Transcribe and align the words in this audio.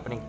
opening 0.00 0.22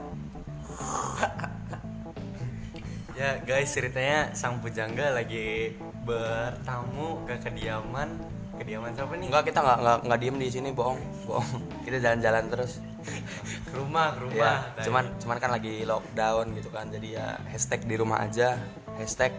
Ya 3.22 3.38
guys 3.46 3.70
ceritanya 3.70 4.34
sang 4.34 4.58
pujangga 4.66 5.14
lagi 5.14 5.78
bertamu 6.02 7.22
ke 7.30 7.38
kediaman 7.38 8.18
kediaman 8.58 8.94
siapa 8.94 9.14
nih? 9.18 9.30
enggak 9.30 9.44
kita 9.50 9.60
nggak 9.62 9.78
nggak 9.82 9.98
nggak 10.06 10.20
diem 10.22 10.38
di 10.38 10.48
sini 10.54 10.70
bohong 10.74 10.98
bohong 11.26 11.62
kita 11.86 11.98
jalan-jalan 12.02 12.46
terus 12.50 12.82
Ke 13.70 13.74
rumah, 13.78 14.14
ke 14.14 14.22
rumah. 14.26 14.38
ya 14.38 14.86
cuman 14.86 15.06
cuman 15.18 15.38
kan 15.42 15.50
lagi 15.54 15.82
lockdown 15.86 16.54
gitu 16.54 16.70
kan 16.70 16.90
jadi 16.94 17.08
ya 17.18 17.28
hashtag 17.50 17.82
di 17.90 17.96
rumah 17.98 18.22
aja 18.22 18.58
hashtag 19.02 19.34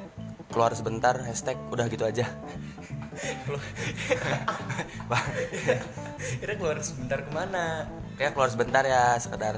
keluar 0.51 0.75
sebentar 0.75 1.15
hashtag 1.23 1.55
udah 1.71 1.87
gitu 1.87 2.03
aja 2.07 2.27
Kira 6.41 6.53
keluar 6.57 6.81
sebentar 6.81 7.21
ke 7.23 7.31
mana? 7.35 7.87
kayak 8.17 8.33
keluar 8.37 8.51
sebentar 8.53 8.83
ya 8.87 9.17
sekedar 9.19 9.57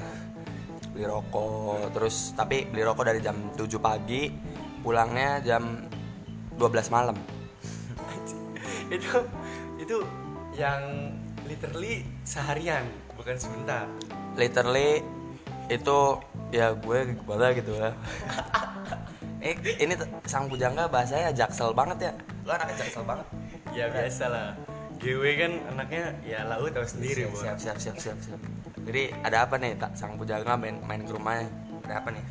beli 0.94 1.10
rokok 1.10 1.90
terus 1.90 2.30
tapi 2.38 2.70
beli 2.70 2.86
rokok 2.86 3.04
dari 3.10 3.18
jam 3.18 3.34
7 3.58 3.66
pagi 3.82 4.30
pulangnya 4.80 5.42
jam 5.42 5.90
12 6.54 6.94
malam 6.94 7.18
itu 8.94 9.10
itu 9.82 9.96
yang 10.54 11.10
literally 11.50 12.06
seharian 12.22 12.86
bukan 13.18 13.34
sebentar. 13.34 13.84
literally 14.38 15.02
itu 15.66 15.98
ya 16.54 16.70
gue 16.78 16.98
gimana 17.18 17.50
gitu 17.52 17.74
ya 17.74 17.90
eh 19.44 19.54
ini 19.82 19.98
sang 20.24 20.46
pujangga 20.46 20.86
bahasanya 20.86 21.34
jaksel 21.34 21.74
banget 21.74 22.08
ya 22.08 22.12
lo 22.46 22.54
anaknya 22.54 22.76
jaksel 22.86 23.02
banget 23.04 23.26
Ya 23.74 23.90
biasa 23.90 24.30
lah. 24.30 24.48
GW 25.02 25.22
kan 25.34 25.52
anaknya 25.74 26.14
ya 26.22 26.46
lau 26.46 26.70
tahu 26.70 26.86
sendiri, 26.86 27.26
Bos. 27.26 27.42
siap 27.42 27.58
siap 27.58 27.74
siap 27.82 27.98
siap 27.98 28.18
siap 28.22 28.38
jadi 28.84 29.02
ada 29.24 29.48
apa 29.48 29.56
nih 29.56 29.74
tak 29.80 29.96
sang 29.96 30.14
pujangga 30.20 30.54
main 30.54 30.76
main 30.84 31.02
ke 31.02 31.12
rumahnya 31.12 31.48
ada 31.88 31.94
apa 32.00 32.08
nih 32.12 32.24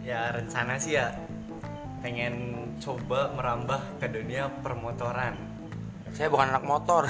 Ya 0.00 0.32
rencana 0.32 0.80
sih 0.80 0.96
ya 0.96 1.12
pengen 2.00 2.56
coba 2.80 3.28
merambah 3.36 4.00
ke 4.00 4.08
dunia 4.08 4.48
permotoran. 4.64 5.36
saya 6.16 6.32
bukan 6.32 6.48
anak 6.56 6.64
motor 6.64 7.04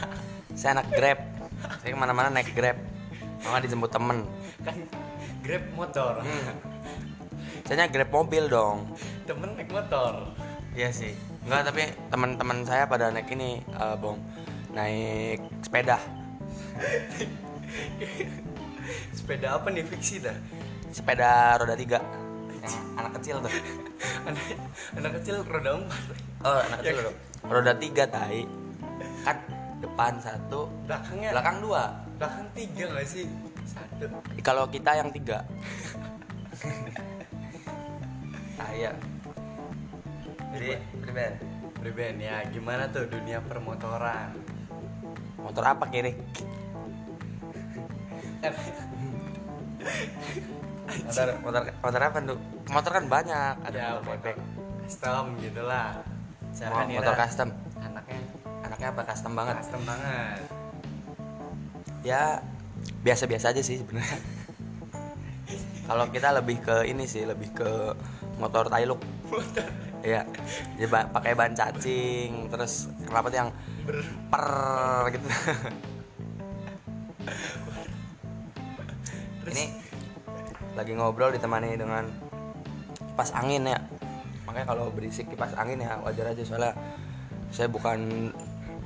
saya 0.58 0.80
anak 0.80 0.88
grab 0.90 1.20
saya 1.84 1.92
ke 1.92 1.98
mana-mana 2.00 2.32
naik 2.32 2.56
grab 2.56 2.80
mama 3.44 3.60
dijemput 3.60 3.92
temen 3.92 4.24
Kan 4.64 4.76
Grab 5.40 5.64
motor. 5.72 6.20
saya 7.68 7.88
grab 7.88 8.10
mobil 8.12 8.44
dong 8.48 8.88
Temen 9.24 9.54
naik 9.54 9.70
motor. 9.70 10.34
Iya 10.74 10.90
sih. 10.90 11.14
Enggak, 11.46 11.70
tapi 11.70 11.82
teman-teman 12.10 12.66
saya 12.66 12.86
pada 12.86 13.10
naik 13.14 13.30
ini, 13.30 13.62
eh, 13.62 13.94
Bong. 13.98 14.18
Naik 14.74 15.38
sepeda. 15.62 15.98
Sepeda 19.16 19.60
apa 19.60 19.68
nih 19.70 19.84
fiksi 19.86 20.22
dah? 20.22 20.36
Sepeda 20.90 21.56
roda 21.60 21.74
tiga. 21.78 21.98
Yang 22.60 22.76
anak 22.98 23.12
kecil 23.20 23.36
tuh. 23.44 23.52
anak, 24.28 24.44
anak 24.98 25.12
kecil 25.20 25.36
roda 25.46 25.70
empat. 25.78 26.02
Oh, 26.44 26.60
anak 26.60 26.78
kecil 26.82 26.96
dong. 27.10 27.16
Roda 27.46 27.72
tiga 27.78 28.04
tai. 28.10 28.42
Kan 29.24 29.36
depan 29.80 30.12
satu, 30.20 30.68
Belakangnya 30.84 31.30
belakang 31.32 31.56
dua. 31.64 31.82
belakang 32.20 32.46
tiga 32.52 32.84
nggak 32.92 33.06
sih? 33.08 33.24
Satu. 33.64 34.04
Kalau 34.44 34.64
kita 34.68 34.96
yang 34.96 35.08
tiga. 35.12 35.44
Saya. 38.60 38.92
Jadi, 40.52 40.76
pribadi. 41.00 41.60
Breben 41.80 42.20
ya 42.20 42.44
gimana 42.52 42.92
tuh 42.92 43.08
dunia 43.08 43.40
permotoran? 43.40 44.36
Motor 45.40 45.64
apa 45.64 45.88
kiri? 45.88 46.12
Motor, 50.90 51.28
motor, 51.44 51.62
motor 51.84 52.00
apa 52.00 52.18
tuh? 52.24 52.38
Motor 52.72 52.90
kan 52.96 53.04
banyak. 53.04 53.54
Ada 53.68 53.76
ya 53.76 53.88
motor 54.00 54.16
bebek. 54.16 54.36
custom 54.88 55.24
gitulah. 55.38 56.00
Cara 56.56 56.88
motor 56.88 57.14
custom. 57.20 57.48
anaknya 57.84 58.20
Anaknya 58.64 58.88
apa 58.96 59.02
custom 59.04 59.32
banget? 59.36 59.54
custom 59.60 59.82
banget. 59.84 60.40
Ya 62.00 62.40
biasa-biasa 63.04 63.52
aja 63.52 63.60
sih 63.60 63.76
sebenarnya. 63.84 64.18
Kalau 65.88 66.08
kita 66.08 66.32
lebih 66.32 66.64
ke 66.64 66.88
ini 66.88 67.04
sih, 67.04 67.28
lebih 67.28 67.52
ke 67.52 67.70
motor 68.40 68.72
Tailuk. 68.72 69.04
Iya. 70.00 70.24
Jadi 70.80 70.86
ba- 70.88 71.12
pakai 71.12 71.36
ban 71.36 71.52
cacing, 71.52 72.48
terus 72.48 72.88
kenapa 73.04 73.28
yang 73.28 73.52
per 74.32 74.48
gitu. 75.12 75.28
ini 79.50 79.64
lagi 80.78 80.92
ngobrol 80.94 81.34
ditemani 81.34 81.74
dengan 81.74 82.06
kipas 83.10 83.34
angin 83.34 83.66
ya. 83.66 83.78
Makanya 84.46 84.66
kalau 84.70 84.90
berisik 84.94 85.30
kipas 85.30 85.52
angin 85.58 85.82
ya 85.82 85.98
wajar 86.02 86.30
aja 86.30 86.42
soalnya 86.46 86.72
saya 87.50 87.66
bukan 87.66 88.30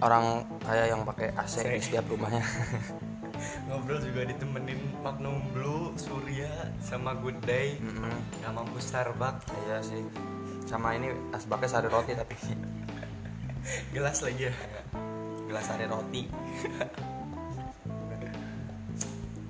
orang 0.01 0.43
kayak 0.65 0.91
yang 0.91 1.05
pakai 1.05 1.31
AC 1.37 1.63
di 1.65 1.81
setiap 1.81 2.05
rumahnya. 2.09 2.43
Ngobrol 3.69 4.01
juga 4.01 4.25
ditemenin 4.25 4.81
Magnum 5.05 5.37
Blue, 5.53 5.93
Surya, 6.01 6.49
sama 6.81 7.13
Good 7.21 7.45
Day. 7.45 7.77
Mm-mm. 7.77 8.41
Nggak 8.41 8.53
mampu 8.57 8.81
Starbucks. 8.81 9.45
Iya 9.69 9.79
sih. 9.85 10.01
Sama 10.65 10.97
ini 10.97 11.13
asbaknya 11.33 11.69
sari 11.69 11.89
roti 11.93 12.17
tapi 12.17 12.35
Gelas 13.95 14.25
lagi 14.25 14.49
ya. 14.49 14.55
gelas 15.45 15.65
sari 15.69 15.85
roti. 15.85 16.23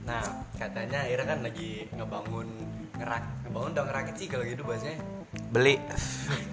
Nah, 0.05 0.21
katanya 0.65 1.05
Ira 1.05 1.25
kan 1.29 1.45
lagi 1.45 1.85
ngebangun 1.93 2.49
ngerak, 2.97 3.25
ngebangun 3.45 3.71
dong 3.77 3.87
ngerakit 3.93 4.15
sih 4.17 4.29
kalau 4.33 4.45
gitu 4.49 4.65
bahasanya. 4.65 4.97
Beli. 5.53 5.77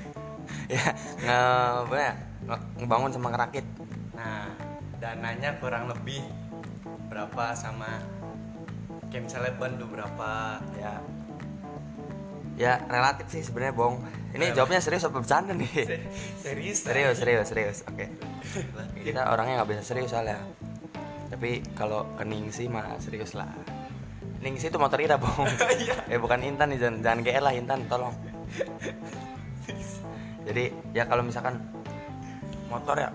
ya, 0.76 0.88
nge 1.24 1.40
apa 1.88 1.96
ya? 1.96 2.14
Nge- 2.44 2.66
ngebangun 2.84 3.12
sama 3.16 3.28
ngerakit. 3.32 3.66
Nah, 4.12 4.52
dananya 5.00 5.56
kurang 5.64 5.88
lebih 5.88 6.20
berapa 7.08 7.56
sama 7.56 8.04
kayak 9.12 9.28
misalnya 9.28 9.52
ban 9.56 9.76
tuh 9.80 9.88
berapa 9.88 10.60
Ya. 10.76 10.94
Ya, 12.60 12.74
relatif 12.92 13.32
sih 13.32 13.42
sebenarnya, 13.48 13.74
Bong. 13.74 14.04
Ini 14.36 14.54
jawabnya 14.54 14.84
serius 14.84 15.08
apa 15.08 15.24
bercanda 15.24 15.56
nih? 15.56 15.72
Se- 15.72 16.04
serius 16.46 16.78
serius, 16.88 17.16
serius, 17.18 17.48
serius. 17.48 17.78
Oke. 17.88 18.12
Kita 19.02 19.32
orangnya 19.32 19.64
nggak 19.64 19.70
bisa 19.72 19.82
serius 19.88 20.12
soalnya. 20.12 20.38
Tapi 21.32 21.64
kalau 21.74 22.04
ke 22.20 22.28
Ningsi 22.28 22.68
mah 22.68 23.00
serius 23.00 23.34
lah. 23.40 23.48
Ningsi 24.42 24.74
itu 24.74 24.78
motor 24.82 24.98
Ira, 24.98 25.22
Bong. 25.22 25.46
eh 26.12 26.18
bukan 26.18 26.42
Intan 26.42 26.74
nih, 26.74 26.82
jangan, 26.82 26.98
jangan 27.06 27.20
GR 27.22 27.44
lah 27.46 27.54
Intan, 27.54 27.80
tolong. 27.86 28.14
Jadi 30.42 30.74
ya 30.98 31.06
kalau 31.06 31.22
misalkan 31.22 31.62
motor 32.68 32.98
ya 32.98 33.10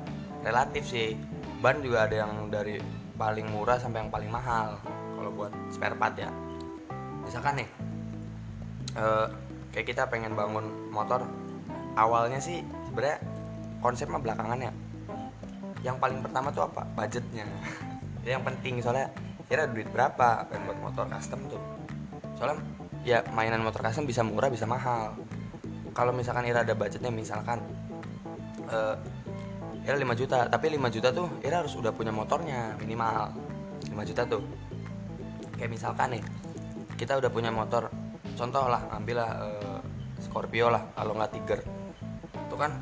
relatif 0.47 0.87
sih. 0.87 1.19
Ban 1.57 1.81
juga 1.81 2.05
ada 2.05 2.29
yang 2.29 2.53
dari 2.53 2.79
paling 3.17 3.49
murah 3.49 3.81
sampai 3.81 4.05
yang 4.05 4.13
paling 4.13 4.29
mahal 4.29 4.77
kalau 5.17 5.31
buat 5.33 5.53
spare 5.73 5.97
part 5.97 6.15
ya. 6.21 6.29
Misalkan 7.25 7.65
nih 7.65 7.69
eh, 8.95 9.27
kayak 9.73 9.87
kita 9.89 10.03
pengen 10.07 10.37
bangun 10.37 10.69
motor 10.93 11.25
awalnya 11.97 12.39
sih 12.39 12.61
sebenarnya 12.87 13.19
konsep 13.81 14.07
mah 14.13 14.21
belakangan 14.21 14.69
ya. 14.69 14.73
Yang 15.81 15.97
paling 15.97 16.21
pertama 16.21 16.53
tuh 16.53 16.69
apa? 16.69 16.85
Budgetnya. 16.93 17.49
Yang 18.29 18.43
penting 18.53 18.75
soalnya 18.85 19.09
kira 19.47 19.71
duit 19.71 19.87
berapa 19.91 20.47
pengen 20.51 20.63
buat 20.67 20.79
motor 20.91 21.07
custom 21.07 21.41
tuh. 21.47 21.63
Soalnya 22.39 22.59
ya 23.07 23.23
mainan 23.31 23.63
motor 23.63 23.87
custom 23.87 24.05
bisa 24.05 24.27
murah 24.27 24.51
bisa 24.51 24.67
mahal. 24.67 25.15
Kalau 25.95 26.13
misalkan 26.13 26.45
Ira 26.45 26.67
ada 26.67 26.75
budgetnya 26.75 27.09
misalkan 27.09 27.63
eh 28.69 28.97
Ira 29.87 30.03
5 30.03 30.19
juta, 30.19 30.51
tapi 30.51 30.75
5 30.75 30.91
juta 30.91 31.15
tuh 31.15 31.31
Ira 31.47 31.63
harus 31.63 31.79
udah 31.79 31.95
punya 31.95 32.11
motornya 32.11 32.75
minimal 32.83 33.31
5 33.87 34.03
juta 34.03 34.27
tuh. 34.27 34.43
Kayak 35.55 35.71
misalkan 35.71 36.19
nih, 36.19 36.23
kita 36.99 37.15
udah 37.17 37.31
punya 37.31 37.55
motor, 37.55 37.87
contoh 38.35 38.67
lah, 38.67 38.83
ambillah 38.93 39.31
eh, 39.47 39.81
Scorpio 40.21 40.75
lah, 40.75 40.91
kalau 40.91 41.15
nggak 41.15 41.31
Tiger. 41.39 41.61
Tuh 42.51 42.59
kan, 42.59 42.75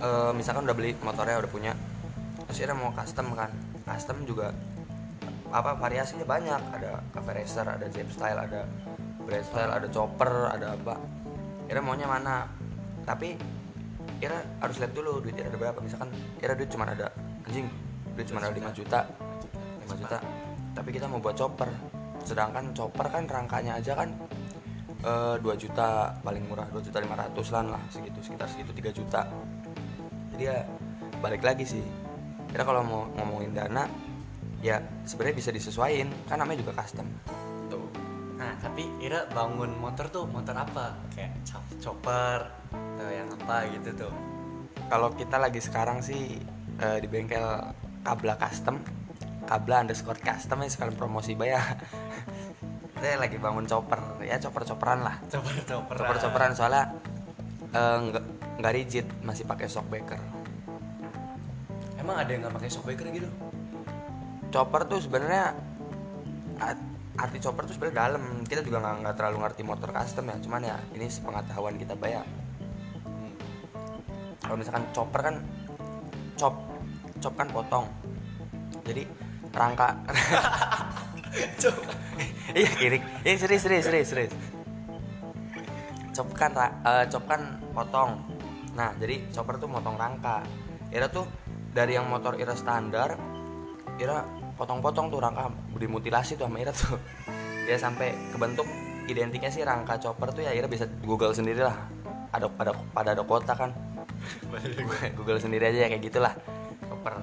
eh, 0.00 0.32
misalkan 0.32 0.64
udah 0.64 0.74
beli 0.74 0.96
motornya 1.04 1.36
udah 1.44 1.52
punya, 1.52 1.76
terus 2.48 2.58
Ira 2.64 2.72
mau 2.72 2.90
custom 2.96 3.36
kan, 3.36 3.52
custom 3.84 4.24
juga 4.24 4.48
apa 5.52 5.76
variasinya 5.76 6.24
banyak, 6.24 6.60
ada 6.72 7.04
cafe 7.12 7.30
racer, 7.36 7.66
ada 7.68 7.86
jet 7.92 8.08
style, 8.08 8.40
ada 8.40 8.64
bread 9.22 9.44
style, 9.44 9.68
ada 9.68 9.86
chopper, 9.92 10.48
ada 10.48 10.72
apa. 10.72 10.96
Ira 11.68 11.84
maunya 11.84 12.08
mana? 12.08 12.48
Tapi 13.04 13.36
Ira 14.18 14.38
harus 14.62 14.76
lihat 14.80 14.92
dulu 14.96 15.20
duit 15.20 15.36
Ira 15.36 15.52
ada 15.52 15.58
berapa. 15.60 15.78
Misalkan 15.84 16.10
Ira 16.40 16.56
duit 16.56 16.70
cuma 16.72 16.88
ada 16.88 17.12
anjing 17.46 17.68
duit 18.16 18.26
cuma 18.28 18.44
ada 18.44 18.52
5 18.52 18.78
juta 18.78 19.00
5 19.88 20.00
juta. 20.00 20.18
Tapi 20.72 20.88
kita 20.88 21.06
mau 21.06 21.20
buat 21.20 21.36
chopper. 21.36 21.68
Sedangkan 22.24 22.72
chopper 22.72 23.06
kan 23.12 23.28
rangkanya 23.28 23.76
aja 23.76 23.92
kan 23.98 24.08
eh, 25.04 25.36
2 25.36 25.42
juta 25.58 26.16
paling 26.24 26.44
murah 26.48 26.66
2 26.72 26.80
juta 26.80 26.98
500 27.02 27.72
lah 27.72 27.82
segitu 27.92 28.18
sekitar 28.24 28.48
segitu 28.48 28.72
3 28.72 28.98
juta. 28.98 29.22
Jadi 30.32 30.42
ya 30.48 30.64
balik 31.20 31.44
lagi 31.44 31.68
sih. 31.68 31.84
Ira 32.52 32.62
kalau 32.64 32.84
mau 32.84 33.02
ngomongin 33.16 33.52
dana 33.52 33.88
ya 34.62 34.80
sebenarnya 35.04 35.36
bisa 35.36 35.50
disesuaikan. 35.50 36.08
Kan 36.30 36.40
namanya 36.40 36.62
juga 36.62 36.78
custom. 36.80 37.04
Tuh 37.68 37.84
tapi 38.62 38.86
Ira 39.02 39.26
bangun 39.30 39.74
motor 39.76 40.06
tuh 40.08 40.24
motor 40.30 40.54
apa? 40.54 40.94
Kayak 41.12 41.34
chop- 41.42 41.76
chopper 41.82 42.46
atau 42.70 43.10
yang 43.10 43.28
apa 43.34 43.66
gitu 43.74 44.06
tuh? 44.06 44.14
Kalau 44.86 45.10
kita 45.18 45.36
lagi 45.42 45.58
sekarang 45.58 45.98
sih 46.00 46.38
eh, 46.78 46.98
di 47.02 47.08
bengkel 47.10 47.42
Kabla 48.02 48.38
Custom 48.38 48.78
Kabla 49.42 49.82
underscore 49.82 50.22
custom 50.22 50.62
ya 50.62 50.70
sekalian 50.70 50.94
promosi 50.94 51.34
bayar 51.34 51.74
saya 53.02 53.18
lagi 53.26 53.36
bangun 53.42 53.66
chopper 53.66 53.98
ya 54.22 54.38
chopper 54.38 54.62
chopperan 54.62 55.02
lah. 55.02 55.18
Chopper 55.26 55.54
chopper 55.66 55.96
chopper 55.98 56.16
chopperan 56.22 56.52
soalnya 56.54 56.94
eh, 57.74 57.96
nggak 57.98 58.24
nggak 58.62 58.72
rigid 58.78 59.06
masih 59.26 59.42
pakai 59.48 59.66
shockbreaker 59.66 60.20
emang 61.98 62.16
ada 62.18 62.30
yang 62.30 62.46
nggak 62.46 62.54
pakai 62.58 62.70
shockbreaker 62.70 63.06
gitu 63.10 63.28
chopper 64.52 64.84
tuh 64.84 65.00
sebenarnya 65.00 65.56
art- 66.60 66.90
arti 67.16 67.38
chopper 67.40 67.64
tuh 67.64 67.74
sebenarnya 67.74 67.98
dalam. 68.06 68.22
Kita 68.44 68.60
juga 68.60 68.84
nggak 68.84 69.16
terlalu 69.16 69.42
ngerti 69.42 69.62
motor 69.64 69.90
custom 69.90 70.28
ya. 70.28 70.36
Cuman 70.38 70.60
ya 70.62 70.76
ini 70.92 71.08
sepengetahuan 71.08 71.80
kita 71.80 71.96
bayar 71.96 72.28
Hmm. 73.02 73.32
kalau 74.44 74.56
misalkan 74.60 74.84
chopper 74.92 75.20
kan 75.24 75.36
chop 76.36 76.54
chop 77.18 77.34
kan 77.34 77.48
potong. 77.48 77.88
Jadi 78.84 79.08
rangka 79.52 79.88
iya 82.58 82.70
kiri. 82.76 82.98
Iya 83.24 83.36
serius 83.40 83.62
serius 83.64 83.84
serius 83.88 84.08
serius. 84.12 84.32
Chop 86.12 86.28
kan 86.36 86.52
eh, 86.60 87.04
chop 87.08 87.24
kan 87.24 87.56
potong. 87.72 88.20
Nah 88.76 88.92
jadi 89.00 89.32
chopper 89.32 89.56
tuh 89.56 89.68
motong 89.68 89.96
rangka. 89.96 90.44
Ira 90.92 91.08
tuh 91.08 91.24
dari 91.72 91.96
yang 91.96 92.04
motor 92.04 92.36
Ira 92.36 92.52
standar 92.52 93.16
Ira 93.96 94.28
potong-potong 94.62 95.10
tuh 95.10 95.18
rangka 95.18 95.50
dimutilasi 95.74 96.38
tuh 96.38 96.46
sama 96.46 96.62
Ira 96.62 96.70
tuh. 96.70 96.94
Ya 97.62 97.78
sampai 97.78 98.10
kebentuk 98.34 98.66
identiknya 99.06 99.46
sih 99.46 99.62
rangka 99.62 99.94
chopper 99.94 100.34
tuh 100.34 100.42
ya 100.42 100.50
Ira 100.50 100.66
bisa 100.66 100.86
google 101.06 101.30
sendiri 101.30 101.62
lah. 101.62 101.74
Ada 102.34 102.50
pada 102.50 102.74
pada 102.90 103.14
ada 103.14 103.22
kota 103.22 103.54
kan. 103.54 103.70
Google 105.18 105.38
sendiri 105.38 105.70
aja 105.70 105.86
ya 105.86 105.88
kayak 105.90 106.02
gitulah. 106.02 106.34
Chopper. 106.90 107.22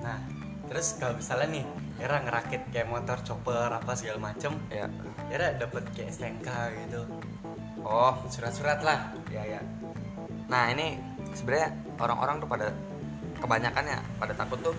Nah 0.00 0.24
terus 0.72 0.96
kalau 0.96 1.20
misalnya 1.20 1.60
nih 1.60 1.64
Ira 2.00 2.16
ngerakit 2.24 2.72
kayak 2.72 2.88
motor 2.88 3.20
chopper 3.28 3.68
apa 3.76 3.92
segala 3.92 4.32
macem 4.32 4.56
ya. 4.72 4.88
Ira 5.28 5.52
dapet 5.60 5.84
kayak 5.92 6.16
STNK 6.16 6.48
gitu. 6.88 7.04
Oh. 7.84 8.16
Surat-surat 8.32 8.80
lah. 8.80 9.12
Ya 9.28 9.44
ya. 9.44 9.60
Nah 10.48 10.72
ini 10.72 10.96
sebenarnya 11.36 11.76
orang-orang 12.00 12.40
tuh 12.40 12.48
pada 12.48 12.72
kebanyakan 13.36 13.84
ya 13.84 14.00
pada 14.16 14.32
takut 14.32 14.58
tuh 14.64 14.76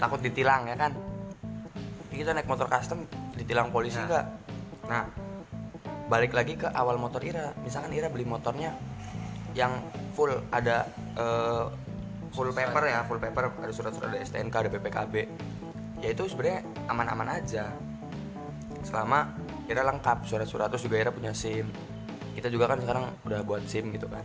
takut 0.00 0.20
ditilang 0.20 0.64
ya 0.68 0.76
kan 0.76 0.92
kita 2.16 2.32
naik 2.32 2.48
motor 2.48 2.66
custom 2.66 3.04
ditilang 3.36 3.68
polisi 3.70 4.00
Nah. 4.00 4.06
nggak? 4.08 4.26
Nah 4.88 5.04
balik 6.06 6.32
lagi 6.32 6.54
ke 6.54 6.70
awal 6.70 6.96
motor 6.96 7.20
Ira. 7.22 7.52
Misalkan 7.62 7.92
Ira 7.92 8.08
beli 8.08 8.24
motornya 8.24 8.72
yang 9.52 9.72
full 10.14 10.32
ada 10.52 10.86
eh, 11.16 11.64
full 12.32 12.52
paper 12.52 12.82
ya 12.84 13.00
full 13.08 13.20
paper 13.20 13.48
ada 13.64 13.72
surat-surat 13.72 14.12
ada 14.12 14.20
STNK 14.20 14.52
ada 14.52 14.68
BPKB 14.68 15.14
ya 16.04 16.08
itu 16.12 16.22
sebenarnya 16.28 16.60
aman-aman 16.88 17.28
aja. 17.40 17.72
Selama 18.86 19.34
Ira 19.66 19.82
lengkap 19.82 20.24
surat-surat 20.28 20.70
terus 20.70 20.86
juga 20.86 20.96
Ira 21.00 21.10
punya 21.10 21.34
SIM. 21.34 21.66
Kita 22.36 22.52
juga 22.52 22.68
kan 22.68 22.78
sekarang 22.78 23.04
udah 23.24 23.40
buat 23.42 23.64
SIM 23.64 23.90
gitu 23.96 24.06
kan. 24.06 24.22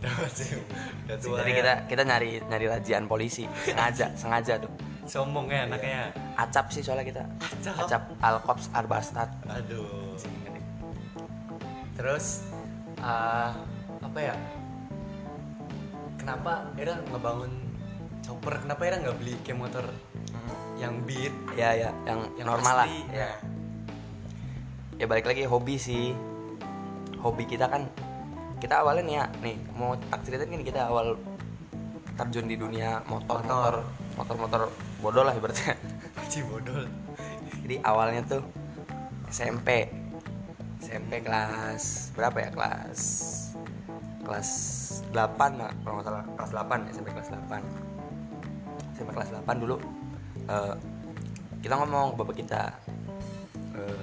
Tua 1.24 1.42
jadi 1.42 1.50
ya. 1.50 1.56
kita 1.58 1.72
kita 1.88 2.02
nyari 2.04 2.30
nyari 2.46 2.66
rajian 2.68 3.04
polisi. 3.08 3.48
Sengaja 3.64 4.12
sengaja 4.14 4.60
tuh 4.62 4.91
sombong 5.06 5.50
ya 5.50 5.66
anaknya. 5.66 6.14
Acap 6.38 6.70
sih 6.70 6.82
soalnya 6.82 7.06
kita. 7.06 7.22
Acap. 7.40 7.74
acap 7.86 8.02
alkops 8.22 8.66
arbastat 8.72 9.30
aduh. 9.46 10.16
Terus 11.98 12.46
ah, 13.02 13.54
apa 14.02 14.18
ya? 14.18 14.34
Kenapa 16.18 16.70
Ira 16.78 17.02
ngebangun 17.10 17.52
chopper? 18.22 18.62
Kenapa 18.62 18.82
Ira 18.86 18.96
nggak 19.02 19.16
beli 19.18 19.34
kayak 19.42 19.58
motor 19.58 19.84
yang 20.78 21.02
beat? 21.02 21.34
Ya 21.58 21.74
ya 21.74 21.90
yang, 22.06 22.20
yang 22.38 22.46
normal 22.46 22.74
lah. 22.82 22.88
ya. 23.10 23.26
Nah, 23.26 23.36
ya 25.02 25.06
balik 25.10 25.26
lagi 25.26 25.42
hobi 25.46 25.74
sih. 25.78 26.14
Hobi 27.22 27.46
kita 27.46 27.70
kan 27.70 27.86
kita 28.62 28.78
awalnya 28.78 29.02
nih 29.02 29.14
ya 29.18 29.24
nih 29.42 29.56
mau 29.74 29.98
tak 30.06 30.22
ceritain 30.22 30.46
gini 30.46 30.62
kita 30.62 30.86
awal 30.86 31.18
terjun 32.14 32.46
di 32.46 32.54
dunia 32.54 33.02
motor 33.10 33.42
motor 33.42 33.82
motor 33.82 34.01
motor 34.30 34.70
bodoh 35.02 35.24
lah 35.26 35.34
ibaratnya. 35.34 35.74
Bodol 36.50 36.88
jadi 37.62 37.78
awalnya 37.86 38.22
tuh 38.26 38.42
SMP 39.30 39.86
SMP 40.82 41.22
kelas 41.22 42.10
berapa 42.18 42.36
ya? 42.42 42.50
Kelas 42.50 43.00
kelas 44.22 44.50
8 45.14 45.60
lah 45.60 45.70
kalau 45.82 45.94
nggak 45.98 46.06
salah. 46.06 46.24
Kelas 46.36 46.50
8 46.52 46.90
SMP 46.90 47.08
kelas 47.14 47.30
8 47.30 48.98
SMP 48.98 49.08
kelas 49.14 49.30
8 49.40 49.62
dulu 49.62 49.76
eh, 50.50 50.74
kita 51.62 51.78
ngomong 51.78 52.12
ke 52.12 52.16
bapak 52.18 52.36
kita 52.42 52.62
eh, 53.78 54.02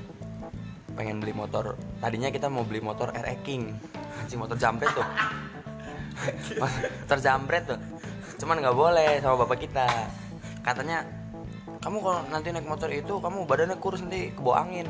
pengen 0.95 1.19
beli 1.19 1.35
motor. 1.35 1.75
Tadinya 1.99 2.31
kita 2.31 2.47
mau 2.47 2.63
beli 2.63 2.79
motor 2.79 3.11
RE 3.11 3.35
King. 3.43 3.75
Anjing 4.23 4.39
motor 4.39 4.55
jambret 4.55 4.91
tuh. 4.95 5.07
Motor 6.59 7.19
jambret 7.23 7.63
tuh 7.63 7.79
cuman 8.39 8.63
nggak 8.63 8.77
boleh 8.77 9.19
sama 9.19 9.43
bapak 9.43 9.67
kita. 9.67 9.87
Katanya 10.63 11.03
kamu 11.83 11.97
kalau 11.99 12.19
nanti 12.31 12.51
naik 12.55 12.67
motor 12.67 12.87
itu 12.91 13.19
kamu 13.19 13.43
badannya 13.43 13.77
kurus 13.77 13.99
nanti 14.01 14.31
kebawa 14.31 14.63
angin. 14.63 14.87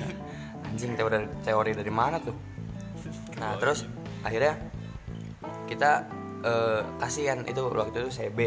Anjing 0.66 0.98
teori 0.98 1.26
teori 1.46 1.72
dari 1.78 1.92
mana 1.94 2.18
tuh? 2.18 2.34
Nah 3.38 3.54
terus 3.58 3.86
akhirnya 4.26 4.58
kita 5.70 6.06
eh, 6.42 6.80
kasihan 6.98 7.46
itu 7.46 7.62
waktu 7.70 8.06
itu 8.06 8.10
CB 8.10 8.38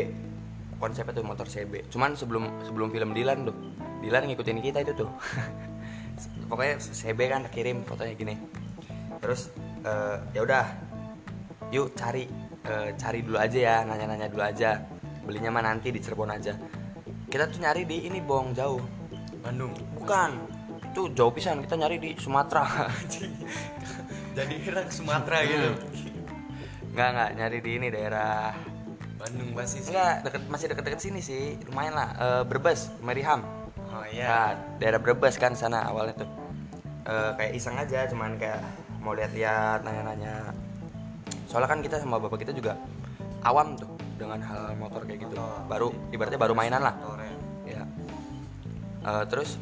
konsepnya 0.76 1.16
tuh 1.16 1.24
motor 1.24 1.48
CB 1.48 1.88
cuman 1.88 2.20
sebelum 2.20 2.52
sebelum 2.68 2.92
film 2.92 3.16
Dilan 3.16 3.48
tuh 3.48 3.56
Dilan 4.04 4.28
ngikutin 4.30 4.60
kita 4.62 4.84
itu 4.84 4.94
tuh. 4.94 5.10
Pokoknya 6.52 6.78
CB 6.78 7.20
kan 7.26 7.42
kirim 7.50 7.82
fotonya 7.88 8.14
gini. 8.16 8.36
Terus 9.20 9.50
eh, 9.84 10.18
ya 10.36 10.46
udah 10.46 10.66
yuk 11.74 11.98
cari 11.98 12.45
eh, 12.66 12.90
cari 12.98 13.20
dulu 13.22 13.38
aja 13.38 13.58
ya 13.58 13.78
nanya-nanya 13.86 14.28
dulu 14.28 14.44
aja. 14.44 14.82
Belinya 15.26 15.50
mah 15.50 15.64
nanti 15.66 15.90
di 15.90 16.00
Cirebon 16.02 16.30
aja. 16.34 16.54
Kita 17.30 17.50
tuh 17.50 17.62
nyari 17.62 17.86
di 17.86 18.06
ini 18.06 18.22
bong 18.22 18.54
jauh. 18.54 18.82
Bandung. 19.42 19.74
Bukan. 19.98 20.32
Itu 20.94 21.12
jauh 21.14 21.34
pisan 21.34 21.62
kita 21.66 21.76
nyari 21.78 21.98
di 21.98 22.10
Sumatera. 22.18 22.66
Jadi 24.38 24.54
ke 24.62 24.92
Sumatera 24.92 25.42
gitu. 25.48 25.70
Nggak 26.94 27.10
nggak 27.12 27.30
nyari 27.40 27.58
di 27.60 27.72
ini 27.78 27.88
daerah. 27.92 28.56
Bandung 29.16 29.56
basis 29.56 29.90
Enggak, 29.90 30.28
deket, 30.28 30.44
masih 30.52 30.66
deket-deket 30.70 31.02
sini 31.02 31.20
sih, 31.24 31.56
lumayan 31.72 31.96
lah. 31.96 32.10
Eh, 32.20 32.44
Brebes, 32.46 32.92
Meriham. 33.00 33.42
oh 33.90 34.06
iya. 34.12 34.28
Nah, 34.28 34.52
daerah 34.78 35.00
Brebes 35.00 35.40
kan 35.40 35.56
sana 35.56 35.88
awalnya 35.88 36.22
tuh. 36.22 36.30
Eh, 37.08 37.32
kayak 37.40 37.54
iseng 37.56 37.80
aja, 37.80 38.06
cuman 38.12 38.36
kayak 38.36 38.60
mau 39.00 39.16
lihat-lihat, 39.16 39.88
nanya-nanya. 39.88 40.52
Soalnya 41.56 41.72
kan 41.72 41.80
kita 41.80 42.04
sama 42.04 42.20
bapak 42.20 42.44
kita 42.44 42.52
juga 42.52 42.76
awam 43.48 43.80
tuh 43.80 43.88
dengan 44.20 44.44
hal 44.44 44.76
motor 44.76 45.08
kayak 45.08 45.24
gitu. 45.24 45.40
Motor. 45.40 45.72
Baru, 45.72 45.88
ibaratnya 46.12 46.36
baru 46.36 46.52
mainan 46.52 46.84
lah. 46.84 47.00
Motornya. 47.00 47.32
Ya. 47.64 47.84
Eh, 49.08 49.24
terus 49.32 49.56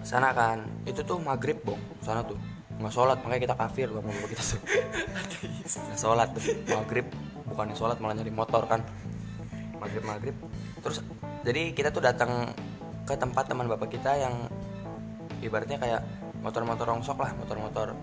sana 0.00 0.32
kan, 0.32 0.64
itu 0.88 1.04
tuh 1.04 1.20
maghrib 1.20 1.60
bong, 1.60 1.76
sana 2.00 2.24
tuh 2.24 2.40
nggak 2.80 2.90
sholat 2.90 3.20
makanya 3.20 3.52
kita 3.52 3.56
kafir 3.60 3.86
sama 3.92 4.10
bapak 4.10 4.30
kita 4.34 4.42
tuh 4.42 4.60
nggak 5.84 6.00
sholat 6.00 6.28
tuh 6.34 6.42
maghrib 6.74 7.06
bukannya 7.46 7.76
sholat 7.78 7.96
malah 8.02 8.18
nyari 8.18 8.34
motor 8.34 8.66
kan 8.66 8.82
maghrib 9.78 10.02
maghrib 10.02 10.36
terus 10.82 10.98
jadi 11.46 11.70
kita 11.70 11.94
tuh 11.94 12.02
datang 12.02 12.50
ke 13.06 13.14
tempat 13.14 13.46
teman 13.46 13.70
bapak 13.70 13.94
kita 13.94 14.18
yang 14.18 14.50
ibaratnya 15.38 15.78
kayak 15.78 16.02
motor-motor 16.42 16.88
rongsok 16.90 17.14
lah 17.22 17.30
motor-motor 17.38 17.94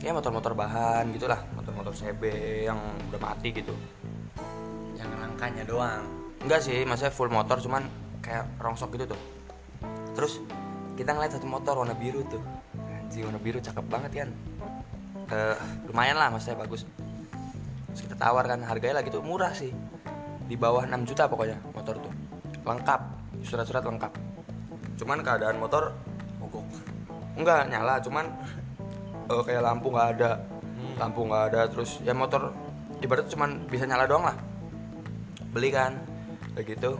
kayak 0.00 0.16
motor-motor 0.16 0.56
bahan 0.56 1.12
gitulah 1.12 1.44
motor-motor 1.52 1.92
CB 1.92 2.22
yang 2.64 2.80
udah 3.12 3.20
mati 3.20 3.52
gitu. 3.52 3.76
Yang 4.96 5.10
rangkanya 5.12 5.62
doang? 5.68 6.02
Enggak 6.40 6.64
sih 6.64 6.88
maksudnya 6.88 7.12
full 7.12 7.28
motor 7.28 7.60
cuman 7.60 7.84
kayak 8.24 8.48
rongsok 8.56 8.96
gitu 8.96 9.12
tuh. 9.12 9.20
Terus 10.16 10.40
kita 10.96 11.12
ngeliat 11.12 11.36
satu 11.36 11.44
motor 11.44 11.84
warna 11.84 11.92
biru 11.92 12.24
tuh. 12.32 12.40
Anjing 12.80 13.28
warna 13.28 13.40
biru 13.40 13.60
cakep 13.60 13.84
banget 13.86 14.24
kan 14.24 14.30
lumayan 15.86 16.16
lah 16.16 16.32
maksudnya 16.32 16.58
bagus. 16.58 16.88
Terus 17.92 18.00
kita 18.08 18.16
tawar 18.16 18.48
kan 18.48 18.64
harganya 18.64 19.04
lagi 19.04 19.12
tuh 19.12 19.20
murah 19.20 19.52
sih. 19.52 19.70
Di 20.48 20.58
bawah 20.58 20.82
6 20.82 21.06
juta 21.06 21.28
pokoknya 21.28 21.60
motor 21.76 22.00
tuh. 22.00 22.12
Lengkap 22.64 23.00
surat-surat 23.44 23.84
lengkap. 23.84 24.12
Cuman 24.96 25.22
keadaan 25.22 25.60
motor 25.60 25.94
mogok. 26.40 26.64
Enggak 27.38 27.68
nyala 27.70 28.02
cuman 28.02 28.26
eh, 29.30 29.42
kayak 29.46 29.62
lampu 29.62 29.86
nggak 29.94 30.08
ada. 30.18 30.30
Lampu 30.98 31.20
nggak 31.24 31.42
ada 31.52 31.60
terus 31.70 32.02
ya 32.04 32.12
motor 32.12 32.52
ibarat 33.00 33.30
cuman 33.30 33.64
bisa 33.70 33.86
nyala 33.86 34.04
doang 34.04 34.26
lah. 34.26 34.36
Beli 35.54 35.70
kan 35.70 35.96
kayak 36.58 36.76
gitu. 36.76 36.98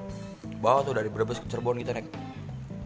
Bawa 0.61 0.85
tuh 0.85 0.95
dari 0.97 1.09
Brebes 1.09 1.41
ke 1.41 1.47
Cirebon 1.49 1.81
kita 1.81 1.97
naik 1.97 2.09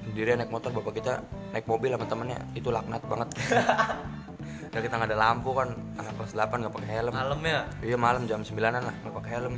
sendirian 0.06 0.38
naik 0.38 0.54
motor 0.54 0.70
bapak 0.70 0.94
kita 1.02 1.22
naik 1.54 1.66
mobil 1.68 1.94
sama 1.94 2.06
temennya. 2.06 2.40
Itu 2.56 2.68
laknat 2.70 3.02
banget. 3.06 3.28
Udah 4.74 4.82
kita 4.82 4.94
nggak 4.98 5.10
ada 5.14 5.18
lampu 5.18 5.54
kan 5.54 5.70
anak 6.02 6.12
kelas 6.18 6.34
8 6.34 6.50
nggak 6.66 6.74
pakai 6.74 6.90
helm. 6.98 7.12
Malam 7.14 7.40
ya? 7.46 7.60
Iya 7.78 7.96
malam 7.98 8.22
jam 8.26 8.42
9an 8.42 8.82
lah 8.82 8.94
nggak 8.94 9.14
pakai 9.22 9.30
helm. 9.38 9.54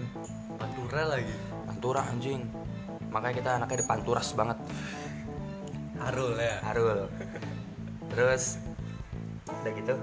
Pantura 0.60 1.02
lagi. 1.08 1.36
Pantura 1.64 2.00
anjing. 2.04 2.40
Makanya 3.08 3.34
kita 3.40 3.50
anaknya 3.56 3.80
di 3.80 3.86
panturas 3.88 4.28
banget. 4.36 4.58
Harul 5.96 6.36
ya? 6.36 6.60
Harul. 6.68 7.08
Terus 8.12 8.60
udah 9.66 9.74
gitu 9.74 9.94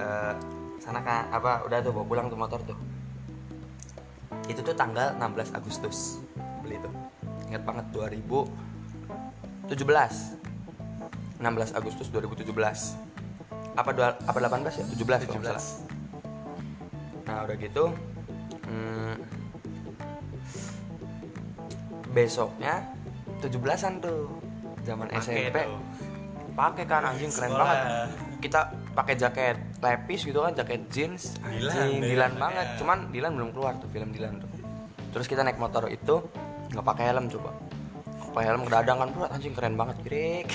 eh, 0.00 0.32
sana 0.80 1.04
kan 1.04 1.28
apa 1.28 1.60
udah 1.68 1.84
tuh 1.84 1.92
bawa 1.92 2.08
pulang 2.08 2.32
tuh 2.32 2.40
motor 2.40 2.64
tuh. 2.64 2.78
Itu 4.48 4.64
tuh 4.64 4.72
tanggal 4.72 5.12
16 5.20 5.52
Agustus 5.52 6.24
beli 6.64 6.80
tuh. 6.80 6.88
Ingat 7.52 7.68
banget 7.68 7.84
2017 7.92 9.68
16 9.68 9.76
Agustus 11.76 12.08
2017 12.08 12.48
apa 13.74 13.90
dua, 13.90 14.14
apa 14.24 14.38
18 14.38 14.80
ya? 14.80 14.86
17 14.96 15.28
kalau 15.28 15.44
nggak 15.44 15.60
salah. 15.60 15.60
17 15.60 15.92
nah 17.24 17.40
udah 17.42 17.56
gitu 17.56 17.84
hmm, 18.68 19.16
besoknya 22.12 22.84
17-an 23.40 24.04
tuh 24.04 24.28
zaman 24.84 25.08
SMP 25.16 25.56
pakai 26.54 26.84
kan 26.86 27.02
anjing 27.02 27.34
keren 27.34 27.50
Sekolah. 27.50 27.66
banget. 27.66 28.08
Kita 28.38 28.60
pakai 28.94 29.14
jaket 29.18 29.58
lepis 29.82 30.20
gitu 30.22 30.38
kan 30.40 30.54
jaket 30.54 30.86
jeans. 30.88 31.34
Dilan 31.42 31.74
anjing 31.74 32.02
Dilan. 32.02 32.30
Namanya. 32.38 32.40
banget. 32.40 32.66
Cuman 32.80 32.98
Dilan 33.10 33.32
belum 33.34 33.50
keluar 33.50 33.72
tuh 33.82 33.90
film 33.90 34.14
Dilan 34.14 34.38
tuh. 34.38 34.48
Terus 35.10 35.26
kita 35.26 35.42
naik 35.42 35.58
motor 35.58 35.90
itu 35.90 36.22
nggak 36.70 36.86
pakai 36.86 37.04
helm 37.10 37.26
coba. 37.26 37.50
Pakai 38.34 38.46
helm 38.50 38.62
kedadang 38.66 38.96
kan 38.98 39.08
bro 39.14 39.26
anjing 39.30 39.54
keren 39.54 39.78
banget 39.78 39.96
krik 40.02 40.50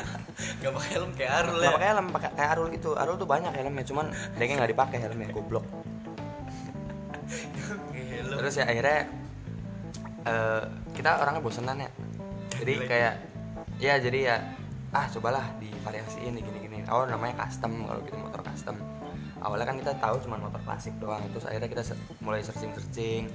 Gak 0.62 0.70
pakai 0.70 0.90
helm 0.94 1.10
kayak 1.18 1.32
harul 1.42 1.58
ya? 1.58 1.62
nggak 1.66 1.74
pakai 1.74 1.88
helm 1.90 2.06
pakai 2.14 2.30
kayak 2.38 2.50
Arul 2.54 2.66
gitu. 2.74 2.90
Arul 2.94 3.14
tuh 3.18 3.26
banyak 3.26 3.50
helmnya 3.54 3.84
cuman 3.86 4.06
dia 4.38 4.44
nggak 4.46 4.70
dipakai 4.70 4.98
helmnya 5.02 5.28
goblok. 5.34 5.66
Helm 7.94 8.30
terus 8.38 8.54
ya 8.58 8.64
akhirnya 8.66 8.98
eh, 10.26 10.62
kita 10.94 11.10
orangnya 11.22 11.42
bosenan 11.42 11.78
ya. 11.82 11.90
Jadi 12.62 12.74
kayak 12.86 13.14
ya 13.76 13.94
jadi 14.00 14.18
ya 14.22 14.36
ah 14.96 15.06
cobalah 15.12 15.44
di 15.60 15.68
variasiin 15.84 16.32
gini 16.32 16.40
gini 16.40 16.55
oh 16.90 17.04
namanya 17.06 17.46
custom 17.46 17.86
kalau 17.86 18.00
gitu 18.04 18.16
motor 18.18 18.40
custom. 18.42 18.76
Awalnya 19.42 19.66
kan 19.68 19.76
kita 19.78 19.92
tahu 20.00 20.16
cuma 20.24 20.40
motor 20.40 20.60
klasik 20.64 20.94
doang 20.98 21.22
terus 21.30 21.44
akhirnya 21.46 21.68
kita 21.68 21.82
mulai 22.24 22.40
searching 22.40 22.72
searching 22.72 23.28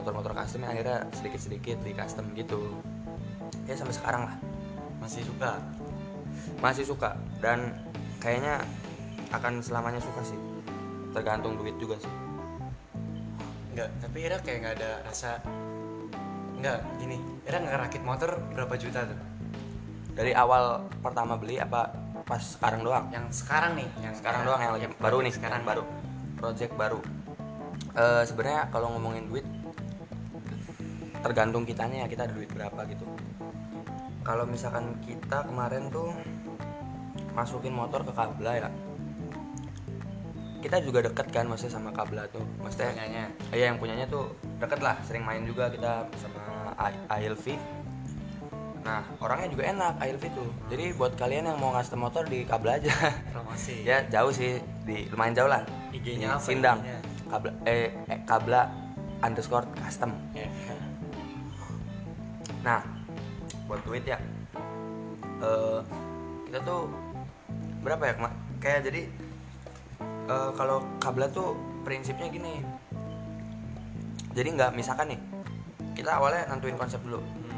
motor-motor 0.00 0.34
custom 0.34 0.66
yang 0.66 0.72
akhirnya 0.74 0.98
sedikit 1.14 1.40
sedikit 1.40 1.78
di 1.84 1.92
custom 1.94 2.24
gitu. 2.34 2.80
Ya 3.68 3.78
sampai 3.78 3.94
sekarang 3.94 4.22
lah. 4.26 4.36
Masih 4.98 5.22
suka? 5.24 5.58
Masih 6.58 6.84
suka 6.86 7.16
dan 7.38 7.76
kayaknya 8.18 8.62
akan 9.32 9.62
selamanya 9.62 10.00
suka 10.02 10.20
sih. 10.26 10.38
Tergantung 11.12 11.60
duit 11.60 11.76
juga 11.76 12.00
sih. 12.00 12.12
Enggak, 13.72 13.88
tapi 14.04 14.18
Ira 14.28 14.36
kayak 14.40 14.58
nggak 14.60 14.74
ada 14.80 14.90
rasa 15.08 15.40
Enggak, 16.60 16.84
gini 17.00 17.16
Ira 17.48 17.58
ngerakit 17.58 18.04
motor 18.04 18.36
berapa 18.52 18.76
juta 18.76 19.02
tuh? 19.08 19.32
dari 20.12 20.36
awal 20.36 20.84
pertama 21.00 21.40
beli 21.40 21.56
apa 21.56 21.88
pas 22.22 22.40
sekarang 22.40 22.80
doang. 22.82 23.06
Yang 23.10 23.42
sekarang 23.42 23.72
nih 23.74 23.88
Yang 24.00 24.14
sekarang 24.22 24.42
doang 24.46 24.60
yang 24.60 24.72
lagi 24.72 24.86
baru 24.96 25.16
nih 25.20 25.32
sekarang 25.32 25.62
baru. 25.62 25.84
Project 26.38 26.72
baru. 26.74 27.00
Eh 27.92 28.22
sebenarnya 28.24 28.70
kalau 28.70 28.94
ngomongin 28.96 29.26
duit 29.26 29.46
tergantung 31.22 31.62
kitanya 31.62 32.02
ya 32.02 32.06
kita 32.06 32.26
ada 32.26 32.34
duit 32.34 32.50
berapa 32.50 32.80
gitu. 32.88 33.06
Kalau 34.22 34.46
misalkan 34.46 34.98
kita 35.02 35.46
kemarin 35.46 35.90
tuh 35.90 36.10
masukin 37.32 37.74
motor 37.74 38.02
ke 38.02 38.12
kabla 38.12 38.52
ya. 38.58 38.70
Kita 40.62 40.78
juga 40.78 41.02
deket 41.02 41.26
kan 41.34 41.50
maksudnya 41.50 41.74
sama 41.74 41.90
kabla 41.90 42.30
tuh. 42.30 42.46
Maksudnya 42.62 42.94
Punyanya. 42.94 43.24
iya 43.50 43.64
yang 43.70 43.78
punyanya 43.78 44.06
tuh 44.06 44.30
deket 44.62 44.78
lah 44.78 44.94
sering 45.02 45.26
main 45.26 45.42
juga 45.42 45.66
kita 45.66 46.06
sama 46.22 46.70
A- 46.78 47.02
ALV 47.10 47.58
nah 48.82 49.06
orangnya 49.22 49.54
juga 49.54 49.62
enak 49.70 49.94
ALV 50.02 50.24
tuh 50.34 50.50
jadi 50.66 50.90
buat 50.98 51.14
kalian 51.14 51.46
yang 51.46 51.58
mau 51.62 51.70
ngasih 51.70 51.94
motor 51.94 52.26
di 52.26 52.42
kabla 52.42 52.82
aja. 52.82 52.90
Promosi. 53.30 53.82
Ya 53.88 54.02
jauh 54.08 54.32
sih. 54.34 54.58
Di 54.82 55.06
lumayan 55.12 55.36
jauh 55.36 55.50
lah. 55.50 55.62
IG-nya 55.94 56.34
apa 56.34 56.42
Sindang. 56.42 56.80
IG-nya? 56.82 57.12
kabla 57.32 57.52
eh, 57.64 57.88
eh 58.12 58.20
kabla 58.28 58.68
underscore 59.24 59.64
custom. 59.80 60.12
Ya. 60.36 60.48
nah 62.62 62.80
buat 63.70 63.80
duit 63.86 64.04
ya. 64.04 64.18
Eh 65.40 65.78
kita 66.50 66.58
tuh 66.64 66.90
berapa 67.84 68.02
ya? 68.08 68.14
Kayak 68.58 68.80
jadi 68.90 69.02
eh, 70.28 70.50
kalau 70.58 70.82
kabla 70.98 71.28
tuh 71.30 71.54
prinsipnya 71.86 72.28
gini. 72.28 72.60
Jadi 74.32 74.48
nggak 74.56 74.72
misalkan 74.72 75.12
nih 75.12 75.20
kita 75.92 76.16
awalnya 76.16 76.48
nentuin 76.48 76.76
konsep 76.80 77.00
dulu. 77.04 77.20
Hmm. 77.20 77.51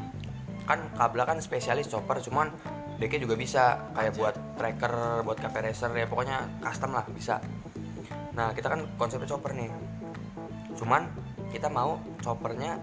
Kan 0.64 0.80
kabla 0.96 1.28
kan 1.28 1.38
spesialis 1.40 1.88
chopper 1.88 2.20
cuman 2.20 2.50
deknya 2.98 3.24
juga 3.28 3.34
bisa. 3.36 3.64
Kayak 3.92 4.12
buat 4.16 4.34
tracker 4.56 4.94
buat 5.26 5.38
cafe 5.40 5.70
racer 5.70 5.90
ya 5.92 6.06
pokoknya 6.08 6.44
custom 6.62 6.96
lah 6.96 7.04
bisa. 7.10 7.40
Nah 8.34 8.50
kita 8.56 8.72
kan 8.72 8.80
konsepnya 8.96 9.28
chopper 9.28 9.52
nih. 9.54 9.70
Cuman 10.74 11.06
kita 11.54 11.70
mau 11.70 12.02
choppernya 12.18 12.80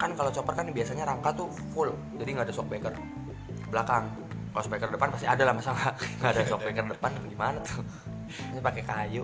kan 0.00 0.16
kalau 0.16 0.32
chopper 0.32 0.56
kan 0.56 0.66
biasanya 0.72 1.04
rangka 1.04 1.36
tuh 1.36 1.48
full 1.76 1.92
jadi 2.16 2.32
nggak 2.32 2.46
ada 2.48 2.54
shockbreaker 2.56 2.94
belakang 3.68 4.08
kalau 4.50 4.62
shockbreaker 4.64 4.90
depan 4.96 5.08
pasti 5.12 5.26
ada 5.28 5.42
lah 5.44 5.54
masa 5.54 5.76
nggak 5.76 6.30
ada 6.34 6.42
shockbreaker 6.48 6.84
depan 6.90 7.10
gimana 7.28 7.58
tuh? 7.62 7.84
Ini 8.54 8.62
pakai 8.62 8.82
kayu. 8.86 9.22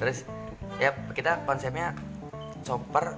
Terus 0.00 0.24
ya 0.80 0.92
kita 1.12 1.44
konsepnya 1.44 1.96
chopper 2.64 3.16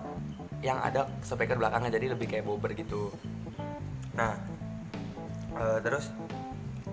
yang 0.60 0.78
ada 0.78 1.08
shockbreaker 1.24 1.58
belakangnya 1.58 1.96
jadi 1.96 2.06
lebih 2.14 2.26
kayak 2.30 2.44
bobber 2.44 2.76
gitu 2.76 3.10
nah 4.20 4.36
eh, 5.56 5.78
terus 5.80 6.12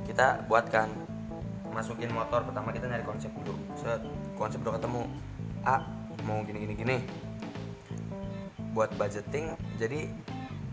kita 0.08 0.48
buatkan 0.48 0.88
masukin 1.76 2.10
motor 2.10 2.42
pertama 2.48 2.72
kita 2.72 2.88
nyari 2.88 3.04
konsep 3.04 3.30
dulu. 3.44 3.60
Set 3.76 4.00
konsep 4.40 4.64
udah 4.64 4.80
ketemu. 4.80 5.04
A 5.68 5.84
mau 6.24 6.40
gini 6.48 6.64
gini 6.64 6.74
gini. 6.74 6.98
Buat 8.72 8.96
budgeting 8.96 9.54
jadi 9.76 10.08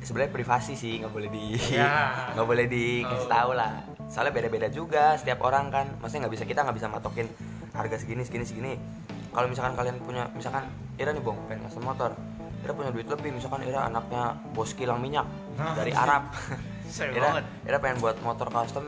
sebenarnya 0.00 0.32
privasi 0.32 0.73
sih 0.78 1.02
nggak 1.02 1.12
boleh 1.12 1.28
di 1.28 1.58
Ya. 1.75 2.14
nggak 2.38 2.46
boleh 2.46 2.64
dikasih 2.70 3.28
tahu. 3.28 3.50
lah. 3.58 3.84
Soalnya 4.08 4.32
beda-beda 4.32 4.70
juga 4.70 5.18
setiap 5.18 5.42
orang 5.42 5.68
kan. 5.68 5.87
Maksudnya 5.99 6.25
nggak 6.25 6.34
bisa 6.38 6.44
kita 6.46 6.61
nggak 6.64 6.76
bisa 6.78 6.88
matokin 6.88 7.26
harga 7.75 7.96
segini 8.00 8.23
segini 8.23 8.44
segini. 8.46 8.73
Kalau 9.34 9.50
misalkan 9.50 9.75
kalian 9.75 9.99
punya 10.00 10.30
misalkan 10.32 10.70
Ira 10.94 11.11
nih 11.11 11.20
bong 11.20 11.37
pengen 11.50 11.66
custom 11.66 11.84
motor. 11.84 12.14
Ira 12.64 12.73
punya 12.73 12.94
duit 12.94 13.11
lebih 13.11 13.34
misalkan 13.34 13.66
Ira 13.66 13.90
anaknya 13.90 14.38
bos 14.56 14.73
kilang 14.73 15.02
minyak 15.02 15.26
dari 15.56 15.92
Arab. 15.92 16.30
Ira. 16.94 17.42
Ira 17.64 17.78
pengen 17.78 17.99
buat 17.99 18.16
motor 18.20 18.49
custom 18.49 18.84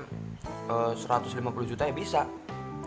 eh, 0.69 0.93
150 0.95 1.43
juta 1.67 1.83
ya 1.83 1.95
bisa. 1.95 2.23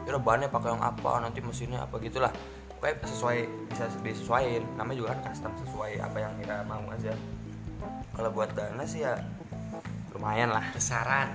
Ira 0.04 0.18
bannya 0.18 0.48
pakai 0.48 0.72
yang 0.72 0.82
apa 0.82 1.20
nanti 1.20 1.40
mesinnya 1.40 1.84
apa 1.84 2.00
gitulah. 2.00 2.32
Pokoknya 2.72 2.96
sesuai 3.04 3.38
bisa 3.68 3.84
disesuaiin. 4.00 4.64
Namanya 4.76 4.98
juga 4.98 5.10
kan 5.16 5.32
custom 5.32 5.52
sesuai 5.60 6.00
apa 6.00 6.18
yang 6.18 6.34
Ira 6.40 6.64
mau 6.64 6.84
aja. 6.88 7.12
Kalau 8.16 8.30
buat 8.32 8.52
dana 8.52 8.84
sih 8.84 9.04
ya 9.04 9.20
lumayan 10.12 10.52
lah. 10.52 10.64
Besaran 10.72 11.28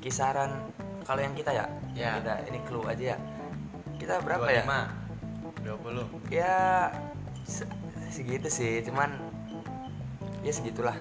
kisaran. 0.00 0.68
Kalau 1.04 1.20
yang 1.20 1.34
kita 1.34 1.50
ya, 1.50 1.66
Ya. 1.92 2.14
yang 2.14 2.22
kita 2.22 2.34
ini 2.46 2.58
clue 2.64 2.86
aja 2.86 3.04
ya. 3.12 3.18
Kita 3.96 4.20
berapa 4.22 4.46
ya? 4.46 4.62
25 4.62 5.00
20 5.60 6.32
ya 6.32 6.88
se- 7.44 7.68
segitu 8.08 8.48
sih. 8.48 8.80
Cuman 8.80 9.10
ya 10.40 10.52
segitulah 10.52 10.96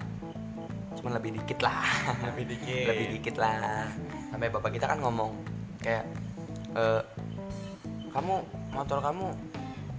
cuman 0.99 1.15
lebih 1.15 1.31
dikit 1.33 1.59
lah 1.59 1.87
Lebih 2.27 2.45
dikit 2.51 2.85
lebih 2.85 3.07
dikit 3.15 3.35
lah 3.35 3.87
sampai 4.29 4.47
bapak 4.47 4.71
kita 4.71 4.85
kan 4.85 4.99
ngomong 4.99 5.31
kayak 5.79 6.03
"Eh, 6.71 7.01
kamu 8.09 8.35
motor 8.69 8.99
kamu 8.99 9.31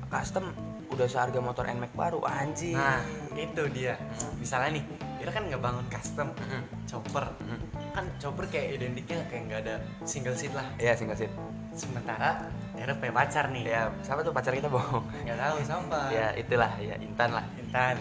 custom 0.06 0.44
udah 0.90 1.06
seharga 1.06 1.38
motor 1.38 1.64
NMAX 1.64 1.94
baru 1.94 2.18
anjing 2.22 2.74
Nah, 2.74 2.98
itu 3.32 3.62
dia. 3.70 3.94
Misalnya 4.36 4.74
nih, 4.74 4.84
kita 5.16 5.30
kan 5.30 5.46
ngebangun 5.46 5.86
custom 5.86 6.34
Mm-mm. 6.34 6.62
chopper. 6.82 7.30
Mm. 7.40 7.62
Kan 7.90 8.04
chopper 8.18 8.44
kayak 8.44 8.74
identiknya 8.76 9.22
kayak 9.26 9.42
nggak 9.46 9.60
ada 9.64 9.74
single 10.02 10.34
seat 10.34 10.50
lah. 10.50 10.66
Iya 10.76 10.92
single 10.92 11.14
seat 11.14 11.30
Sementara 11.70 12.42
Era 12.74 12.90
punya 12.92 13.14
pacar 13.14 13.48
nih. 13.48 13.62
ya 13.64 13.86
siapa 14.02 14.20
tuh 14.20 14.34
pacar 14.34 14.50
kita 14.50 14.66
bohong 14.66 15.06
Nggak 15.22 15.38
tahu 15.38 15.56
siapa. 15.62 15.98
ya 16.10 16.26
itulah 16.34 16.72
ya 16.76 16.98
Intan 16.98 17.30
lah 17.32 17.46
Intan. 17.56 17.94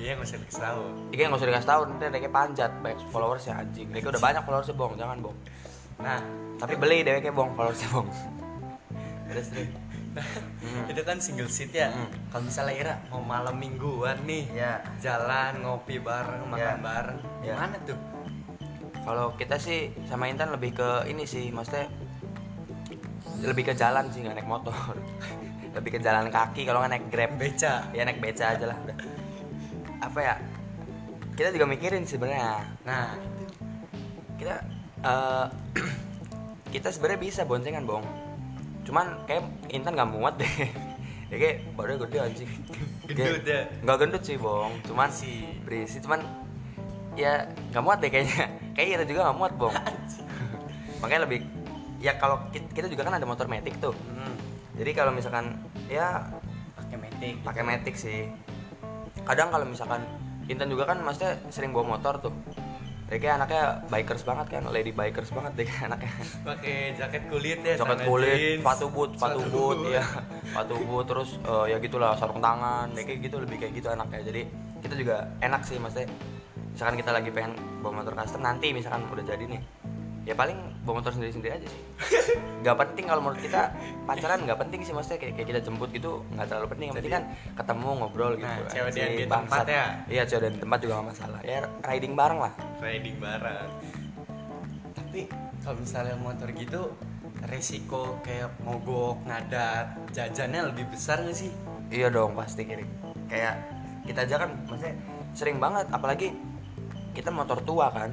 IG-nya 0.00 0.16
nggak 0.16 0.28
usah 0.32 0.38
dikasih 0.40 0.62
tahu. 0.64 0.82
Iki 1.12 1.20
nggak 1.28 1.36
usah 1.36 1.48
dikasih 1.52 1.68
tahu 1.68 1.80
nanti 1.92 2.04
DK 2.08 2.26
panjat 2.32 2.70
banyak 2.80 3.00
followers 3.12 3.44
ya 3.44 3.54
anjing. 3.60 3.86
DK 3.92 4.06
udah 4.08 4.22
banyak 4.24 4.42
followersnya 4.48 4.74
bong, 4.80 4.92
jangan 4.96 5.16
bong. 5.20 5.36
Nah, 6.00 6.20
Tapi 6.56 6.74
beli 6.80 7.04
DK 7.04 7.28
bong 7.36 7.52
followersnya 7.52 7.88
bong. 7.92 8.08
Terus 9.28 9.46
terus. 9.52 9.68
Hmm. 10.10 10.90
itu 10.90 11.00
kan 11.06 11.20
single 11.22 11.46
seat 11.46 11.70
ya. 11.70 11.92
Mm. 11.94 12.10
Kalau 12.34 12.42
misalnya 12.42 12.74
Ira 12.74 12.94
mau 13.14 13.22
malam 13.22 13.54
mingguan 13.54 14.18
nih, 14.26 14.42
Ya. 14.50 14.82
jalan 14.98 15.62
ngopi 15.62 16.02
bareng, 16.02 16.50
makan 16.50 16.58
Ya. 16.58 16.74
bareng, 16.82 17.18
Ya. 17.46 17.54
gimana 17.54 17.76
tuh? 17.86 17.94
kalau 19.00 19.32
kita 19.36 19.56
sih 19.56 19.90
sama 20.04 20.28
Intan 20.28 20.52
lebih 20.52 20.76
ke 20.76 21.08
ini 21.08 21.24
sih 21.24 21.48
maksudnya 21.48 21.88
lebih 23.40 23.72
ke 23.72 23.74
jalan 23.74 24.12
sih 24.12 24.20
nggak 24.20 24.36
naik 24.36 24.48
motor 24.48 24.76
lebih 25.76 25.96
ke 25.96 26.00
jalan 26.04 26.28
kaki 26.28 26.68
kalau 26.68 26.84
nggak 26.84 26.92
naik 26.92 27.06
grab 27.08 27.32
beca 27.40 27.88
ya 27.96 28.02
naik 28.04 28.20
beca 28.20 28.52
aja 28.52 28.64
lah 28.68 28.76
udah 28.84 28.96
apa 30.00 30.18
ya 30.18 30.34
kita 31.36 31.52
juga 31.52 31.64
mikirin 31.64 32.04
sebenarnya. 32.04 32.64
Nah 32.84 33.16
kita 34.36 34.56
eh, 35.00 35.46
kita 36.74 36.88
sebenarnya 36.90 37.20
bisa 37.20 37.40
boncengan 37.44 37.84
bong. 37.84 38.04
Cuman 38.84 39.24
kayak 39.24 39.44
Intan 39.70 39.96
nggak 39.96 40.10
muat 40.10 40.36
deh. 40.36 40.48
Ya 41.30 41.38
kayak 41.38 41.78
badannya 41.78 42.10
gede 42.10 42.18
anjing 42.26 42.50
Gendut 43.06 43.46
ya? 43.46 43.62
nggak 43.86 43.96
gendut 44.02 44.22
sih 44.26 44.34
bong. 44.34 44.82
Cuman 44.82 45.06
Berisi. 45.06 45.62
berisi 45.62 45.96
cuman 46.02 46.18
ya 47.14 47.46
nggak 47.70 47.82
muat 47.86 48.02
deh 48.02 48.10
kayaknya. 48.10 48.50
Kayaknya 48.74 48.92
kita 48.98 49.04
juga 49.06 49.20
nggak 49.30 49.38
muat 49.38 49.52
bong. 49.54 49.74
Makanya 51.06 51.30
lebih 51.30 51.46
ya 52.02 52.18
kalau 52.18 52.50
ki- 52.50 52.66
kita 52.74 52.90
juga 52.90 53.06
kan 53.06 53.14
ada 53.14 53.30
motor 53.30 53.46
metik 53.46 53.78
tuh. 53.78 53.94
Hmm, 54.10 54.34
jadi 54.74 54.90
kalau 54.90 55.14
misalkan 55.14 55.54
ya 55.86 56.34
pakai 56.74 56.98
metik 56.98 57.34
pakai 57.46 57.62
metik 57.62 57.94
sih 57.94 58.26
kadang 59.26 59.48
kalau 59.52 59.66
misalkan 59.66 60.02
Intan 60.50 60.66
juga 60.66 60.82
kan 60.90 60.98
maksudnya 61.04 61.38
sering 61.54 61.70
bawa 61.70 61.96
motor 61.96 62.18
tuh. 62.18 62.34
Dia 63.10 63.18
kayak 63.18 63.34
anaknya 63.42 63.64
bikers 63.90 64.22
banget 64.22 64.46
kan 64.54 64.62
lady 64.70 64.94
bikers 64.94 65.34
banget 65.34 65.52
deh 65.58 65.70
anaknya. 65.82 66.12
Pakai 66.46 66.94
jaket 66.94 67.22
kulit 67.26 67.58
ya 67.66 67.74
jaket 67.74 68.06
kulit 68.06 68.38
jeans, 68.38 68.62
sepatu 68.62 68.86
boot 68.86 69.10
sepatu 69.18 69.42
boot 69.50 69.78
ya 69.90 70.02
sepatu 70.46 70.74
boot 70.86 71.06
terus 71.10 71.30
eh, 71.42 71.74
ya 71.74 71.76
gitulah 71.82 72.14
sarung 72.14 72.38
tangan 72.38 72.86
ya 72.94 73.02
kayak 73.02 73.18
gitu 73.26 73.42
lebih 73.42 73.58
kayak 73.58 73.82
gitu 73.82 73.90
anaknya. 73.90 74.22
Jadi 74.30 74.42
kita 74.86 74.94
juga 74.94 75.16
enak 75.42 75.62
sih 75.66 75.78
maksudnya. 75.82 76.06
Misalkan 76.70 76.96
kita 77.02 77.10
lagi 77.10 77.30
pengen 77.34 77.52
bawa 77.82 77.92
motor 77.98 78.14
custom 78.14 78.46
nanti 78.46 78.70
misalkan 78.70 79.02
udah 79.10 79.26
jadi 79.26 79.42
nih 79.42 79.60
ya 80.28 80.36
paling 80.36 80.56
bawa 80.84 81.00
motor 81.00 81.12
sendiri 81.16 81.32
sendiri 81.32 81.52
aja 81.56 81.66
sih. 81.68 81.82
Nggak 82.62 82.76
penting 82.76 83.04
kalau 83.08 83.20
menurut 83.24 83.40
kita 83.40 83.72
pacaran 84.04 84.44
nggak 84.44 84.58
penting 84.60 84.80
sih 84.84 84.92
maksudnya. 84.92 85.18
Kayak, 85.20 85.34
kayak 85.40 85.48
kita 85.48 85.60
jemput 85.64 85.90
gitu 85.96 86.20
nggak 86.36 86.46
terlalu 86.48 86.66
penting. 86.76 86.86
Yang 86.92 86.96
penting 87.00 87.14
kan 87.16 87.24
ketemu 87.56 87.88
ngobrol 87.96 88.32
gitu. 88.36 88.44
Nah, 88.44 88.60
aja 88.60 88.68
cewek 88.68 88.90
sih, 88.92 89.02
di 89.16 89.26
tempat 89.26 89.64
ya? 89.64 89.84
iya 90.12 90.22
cewek 90.28 90.50
di 90.52 90.58
tempat 90.60 90.78
juga 90.84 90.92
nggak 91.00 91.08
masalah. 91.16 91.40
Ya 91.40 91.58
riding 91.88 92.12
bareng 92.12 92.40
lah. 92.40 92.52
Riding 92.84 93.16
bareng. 93.16 93.68
Tapi 94.92 95.20
kalau 95.64 95.76
misalnya 95.80 96.16
motor 96.20 96.48
gitu 96.52 96.82
resiko 97.48 98.20
kayak 98.20 98.52
mogok 98.60 99.24
ngadat 99.24 99.96
jajannya 100.12 100.68
lebih 100.72 100.84
besar 100.92 101.24
gak 101.24 101.36
sih? 101.36 101.52
Iya 101.88 102.12
dong 102.12 102.36
pasti 102.36 102.68
kiri. 102.68 102.84
Kayak 103.26 103.56
kita 104.04 104.28
aja 104.28 104.36
kan 104.44 104.50
maksudnya 104.68 104.94
sering 105.32 105.56
banget. 105.56 105.88
Apalagi 105.88 106.36
kita 107.16 107.32
motor 107.32 107.58
tua 107.64 107.88
kan. 107.90 108.12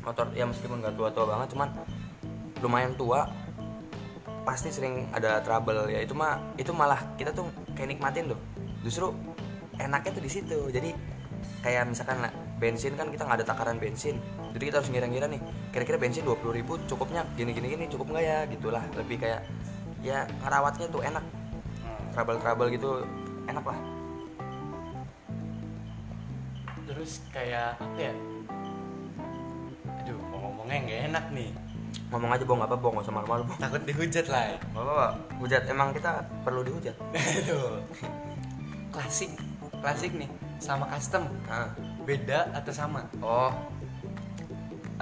Motor 0.00 0.26
ya 0.32 0.44
meskipun 0.48 0.80
nggak 0.80 0.94
tua-tua 0.96 1.24
banget 1.28 1.48
cuman 1.56 1.68
lumayan 2.60 2.92
tua 2.96 3.28
pasti 4.44 4.72
sering 4.72 5.08
ada 5.12 5.40
trouble 5.44 5.88
ya. 5.88 6.00
Itu 6.00 6.16
mah 6.16 6.40
itu 6.56 6.72
malah 6.72 7.00
kita 7.16 7.32
tuh 7.32 7.48
kayak 7.76 7.96
nikmatin 7.96 8.32
tuh 8.32 8.40
justru 8.84 9.12
enaknya 9.76 10.10
tuh 10.16 10.24
di 10.24 10.30
situ. 10.30 10.58
Jadi 10.72 10.90
kayak 11.64 11.88
misalkan 11.88 12.28
bensin 12.60 12.92
kan 12.96 13.08
kita 13.08 13.24
nggak 13.24 13.44
ada 13.44 13.46
takaran 13.46 13.76
bensin. 13.76 14.16
Jadi 14.56 14.62
kita 14.72 14.76
harus 14.80 14.90
ngira-ngira 14.92 15.26
nih 15.28 15.40
kira-kira 15.72 15.96
bensin 16.00 16.24
20.000 16.24 16.58
ribu 16.58 16.76
cukupnya 16.88 17.24
gini 17.36 17.52
gini 17.56 17.72
gini 17.72 17.84
cukup 17.88 18.12
nggak 18.16 18.24
ya 18.24 18.38
gitulah. 18.48 18.84
Lebih 18.96 19.16
kayak 19.20 19.40
ya 20.00 20.24
ngerawatnya 20.44 20.86
tuh 20.88 21.00
enak. 21.04 21.24
Trouble-trouble 22.10 22.74
gitu 22.74 23.06
enak 23.46 23.62
lah 23.62 23.78
terus 26.90 27.22
kayak 27.30 27.78
apa 27.78 27.96
ya 27.96 28.12
ngomongnya 30.70 30.86
nggak 30.86 31.02
enak 31.10 31.24
nih. 31.34 31.50
Ngomong 32.14 32.30
aja 32.30 32.44
bong 32.46 32.60
apa 32.62 32.76
bong. 32.78 32.92
Nggak 32.94 33.06
usah 33.10 33.14
malu-malu 33.14 33.42
bong. 33.50 33.58
Takut 33.58 33.82
dihujat 33.82 34.26
lah 34.30 34.54
Gak 34.54 34.78
apa-apa. 34.78 35.08
Hujat 35.42 35.62
emang 35.66 35.88
kita 35.90 36.10
perlu 36.46 36.62
dihujat. 36.62 36.94
Aduh. 37.42 37.82
Klasik. 38.94 39.30
Klasik 39.82 40.14
nih. 40.14 40.30
Sama 40.62 40.86
custom. 40.94 41.26
Ah. 41.50 41.74
beda 42.06 42.54
atau 42.54 42.72
sama? 42.74 43.06
Oh. 43.18 43.50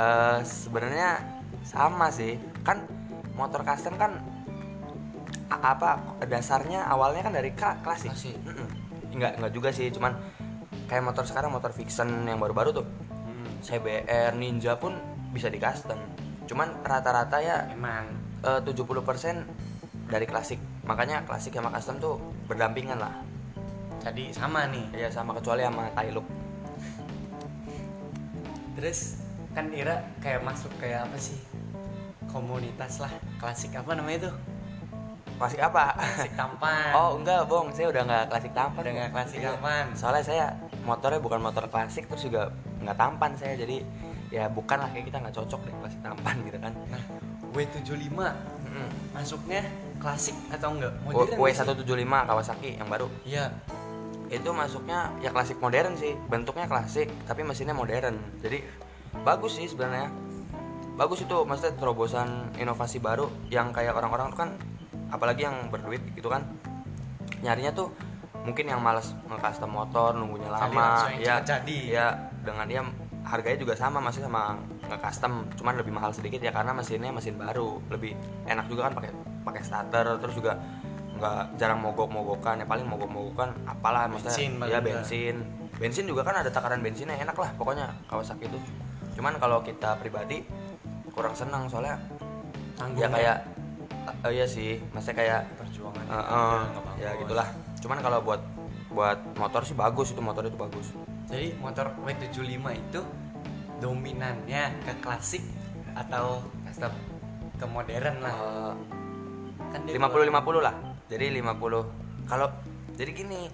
Eh 0.00 0.40
sebenarnya 0.40 1.20
sama 1.68 2.08
sih. 2.08 2.40
Kan 2.64 2.88
motor 3.36 3.60
custom 3.60 4.00
kan 4.00 4.16
apa 5.48 6.00
dasarnya 6.28 6.88
awalnya 6.88 7.28
kan 7.28 7.32
dari 7.36 7.52
klasik. 7.52 7.84
Klasik. 7.84 8.36
Mm-mm. 8.40 8.68
nggak 9.12 9.32
nggak 9.36 9.52
juga 9.52 9.68
sih. 9.68 9.92
Cuman 9.92 10.16
kayak 10.88 11.04
motor 11.04 11.28
sekarang 11.28 11.52
motor 11.52 11.76
fiction 11.76 12.08
yang 12.24 12.40
baru-baru 12.40 12.72
tuh. 12.72 12.86
Hmm, 13.08 13.48
CBR 13.64 14.32
Ninja 14.36 14.76
pun 14.76 14.96
bisa 15.34 15.48
di 15.52 15.60
custom. 15.60 15.98
Cuman 16.48 16.80
rata-rata 16.84 17.38
ya 17.42 17.68
emang. 17.72 18.26
eh, 18.38 18.62
70% 18.62 19.42
dari 20.06 20.22
klasik. 20.22 20.62
Makanya 20.86 21.26
klasik 21.26 21.58
sama 21.58 21.74
custom 21.74 21.98
tuh 21.98 22.14
berdampingan 22.46 23.02
lah. 23.02 23.18
Jadi 23.98 24.30
sama 24.30 24.70
nih. 24.70 24.94
Ya 24.94 25.10
sama 25.10 25.34
kecuali 25.34 25.66
sama 25.66 25.90
Tailuk 25.90 26.22
terus 28.78 29.18
kan 29.58 29.74
Ira 29.74 30.06
kayak 30.22 30.46
masuk 30.46 30.70
kayak 30.78 31.10
apa 31.10 31.18
sih? 31.18 31.34
Komunitas 32.30 33.02
lah. 33.02 33.10
Klasik 33.42 33.74
apa 33.74 33.90
namanya 33.98 34.30
tuh? 34.30 34.34
Klasik 35.34 35.58
apa? 35.58 35.98
Klasik 35.98 36.32
tampan. 36.38 36.94
Oh 36.94 37.18
enggak 37.18 37.50
bong. 37.50 37.74
Saya 37.74 37.90
udah 37.90 38.06
nggak 38.06 38.24
klasik 38.30 38.54
tampan. 38.54 38.80
Udah 38.86 38.94
nggak 38.94 39.10
klasik 39.10 39.42
tampan. 39.42 39.84
Soalnya 39.98 40.22
saya 40.22 40.44
motornya 40.86 41.18
bukan 41.18 41.42
motor 41.42 41.66
klasik 41.66 42.06
terus 42.06 42.30
juga 42.30 42.54
nggak 42.86 42.94
tampan 42.94 43.34
saya. 43.34 43.58
Jadi 43.58 43.82
ya 44.28 44.44
bukan 44.52 44.78
lah 44.80 44.88
kayak 44.92 45.06
kita 45.08 45.18
nggak 45.24 45.34
cocok 45.34 45.60
deh 45.64 45.74
klasik 45.80 46.00
tampan 46.04 46.36
gitu 46.44 46.58
kan 46.60 46.72
nah 46.92 47.02
W75 47.56 48.12
Mm-mm. 48.12 48.88
masuknya 49.16 49.64
klasik 49.98 50.36
atau 50.52 50.76
enggak 50.76 50.92
sih? 50.94 51.34
W175 51.34 52.12
Kawasaki 52.28 52.70
yang 52.76 52.88
baru 52.88 53.08
iya 53.24 53.50
itu 54.28 54.50
masuknya 54.52 55.08
ya 55.24 55.32
klasik 55.32 55.56
modern 55.58 55.96
sih 55.96 56.12
bentuknya 56.28 56.68
klasik 56.68 57.08
tapi 57.24 57.40
mesinnya 57.42 57.72
modern 57.72 58.20
jadi 58.44 58.60
bagus 59.24 59.56
sih 59.56 59.66
sebenarnya 59.72 60.12
bagus 61.00 61.24
itu 61.24 61.36
maksudnya 61.48 61.72
terobosan 61.80 62.52
inovasi 62.60 63.00
baru 63.00 63.30
yang 63.48 63.72
kayak 63.72 63.96
orang-orang 63.96 64.28
tuh 64.34 64.38
kan 64.44 64.50
apalagi 65.08 65.48
yang 65.48 65.72
berduit 65.72 66.04
gitu 66.12 66.28
kan 66.28 66.44
nyarinya 67.40 67.72
tuh 67.72 67.88
mungkin 68.44 68.68
yang 68.68 68.80
malas 68.80 69.16
nge-custom 69.28 69.70
motor 69.72 70.12
nunggunya 70.12 70.50
lama 70.52 71.08
ya 71.16 71.40
jadi. 71.40 71.78
ya 71.88 72.06
dengan 72.44 72.66
dia 72.68 72.82
harganya 73.28 73.58
juga 73.60 73.76
sama 73.76 74.00
masih 74.00 74.24
sama 74.24 74.56
nge-custom 74.88 75.44
cuman 75.60 75.74
lebih 75.76 75.92
mahal 75.92 76.10
sedikit 76.16 76.40
ya 76.40 76.48
karena 76.48 76.72
mesinnya 76.72 77.12
mesin 77.12 77.36
baru. 77.36 77.76
Lebih 77.92 78.16
enak 78.48 78.66
juga 78.72 78.88
kan 78.88 78.92
pakai 78.96 79.10
pakai 79.44 79.62
starter 79.62 80.06
terus 80.16 80.34
juga 80.34 80.56
nggak 81.18 81.58
jarang 81.58 81.82
mogok-mogokan 81.82 82.62
ya 82.62 82.66
paling 82.66 82.86
mogok-mogokan 82.86 83.50
apalah 83.66 84.08
Bensin 84.08 84.56
maksudnya 84.56 84.72
ya 84.72 84.80
bensin. 84.80 85.36
Bensin 85.76 86.04
juga 86.08 86.24
kan 86.24 86.40
ada 86.40 86.48
takaran 86.48 86.80
bensinnya 86.80 87.20
enak 87.20 87.36
lah 87.36 87.50
pokoknya 87.54 87.92
Kawasaki 88.08 88.48
itu. 88.48 88.58
Cuman 89.20 89.36
kalau 89.36 89.60
kita 89.60 89.98
pribadi 90.00 90.46
kurang 91.12 91.36
senang 91.36 91.68
soalnya 91.68 91.98
Tanggung 92.78 93.02
ya 93.02 93.08
kayak 93.10 93.36
eh, 94.24 94.32
iya 94.32 94.46
sih 94.46 94.78
maksudnya 94.94 95.16
kayak 95.18 95.40
perjuangan 95.58 96.04
eh, 96.06 96.60
nggak 96.72 96.94
ya 97.02 97.10
gitulah. 97.20 97.48
Cuman 97.82 97.98
kalau 98.00 98.18
buat 98.22 98.40
buat 98.88 99.18
motor 99.36 99.62
sih 99.66 99.76
bagus 99.76 100.14
itu 100.16 100.22
motor 100.24 100.46
itu 100.46 100.56
bagus 100.56 100.94
jadi 101.28 101.52
motor 101.60 101.92
W75 102.08 102.56
itu 102.72 103.00
dominannya 103.84 104.72
ke 104.80 104.92
klasik 105.04 105.44
atau 105.92 106.40
custom 106.64 106.92
ke 107.60 107.66
modern 107.68 108.16
lah. 108.24 108.36
Kan 109.68 109.84
dia 109.84 110.00
50 110.00 110.24
50 110.24 110.64
lah. 110.64 110.74
Jadi 111.12 111.26
50 111.36 112.28
kalau 112.28 112.48
jadi 112.96 113.10
gini 113.12 113.52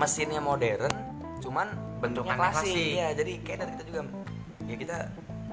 mesinnya 0.00 0.40
modern 0.40 0.92
cuman 1.44 1.68
bentuknya 2.00 2.36
klasik. 2.36 2.72
klasik. 2.72 2.92
ya 2.96 3.08
jadi 3.12 3.32
kayak 3.44 3.58
dari 3.60 3.70
kita 3.76 3.84
juga 3.84 4.00
ya 4.64 4.76
kita 4.80 4.96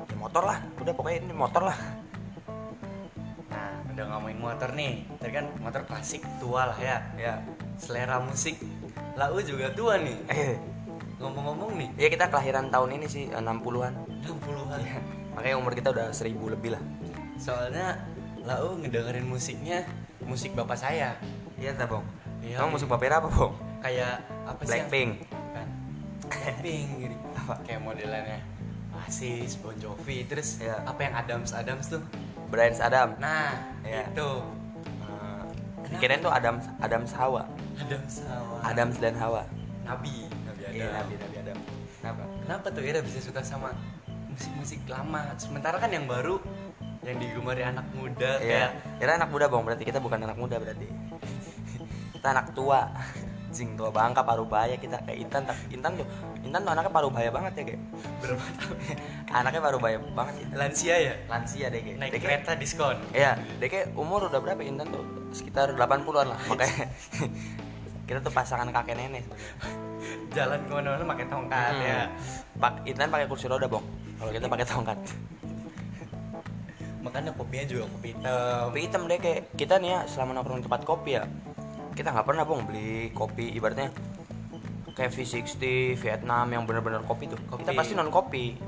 ya 0.08 0.16
motor 0.16 0.44
lah. 0.48 0.58
Udah 0.80 0.94
pokoknya 0.96 1.20
ini 1.28 1.36
motor 1.36 1.68
lah. 1.68 1.78
Nah 3.52 3.72
udah 3.92 4.06
ngomongin 4.16 4.40
motor 4.40 4.72
nih. 4.72 5.04
Tadi 5.20 5.32
kan 5.36 5.52
motor 5.60 5.84
klasik 5.84 6.24
tua 6.40 6.72
lah 6.72 6.80
ya. 6.80 7.04
Ya 7.20 7.44
selera 7.76 8.24
musik. 8.24 8.56
Lau 9.20 9.36
juga 9.44 9.68
tua 9.76 10.00
nih. 10.00 10.16
Eh 10.32 10.77
ngomong-ngomong 11.18 11.72
nih 11.82 11.90
ya 11.98 12.08
kita 12.14 12.30
kelahiran 12.30 12.70
tahun 12.70 13.02
ini 13.02 13.06
sih 13.10 13.26
eh, 13.30 13.42
60-an 13.42 13.94
60-an 14.22 14.80
ya, 14.86 15.00
makanya 15.34 15.56
umur 15.58 15.74
kita 15.74 15.90
udah 15.90 16.14
1000 16.14 16.34
lebih 16.54 16.78
lah. 16.78 16.82
Soalnya 17.38 18.02
lau 18.46 18.78
ngedengerin 18.78 19.26
musiknya 19.26 19.86
musik 20.26 20.54
bapak 20.54 20.78
saya. 20.78 21.18
Iya 21.58 21.74
tak 21.74 21.90
bong? 21.90 22.06
Iya, 22.42 22.62
Emang 22.62 22.70
iya. 22.70 22.76
musik 22.78 22.88
papera 22.90 23.18
apa 23.18 23.30
bong? 23.30 23.54
Kayak 23.82 24.22
apa 24.46 24.62
sih 24.62 24.70
Blackpink. 24.70 25.12
Kan 25.54 25.68
Blackpink 26.30 26.86
gitu. 27.02 27.16
Apa? 27.38 27.54
kayak 27.64 27.82
modelannya 27.82 28.40
Oasis, 28.94 29.56
Bon 29.62 29.74
Jovi 29.78 30.26
terus 30.28 30.60
Iya. 30.62 30.84
apa 30.86 31.00
yang 31.02 31.14
Adams 31.18 31.50
Adams 31.54 31.86
tuh? 31.90 32.02
Brian 32.54 32.78
Adam 32.78 33.18
nah 33.18 33.58
Iya. 33.82 34.06
itu. 34.12 34.30
Eh, 35.02 35.44
dikirain 35.98 36.22
tuh 36.22 36.30
Adam 36.30 36.62
Adam 36.78 37.04
Hawa. 37.10 37.44
Adams 37.78 38.14
sama 38.22 38.56
Adams 38.62 38.96
dan 39.02 39.14
Hawa. 39.18 39.48
Nabi 39.88 40.27
Adam 40.82 40.94
iya. 40.94 41.02
Nabi 41.02 41.14
Nabi 41.18 41.36
Adam. 41.42 41.58
Kenapa? 41.98 42.24
Kenapa 42.46 42.68
tuh 42.72 42.84
Ira 42.86 43.00
bisa 43.02 43.20
suka 43.20 43.42
sama 43.42 43.70
musik-musik 44.30 44.80
lama? 44.86 45.34
Sementara 45.42 45.82
kan 45.82 45.90
yang 45.90 46.06
baru 46.06 46.38
yang 47.06 47.18
digemari 47.24 47.64
anak 47.64 47.88
muda 47.96 48.42
Iya, 48.44 48.74
kayak 48.76 49.00
kita 49.00 49.12
anak 49.16 49.30
muda 49.32 49.46
bang, 49.48 49.64
berarti 49.64 49.84
kita 49.88 50.00
bukan 50.04 50.20
anak 50.28 50.38
muda 50.38 50.56
berarti. 50.60 50.88
Kita 52.18 52.34
anak 52.34 52.58
tua, 52.58 52.90
jing 53.54 53.78
tua 53.78 53.94
bangka 53.94 54.26
paruh 54.26 54.50
baya. 54.50 54.74
Kita 54.76 54.98
kayak 55.06 55.22
Intan, 55.22 55.46
tapi 55.46 55.70
Intan 55.70 55.94
tuh, 56.02 56.08
Intan 56.42 56.66
tuh 56.66 56.72
anaknya 56.74 56.90
paruh 56.90 57.14
baya 57.14 57.30
banget 57.30 57.62
ya 57.62 57.64
kayak. 57.70 57.82
berapa 58.26 58.46
tahun? 58.58 58.78
Anaknya 59.38 59.62
paruh 59.62 59.80
baya 59.80 59.98
banget 60.18 60.34
ya. 60.42 60.46
lansia 60.58 60.96
ya? 60.98 61.14
Lansia 61.30 61.66
deh 61.70 61.82
kayak. 61.86 61.98
naik 62.02 62.12
kayak- 62.18 62.26
kereta 62.26 62.52
diskon. 62.58 62.98
Iya, 63.14 63.38
kayak 63.62 63.94
umur 63.94 64.34
udah 64.34 64.42
berapa 64.42 64.66
Intan 64.66 64.90
tuh? 64.90 65.06
Sekitar 65.30 65.78
80-an 65.78 66.28
lah, 66.34 66.40
makanya 66.50 66.90
kita 68.08 68.24
tuh 68.24 68.32
pasangan 68.32 68.72
kakek 68.72 68.96
nenek. 68.96 69.26
jalan 70.36 70.60
ke 70.64 70.72
mana-mana 70.72 71.04
pakai 71.06 71.26
tongkat 71.28 71.74
Hmm. 71.74 71.84
ya 71.84 72.00
Pak 72.56 72.74
Intan 72.86 73.10
pakai 73.10 73.28
kursi 73.28 73.46
roda 73.46 73.68
bang, 73.68 73.84
kalau 74.16 74.32
kita 74.32 74.48
pakai 74.48 74.66
tongkat. 74.66 75.00
makanya 76.98 77.32
kopinya 77.32 77.66
juga 77.66 77.84
kopi 77.88 78.08
hitam 78.12 78.28
Kopi 78.68 78.80
hitam 78.84 79.02
deh 79.08 79.18
kayak 79.18 79.42
kita 79.56 79.80
nih 79.80 79.90
ya 79.90 80.00
selama 80.06 80.32
nongkrong 80.36 80.60
di 80.60 80.66
tempat 80.68 80.82
kopi 80.84 81.12
ya 81.16 81.24
kita 81.96 82.12
nggak 82.12 82.28
pernah 82.28 82.44
bang 82.44 82.62
beli 82.68 82.92
kopi 83.16 83.46
ibaratnya 83.56 83.90
kayak 84.92 85.16
V60 85.16 85.64
Vietnam 85.96 86.46
yang 86.52 86.68
bener-bener 86.68 87.00
kopi 87.08 87.32
tuh 87.32 87.40
Kopi. 87.48 87.64
kita 87.64 87.72
pasti 87.74 87.94
non 87.96 88.12
kopi 88.12 88.60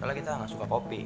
kalau 0.00 0.12
kita 0.16 0.40
nggak 0.40 0.50
suka 0.50 0.64
kopi 0.64 1.00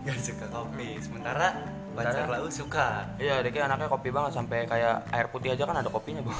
gak 0.00 0.18
suka 0.22 0.46
kopi 0.46 0.88
sementara 1.02 1.58
Sementara- 2.02 2.32
Lau 2.32 2.48
suka. 2.48 2.88
Iya 3.16 3.34
dia 3.40 3.50
kayak 3.50 3.66
anaknya 3.68 3.88
kopi 3.88 4.08
banget 4.08 4.32
sampai 4.32 4.58
kayak 4.64 5.04
air 5.10 5.26
putih 5.28 5.52
aja 5.52 5.62
kan 5.62 5.76
ada 5.76 5.88
kopinya 5.88 6.20
bang 6.20 6.38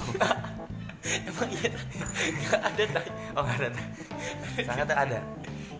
emang 1.28 1.48
iya? 1.50 1.70
Nggak 2.30 2.60
ada 2.62 2.82
tay 2.86 3.06
oh 3.32 3.42
nggak 3.42 3.58
ada. 3.58 3.68
Sangat 4.62 4.88
ada. 4.90 5.20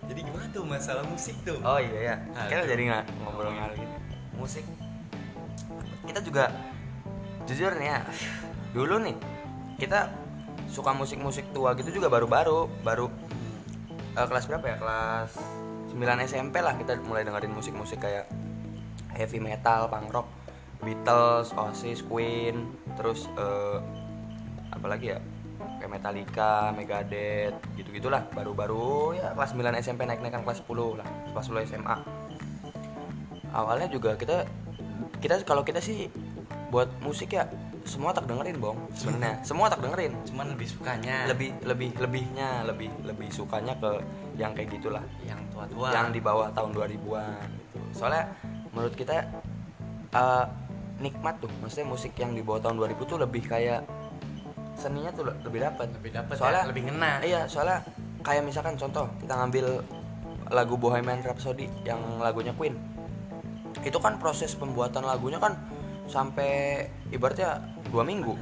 Jadi 0.04 0.20
gimana 0.22 0.46
tuh 0.48 0.62
masalah 0.64 1.04
musik 1.04 1.36
tuh? 1.40 1.58
Oh 1.60 1.76
iya 1.76 1.98
ya 2.02 2.16
kita 2.46 2.62
jadi 2.66 2.82
nggak 2.88 3.04
ngobrol 3.20 3.52
hal 3.52 3.72
gitu 3.72 3.96
musik. 4.34 4.64
Kita 6.02 6.20
juga 6.20 6.50
jujur 7.44 7.72
nih 7.76 7.88
ya 7.88 8.00
dulu 8.70 8.96
nih 9.00 9.16
kita 9.76 10.06
suka 10.66 10.92
musik-musik 10.92 11.50
tua 11.50 11.74
gitu 11.74 11.90
juga 11.90 12.06
baru-baru 12.06 12.70
baru 12.80 13.10
eh, 14.12 14.26
kelas 14.26 14.46
berapa 14.46 14.66
ya? 14.66 14.76
Kelas 14.78 15.30
9 15.90 15.98
SMP 16.22 16.58
lah 16.58 16.74
kita 16.74 16.94
mulai 17.02 17.22
dengerin 17.22 17.50
musik-musik 17.50 17.98
kayak 17.98 18.30
heavy 19.20 19.37
metal 19.37 19.92
punk 19.92 20.09
rock 20.09 20.28
Beatles 20.80 21.52
Oasis 21.52 22.00
Queen 22.09 22.72
terus 22.96 23.28
eh, 23.37 23.78
apa 24.72 24.87
lagi 24.88 25.12
ya? 25.12 25.20
Kayak 25.76 25.92
Metallica 25.92 26.72
Megadeth 26.72 27.56
gitu 27.76 27.92
gitulah 27.92 28.24
baru-baru 28.33 29.20
ya 29.20 29.37
kelas 29.37 29.52
9 29.52 29.80
SMP 29.85 30.09
naik-naikan 30.09 30.40
kelas 30.40 30.64
10 30.64 31.00
lah 31.00 31.09
kelas 31.37 31.46
10 31.52 31.68
SMA 31.68 31.96
awalnya 33.52 33.88
juga 33.92 34.16
kita 34.16 34.48
kita 35.20 35.44
kalau 35.44 35.64
kita 35.64 35.85
sih 35.85 36.09
buat 36.72 36.88
musik 37.04 37.37
ya 37.37 37.44
semua 37.85 38.12
tak 38.12 38.28
dengerin 38.28 38.61
bong 38.61 38.78
sebenarnya. 38.92 39.40
Semua 39.48 39.66
tak 39.72 39.80
dengerin. 39.80 40.12
Cuman 40.28 40.52
lebih 40.52 40.68
sukanya. 40.68 41.26
Lebih 41.26 41.50
lebih 41.64 41.90
lebihnya 41.96 42.62
lebih 42.68 42.92
lebih 43.02 43.28
sukanya 43.33 43.72
ke 43.80 44.04
yang 44.37 44.52
kayak 44.52 44.76
gitulah. 44.78 45.02
Yang 45.24 45.40
tua-tua. 45.50 45.88
Yang 45.90 46.06
di 46.14 46.20
bawah 46.20 46.48
tahun 46.52 46.70
2000-an 46.76 47.46
gitu. 47.48 47.80
Soalnya 47.96 48.28
menurut 48.74 48.94
kita 48.94 49.26
eh, 50.14 50.44
nikmat 51.00 51.40
tuh, 51.40 51.50
maksudnya 51.64 51.88
musik 51.88 52.12
yang 52.20 52.37
di 52.37 52.44
bawah 52.44 52.61
tahun 52.61 52.76
2000 52.76 53.11
tuh 53.11 53.18
lebih 53.18 53.42
kayak 53.48 53.83
seninya 54.76 55.11
tuh 55.12 55.28
le- 55.28 55.38
lebih 55.44 55.61
dapat. 55.64 55.88
lebih 55.96 56.12
dapat 56.16 56.35
Soalnya 56.37 56.62
ya, 56.64 56.68
lebih 56.68 56.83
ngena. 56.88 57.12
Iya, 57.24 57.40
soalnya 57.48 57.85
kayak 58.20 58.42
misalkan 58.44 58.76
contoh 58.76 59.09
kita 59.20 59.35
ngambil 59.37 59.66
lagu 60.50 60.74
Bohemian 60.76 61.20
Rhapsody 61.24 61.68
yang 61.85 62.00
lagunya 62.20 62.52
Queen. 62.56 62.76
Itu 63.80 63.96
kan 64.02 64.20
proses 64.20 64.52
pembuatan 64.56 65.04
lagunya 65.06 65.40
kan 65.40 65.56
sampai 66.11 66.85
ibaratnya 67.14 67.61
dua 67.88 68.02
minggu. 68.04 68.35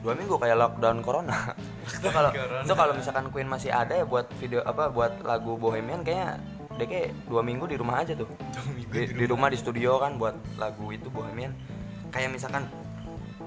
Dua 0.00 0.16
minggu 0.16 0.40
kayak 0.40 0.56
lockdown 0.56 1.04
corona. 1.04 1.52
Itu 2.00 2.08
kalau 2.08 2.30
itu 2.62 2.70
kalau 2.76 2.92
misalkan 2.94 3.26
Queen 3.34 3.50
masih 3.50 3.74
ada 3.74 3.90
ya 3.98 4.06
buat 4.06 4.30
video 4.38 4.62
apa 4.62 4.94
buat 4.94 5.26
lagu 5.26 5.58
Bohemian 5.58 6.06
kayaknya 6.06 6.38
dia 6.80 6.88
kayak 6.88 7.08
dua 7.28 7.44
minggu 7.44 7.68
di 7.68 7.76
rumah 7.76 8.00
aja 8.00 8.16
tuh. 8.16 8.28
Minggu 8.76 8.88
di, 8.88 9.02
di 9.12 9.26
rumah. 9.28 9.52
di 9.52 9.58
studio 9.60 10.00
kan 10.00 10.16
buat 10.16 10.32
lagu 10.56 10.88
itu 10.88 11.12
Bohemian 11.12 11.52
kayak 12.08 12.32
misalkan 12.32 12.64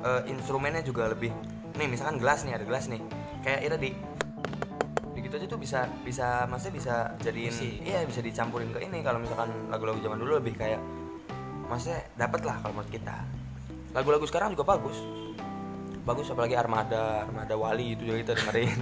eh, 0.06 0.22
instrumennya 0.30 0.86
juga 0.86 1.10
lebih 1.10 1.34
nih 1.74 1.90
misalkan 1.90 2.22
gelas 2.22 2.46
nih 2.46 2.54
ada 2.54 2.66
gelas 2.70 2.86
nih. 2.86 3.02
Kayak 3.42 3.60
itu 3.66 3.76
di 3.82 3.90
di 5.14 5.20
gitu 5.26 5.34
aja 5.42 5.48
tuh 5.50 5.60
bisa 5.60 5.90
bisa 6.06 6.46
maksudnya 6.46 6.74
bisa 6.78 6.96
jadiin 7.26 7.54
Musik. 7.54 7.74
iya 7.82 8.00
bisa 8.06 8.22
dicampurin 8.22 8.70
ke 8.70 8.80
ini. 8.86 9.02
Kalau 9.02 9.18
misalkan 9.18 9.50
lagu-lagu 9.74 9.98
zaman 10.06 10.22
dulu 10.22 10.38
lebih 10.38 10.54
kayak 10.54 10.80
maksudnya 11.66 12.06
dapat 12.14 12.46
lah 12.46 12.62
kalau 12.62 12.78
menurut 12.78 12.94
kita. 12.94 13.18
Lagu-lagu 13.98 14.26
sekarang 14.30 14.54
juga 14.54 14.78
bagus. 14.78 14.98
Bagus 16.04 16.28
apalagi 16.30 16.54
Armada 16.54 17.26
Armada 17.26 17.56
Wali 17.58 17.98
itu 17.98 18.06
juga 18.06 18.18
kita 18.22 18.34
dengerin. 18.38 18.80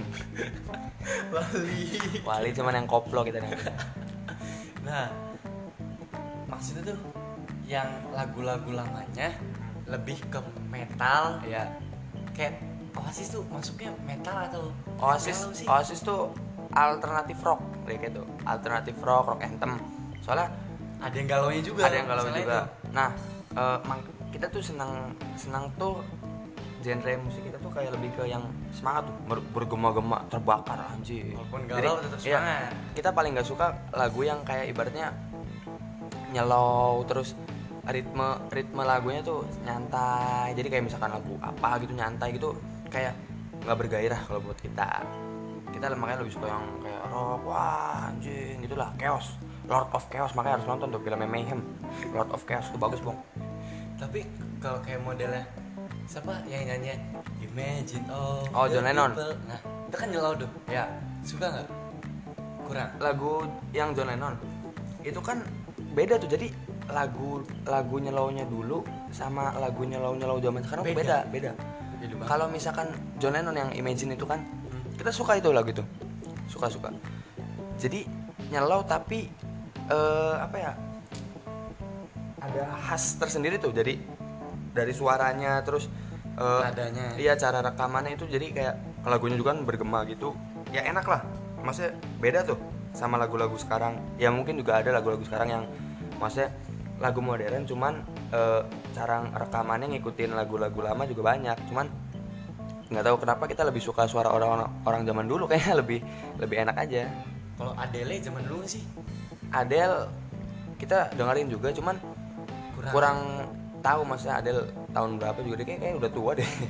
Wali. 1.34 1.80
Wali 2.20 2.48
cuman 2.52 2.72
yang 2.76 2.86
koplo 2.90 3.24
kita 3.24 3.40
dengerin 3.40 4.01
nah 4.82 5.06
maksudnya 6.50 6.92
tuh 6.92 6.98
yang 7.66 7.88
lagu-lagu 8.12 8.68
lamanya 8.74 9.32
lebih 9.86 10.18
ke 10.28 10.38
metal. 10.68 11.38
Ya 11.46 11.70
kayak 12.36 12.58
Oasis 12.92 13.32
tuh 13.32 13.42
masuknya 13.48 13.92
metal 14.04 14.36
atau 14.36 14.62
Oasis 15.00 15.48
sih? 15.56 15.66
Oasis 15.66 16.04
tuh 16.04 16.34
alternatif 16.76 17.40
rock 17.40 17.60
kayak 17.88 18.12
gitu. 18.12 18.22
Alternatif 18.44 18.96
rock 19.00 19.32
rock 19.32 19.40
anthem. 19.40 19.80
Soalnya 20.20 20.52
ada 21.00 21.14
yang 21.16 21.28
galau 21.28 21.50
juga. 21.58 21.88
Ada 21.88 21.96
yang 21.96 22.08
masalah 22.08 22.32
juga. 22.36 22.40
itu. 22.42 22.92
nah 22.92 23.08
mang- 23.88 24.06
kita 24.32 24.48
tuh 24.48 24.64
senang 24.64 25.12
senang 25.36 25.68
tuh 25.76 26.00
genre 26.82 27.12
musik 27.22 27.42
kita 27.46 27.58
tuh 27.62 27.70
kayak 27.70 27.90
lebih 27.94 28.10
ke 28.18 28.28
yang 28.28 28.44
semangat 28.74 29.08
tuh. 29.08 29.14
Ber- 29.30 29.46
bergema-gema 29.54 30.26
terbakar 30.28 30.78
anjir. 30.92 31.32
Walaupun 31.32 31.60
Jadi, 31.64 31.86
galau 31.86 31.96
tetap 32.02 32.18
iya, 32.26 32.38
semangat. 32.38 32.72
kita 32.98 33.10
paling 33.14 33.30
nggak 33.38 33.48
suka 33.48 33.66
lagu 33.94 34.20
yang 34.26 34.40
kayak 34.42 34.66
ibaratnya 34.68 35.14
nyelow 36.34 37.04
terus 37.06 37.38
ritme 37.82 38.38
ritme 38.50 38.82
lagunya 38.82 39.22
tuh 39.22 39.46
nyantai. 39.64 40.52
Jadi 40.58 40.68
kayak 40.68 40.84
misalkan 40.90 41.10
lagu 41.14 41.34
apa 41.38 41.80
gitu 41.80 41.92
nyantai 41.94 42.28
gitu 42.34 42.50
kayak 42.90 43.14
nggak 43.62 43.78
bergairah 43.78 44.20
kalau 44.26 44.40
buat 44.42 44.58
kita. 44.58 45.06
Kita 45.72 45.94
makanya 45.96 46.20
lebih 46.20 46.34
suka 46.36 46.46
yang 46.52 46.64
kayak 46.84 47.00
rock 47.08 47.40
wah 47.48 48.10
anjing 48.12 48.60
gitulah. 48.60 48.90
Chaos 48.98 49.38
Lord 49.70 49.88
of 49.94 50.04
Chaos 50.10 50.34
makanya 50.34 50.60
harus 50.60 50.66
nonton 50.68 50.90
tuh 50.90 51.00
filmnya 51.00 51.24
Mayhem. 51.30 51.62
Lord 52.10 52.34
of 52.34 52.42
Chaos 52.44 52.68
tuh 52.68 52.76
bagus 52.82 53.00
bong 53.00 53.16
tapi 54.02 54.26
kalau 54.58 54.82
kayak 54.82 54.98
modelnya 55.06 55.46
siapa 56.06 56.42
yang 56.46 56.64
nyanyi? 56.68 56.94
Imagine 57.42 58.04
of 58.08 58.48
Oh, 58.52 58.64
John 58.66 58.84
Lennon. 58.84 59.12
people. 59.12 59.34
nah 59.44 59.58
itu 59.88 59.96
kan 59.96 60.08
nyelau 60.08 60.32
tuh. 60.36 60.50
Ya. 60.66 60.84
Suka 61.22 61.46
nggak? 61.52 61.66
Kurang. 62.64 62.88
Lagu 62.98 63.32
yang 63.72 63.92
John 63.92 64.08
Lennon 64.08 64.34
itu 65.02 65.20
kan 65.20 65.42
beda 65.92 66.16
tuh. 66.16 66.30
Jadi 66.30 66.48
lagu 66.90 67.42
lagu 67.64 67.96
nyelaunya 67.98 68.42
dulu 68.48 68.82
sama 69.14 69.54
lagu 69.56 69.84
nyelau 69.86 70.16
nyelau 70.16 70.38
zaman 70.40 70.60
sekarang 70.64 70.84
beda. 70.86 70.96
Beda. 70.98 71.18
beda. 71.28 71.50
Beda 72.02 72.26
kalau 72.26 72.50
misalkan 72.50 72.90
John 73.22 73.38
Lennon 73.38 73.54
yang 73.54 73.70
Imagine 73.72 74.18
itu 74.18 74.26
kan 74.26 74.42
Hmm. 74.42 74.82
kita 74.98 75.14
suka 75.14 75.38
itu 75.38 75.54
lagu 75.54 75.70
itu 75.70 75.84
suka 76.50 76.66
suka. 76.66 76.90
Jadi 77.78 78.02
nyelau 78.50 78.82
tapi 78.82 79.30
eh, 79.86 80.34
apa 80.38 80.56
ya? 80.58 80.72
Ada 82.42 82.66
khas 82.90 83.22
tersendiri 83.22 83.54
tuh. 83.54 83.70
Jadi 83.70 83.94
dari 84.72 84.92
suaranya 84.96 85.60
terus 85.62 85.88
eh, 86.36 86.62
Nadanya. 86.64 87.06
iya 87.20 87.36
cara 87.36 87.60
rekamannya 87.60 88.16
itu. 88.16 88.24
Jadi 88.28 88.56
kayak 88.56 88.74
lagunya 89.04 89.36
juga 89.36 89.56
kan 89.56 89.68
bergema 89.68 90.04
gitu. 90.08 90.32
Ya 90.72 90.84
enak 90.88 91.06
lah. 91.06 91.22
Maksudnya 91.62 91.94
beda 92.18 92.40
tuh 92.48 92.58
sama 92.96 93.20
lagu-lagu 93.20 93.54
sekarang. 93.60 94.00
Ya 94.16 94.32
mungkin 94.32 94.58
juga 94.58 94.80
ada 94.80 94.90
lagu-lagu 94.92 95.22
sekarang 95.24 95.48
yang 95.52 95.64
maksudnya 96.18 96.52
lagu 97.00 97.20
modern 97.20 97.68
cuman 97.68 98.04
eh, 98.32 98.62
cara 98.96 99.28
rekamannya 99.32 99.92
ngikutin 99.96 100.32
lagu-lagu 100.32 100.80
lama 100.80 101.04
juga 101.04 101.36
banyak. 101.36 101.56
Cuman 101.68 101.86
nggak 102.92 103.04
tahu 103.08 103.16
kenapa 103.24 103.44
kita 103.48 103.64
lebih 103.64 103.80
suka 103.80 104.04
suara 104.08 104.32
orang 104.32 104.68
orang 104.88 105.02
zaman 105.04 105.28
dulu. 105.28 105.44
Kayaknya 105.50 105.74
lebih 105.78 106.00
lebih 106.40 106.56
enak 106.64 106.76
aja. 106.80 107.08
Kalau 107.60 107.76
Adele 107.76 108.16
zaman 108.18 108.42
dulu 108.48 108.64
sih? 108.64 108.82
Adele 109.52 110.08
kita 110.80 111.14
dengerin 111.14 111.46
juga 111.46 111.70
cuman 111.70 111.94
kurang, 112.74 112.90
kurang 112.90 113.18
tahu 113.82 114.00
maksudnya 114.06 114.38
Adele 114.38 114.62
tahun 114.94 115.10
berapa 115.18 115.38
juga 115.42 115.54
dia 115.60 115.66
kayak, 115.66 115.80
kayak 115.82 115.94
udah 116.00 116.10
tua 116.10 116.32
deh. 116.38 116.50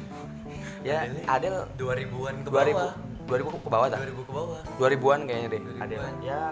Ya 0.83 1.07
Adele 1.31 1.63
2000-an 1.79 2.43
ke 2.43 2.51
bawah. 2.51 2.91
2000 3.23 3.31
2000 3.31 3.63
ke 3.63 3.69
bawah 3.71 3.87
tak 3.87 3.99
2000 4.03 4.19
ke 4.27 4.33
bawah. 4.35 4.61
2000-an 4.83 5.21
kayaknya 5.31 5.49
deh 5.55 5.61
2000-an. 5.63 5.83
Adele 5.87 6.09
ya 6.27 6.43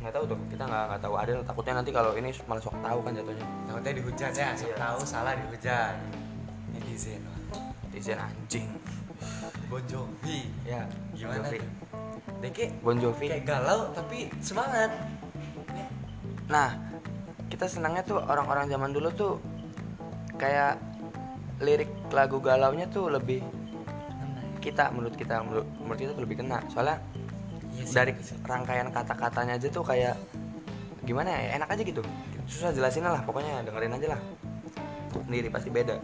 nggak 0.00 0.12
tahu 0.16 0.24
tuh 0.28 0.38
kita 0.48 0.64
nggak 0.64 0.84
nggak 0.88 1.00
tahu. 1.04 1.14
Adele 1.20 1.40
takutnya 1.44 1.74
nanti 1.76 1.90
kalau 1.92 2.10
ini 2.16 2.28
malah 2.48 2.62
sok 2.64 2.76
tahu 2.80 2.98
kan 3.04 3.12
jatuhnya. 3.12 3.46
Takutnya 3.68 3.92
dihujat 4.00 4.32
ya 4.32 4.48
sok 4.56 4.70
Iya. 4.72 4.76
tahu 4.80 4.98
salah 5.04 5.32
dihujat. 5.36 5.94
Netizen 6.72 7.20
netizen 7.92 8.16
anjing. 8.16 8.68
Bon 9.68 9.84
Jovi. 9.84 10.48
Ya 10.64 10.88
gimana 11.12 11.44
Bon 11.44 11.52
Jovi 11.52 11.68
kayak 12.48 12.72
Bon 12.80 12.96
Jovi. 12.96 13.26
kayak 13.28 13.44
galau 13.44 13.80
tapi 13.92 14.32
semangat. 14.40 14.88
Nah 16.48 16.76
kita 17.52 17.68
senangnya 17.68 18.02
tuh 18.02 18.18
orang-orang 18.24 18.72
zaman 18.72 18.90
dulu 18.90 19.08
tuh 19.12 19.32
kayak 20.36 20.78
lirik 21.62 21.90
lagu 22.10 22.42
galaunya 22.42 22.86
tuh 22.90 23.08
lebih 23.08 23.40
kita 24.58 24.90
menurut 24.90 25.14
kita 25.14 25.44
menurut, 25.44 25.66
menurut 25.80 25.98
kita 26.00 26.12
tuh 26.16 26.22
lebih 26.24 26.36
kena 26.40 26.58
soalnya 26.72 26.98
Iya 27.74 27.84
sih, 27.90 27.94
dari 27.98 28.12
betul 28.14 28.26
sih. 28.30 28.36
rangkaian 28.46 28.88
kata-katanya 28.94 29.58
aja 29.58 29.68
tuh 29.68 29.82
kayak 29.82 30.14
gimana 31.02 31.28
ya 31.34 31.58
enak 31.58 31.68
aja 31.74 31.82
gitu 31.82 32.02
susah 32.46 32.70
jelasin 32.70 33.02
lah 33.02 33.20
pokoknya 33.26 33.66
dengerin 33.66 33.98
aja 33.98 34.06
lah 34.14 34.20
sendiri 35.26 35.48
pasti 35.50 35.68
beda 35.74 35.98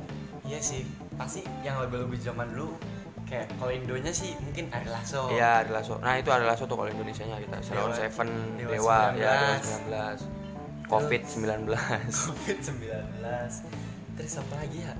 Iya 0.50 0.58
sih, 0.58 0.82
pasti 1.14 1.46
yang 1.62 1.78
lagu-lagu 1.78 2.10
zaman 2.18 2.50
dulu 2.50 2.74
kayak 3.22 3.46
kalau 3.54 3.70
Indonya 3.70 4.10
sih 4.10 4.34
mungkin 4.42 4.66
Ari 4.74 4.90
Lasso. 4.90 5.30
Iya, 5.30 5.62
ada 5.62 5.70
Lasso. 5.78 5.94
Nah, 6.02 6.18
itu 6.18 6.26
ada 6.34 6.42
Lasso 6.42 6.66
tuh 6.66 6.74
kalau 6.74 6.90
Indonesia 6.90 7.22
nya 7.22 7.38
kita. 7.38 7.62
Salon 7.62 7.94
Seven, 7.94 8.28
Dewa 8.58 8.74
Dewa, 8.74 8.98
ya, 9.14 9.62
19. 9.62 9.86
Dewa 9.86 10.18
19. 10.18 10.90
Covid 10.90 11.22
19. 11.22 11.70
Covid 12.10 12.58
19. 12.58 13.89
Terus 14.20 14.36
apa 14.36 14.54
lagi 14.60 14.78
ya? 14.84 14.92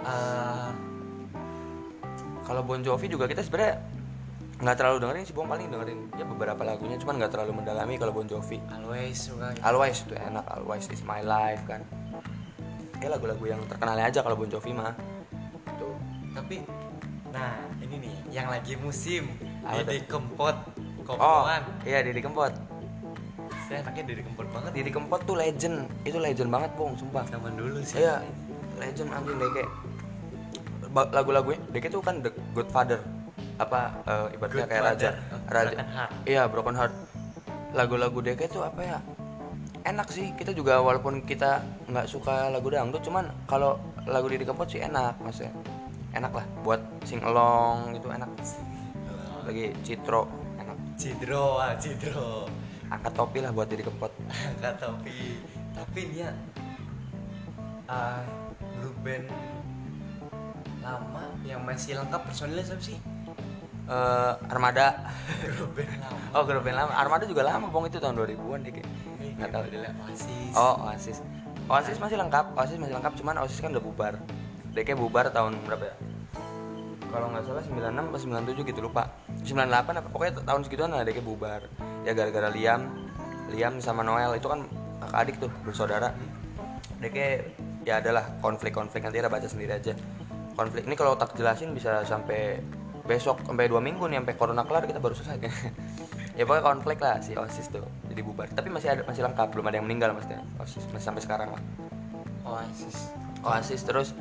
Eh, 0.00 0.70
kalau 2.48 2.64
Bon 2.64 2.80
Jovi 2.80 3.06
juga 3.12 3.28
kita 3.28 3.44
sebenarnya 3.44 3.84
nggak 4.60 4.76
terlalu 4.80 4.96
dengerin 5.04 5.24
sih, 5.28 5.36
Bong 5.36 5.48
paling 5.48 5.68
dengerin 5.68 6.08
ya 6.16 6.24
beberapa 6.24 6.64
lagunya, 6.64 6.96
cuman 6.96 7.20
nggak 7.20 7.32
terlalu 7.36 7.60
mendalami 7.60 8.00
kalau 8.00 8.16
Bon 8.16 8.24
Jovi. 8.24 8.56
Always 8.72 9.28
suka 9.28 9.52
gitu. 9.52 9.60
Always 9.60 10.00
itu 10.08 10.14
enak, 10.16 10.44
Always 10.48 10.88
is 10.88 11.04
my 11.04 11.20
life 11.20 11.60
kan. 11.68 11.84
Ya 13.00 13.12
lagu-lagu 13.12 13.44
yang 13.44 13.60
terkenalnya 13.68 14.08
aja 14.08 14.24
kalau 14.24 14.40
Bon 14.40 14.48
Jovi 14.48 14.72
mah. 14.72 14.96
Tuh. 15.76 15.96
Tapi 16.32 16.64
nah, 17.28 17.60
ini 17.84 18.08
nih 18.08 18.16
yang 18.40 18.48
lagi 18.48 18.72
musim 18.80 19.28
Apa 19.62 19.84
Didi 19.84 20.08
Kempot 20.08 20.56
Oh, 21.10 21.42
iya 21.82 22.06
Didi 22.06 22.22
Kempot. 22.22 22.54
Saya 23.70 23.86
enaknya 23.86 24.02
Didi 24.02 24.22
Kempot 24.26 24.46
banget 24.50 24.70
Didi 24.74 24.90
Kempot 24.90 25.20
tuh 25.22 25.38
legend, 25.38 25.86
itu 26.02 26.18
legend 26.18 26.50
banget, 26.50 26.74
Bong, 26.74 26.98
sumpah. 26.98 27.22
zaman 27.30 27.54
dulu 27.54 27.78
sih. 27.86 28.02
Iya, 28.02 28.18
legend 28.82 29.14
anjing 29.14 29.38
Deke. 29.38 29.62
Lagu-lagunya 30.90 31.62
Deke 31.70 31.86
tuh 31.86 32.02
kan 32.02 32.18
The 32.18 32.34
Godfather. 32.50 32.98
Apa 33.62 33.94
eh, 34.10 34.34
ibaratnya 34.34 34.66
kayak 34.66 34.82
raja. 34.82 35.10
Godfather. 35.14 35.54
Raja. 35.54 35.70
Broken 35.70 35.86
Heart. 35.86 36.10
Iya, 36.26 36.42
Broken 36.50 36.74
Heart. 36.74 36.94
Lagu-lagu 37.70 38.18
Deke 38.18 38.50
tuh 38.50 38.66
apa 38.66 38.80
ya? 38.82 38.98
Enak 39.86 40.10
sih. 40.10 40.34
Kita 40.34 40.50
juga 40.50 40.82
walaupun 40.82 41.22
kita 41.22 41.62
nggak 41.86 42.10
suka 42.10 42.50
lagu 42.50 42.74
dangdut, 42.74 43.06
cuman 43.06 43.30
kalau 43.46 43.78
lagu 44.02 44.26
Didi 44.26 44.42
Kempot 44.42 44.66
sih 44.66 44.82
enak, 44.82 45.14
maksudnya. 45.22 45.54
Enak 46.10 46.34
lah 46.34 46.46
buat 46.66 46.82
sing 47.06 47.22
along 47.22 47.94
gitu 47.94 48.10
enak. 48.10 48.26
Lagi 49.46 49.70
Citro 49.86 50.26
enak. 50.58 50.74
Cidro, 50.98 51.62
ah, 51.62 51.78
Cidro. 51.78 52.50
Angkat 52.90 53.12
topi 53.14 53.38
lah 53.38 53.54
buat 53.54 53.70
Didi 53.70 53.86
Kempot. 53.86 54.10
Angkat 54.58 54.74
topi. 54.82 55.38
Tapi 55.74 56.00
dia 56.10 56.34
ah 57.86 58.22
grup 58.82 58.94
band 59.02 59.26
lama 60.80 61.24
yang 61.46 61.62
masih 61.62 61.98
lengkap 61.98 62.20
personilnya 62.26 62.66
siapa 62.66 62.82
sih? 62.82 62.98
Eh, 63.90 64.32
Armada. 64.50 65.10
grup 65.54 65.74
band 65.74 65.94
lama. 65.98 66.18
Oh, 66.34 66.42
grup 66.46 66.62
band 66.66 66.76
lama. 66.78 66.92
Armada 66.94 67.24
juga 67.26 67.42
lama, 67.46 67.66
Bong 67.70 67.86
itu 67.90 67.98
tahun 67.98 68.14
2000-an 68.18 68.60
Deke. 68.62 68.82
Nggak 68.82 69.34
Nggak 69.38 69.50
tahu. 69.50 69.62
modelnya 69.66 69.92
Oasis. 70.06 70.52
Oh, 70.54 70.74
Oasis. 70.86 71.18
Oasis 71.70 71.98
masih 72.02 72.16
lengkap, 72.18 72.44
Oasis 72.58 72.78
masih 72.78 72.94
lengkap, 72.98 73.12
cuman 73.18 73.34
Oasis 73.42 73.58
kan 73.58 73.70
udah 73.70 73.82
bubar. 73.82 74.14
DK 74.70 74.94
bubar 74.94 75.26
tahun 75.30 75.58
berapa 75.66 75.90
ya? 75.90 75.94
Kalau 77.10 77.26
nggak 77.34 77.42
salah 77.42 77.62
96 77.66 78.06
atau 78.14 78.20
97 78.62 78.70
gitu 78.70 78.80
lupa. 78.86 79.10
98 79.44 80.00
apa 80.00 80.08
pokoknya 80.12 80.32
tahun 80.44 80.62
segituan 80.66 80.92
DK 80.92 81.20
bubar. 81.24 81.64
Ya 82.04 82.12
gara-gara 82.12 82.48
Liam, 82.52 82.92
Liam 83.52 83.80
sama 83.80 84.04
Noel 84.04 84.36
itu 84.36 84.48
kan 84.48 84.64
kakak 85.00 85.18
adik 85.20 85.36
tuh, 85.40 85.50
bersaudara. 85.64 86.12
DK 87.00 87.16
ya 87.88 87.98
adalah 88.04 88.36
konflik-konflik 88.44 89.00
nanti 89.00 89.20
kita 89.20 89.32
baca 89.32 89.48
sendiri 89.48 89.72
aja. 89.76 89.96
Konflik 90.54 90.84
ini 90.84 90.94
kalau 90.96 91.16
tak 91.16 91.32
jelasin 91.36 91.72
bisa 91.72 92.04
sampai 92.04 92.60
besok 93.08 93.42
sampai 93.42 93.66
dua 93.66 93.80
minggu 93.80 94.06
nih 94.06 94.20
sampai 94.22 94.36
corona 94.36 94.62
kelar 94.68 94.84
kita 94.84 95.00
baru 95.00 95.16
selesai. 95.16 95.40
ya 96.38 96.44
pokoknya 96.44 96.64
konflik 96.64 96.98
lah 97.00 97.16
si 97.24 97.32
Oasis 97.34 97.72
tuh 97.72 97.84
jadi 98.12 98.20
bubar. 98.20 98.46
Tapi 98.52 98.68
masih 98.68 98.88
ada 98.92 99.02
masih 99.08 99.24
lengkap, 99.24 99.48
belum 99.56 99.64
ada 99.72 99.76
yang 99.80 99.86
meninggal 99.88 100.12
maksudnya. 100.12 100.44
Oasis 100.60 100.84
masih 100.92 101.06
sampai 101.08 101.22
sekarang 101.24 101.48
lah. 101.56 101.62
Oasis. 102.44 103.10
Oasis 103.40 103.80
terus 103.88 104.12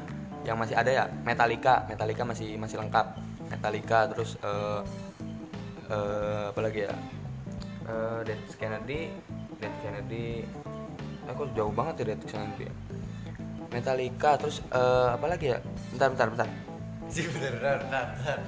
yang 0.47 0.55
masih 0.55 0.75
ada 0.79 0.88
ya 0.88 1.03
Metallica 1.27 1.84
Metallica 1.91 2.23
masih 2.23 2.55
masih 2.55 2.79
lengkap 2.79 3.05
Metallica 3.51 4.08
terus 4.08 4.39
eh 4.39 5.09
eh, 5.89 6.43
apa 6.54 6.60
lagi 6.62 6.80
ya? 6.86 6.93
Eh 7.89 8.19
Dead 8.25 8.41
Kennedy 8.56 9.10
Dead 9.60 9.75
Kennedy. 9.82 10.45
Aku 11.30 11.45
jauh 11.54 11.73
banget 11.73 12.02
ya 12.02 12.15
Dead 12.15 12.23
Kennedy 12.23 12.63
ya. 12.69 12.75
Metallica 13.69 14.38
terus 14.38 14.62
eh 14.69 15.08
apa 15.13 15.25
lagi 15.30 15.54
ya? 15.54 15.58
Bentar 15.93 16.08
bentar 16.13 16.28
bentar. 16.34 16.47
Sih 17.13 17.25
bener 17.30 17.58
bener, 17.58 17.78
bener. 17.89 18.39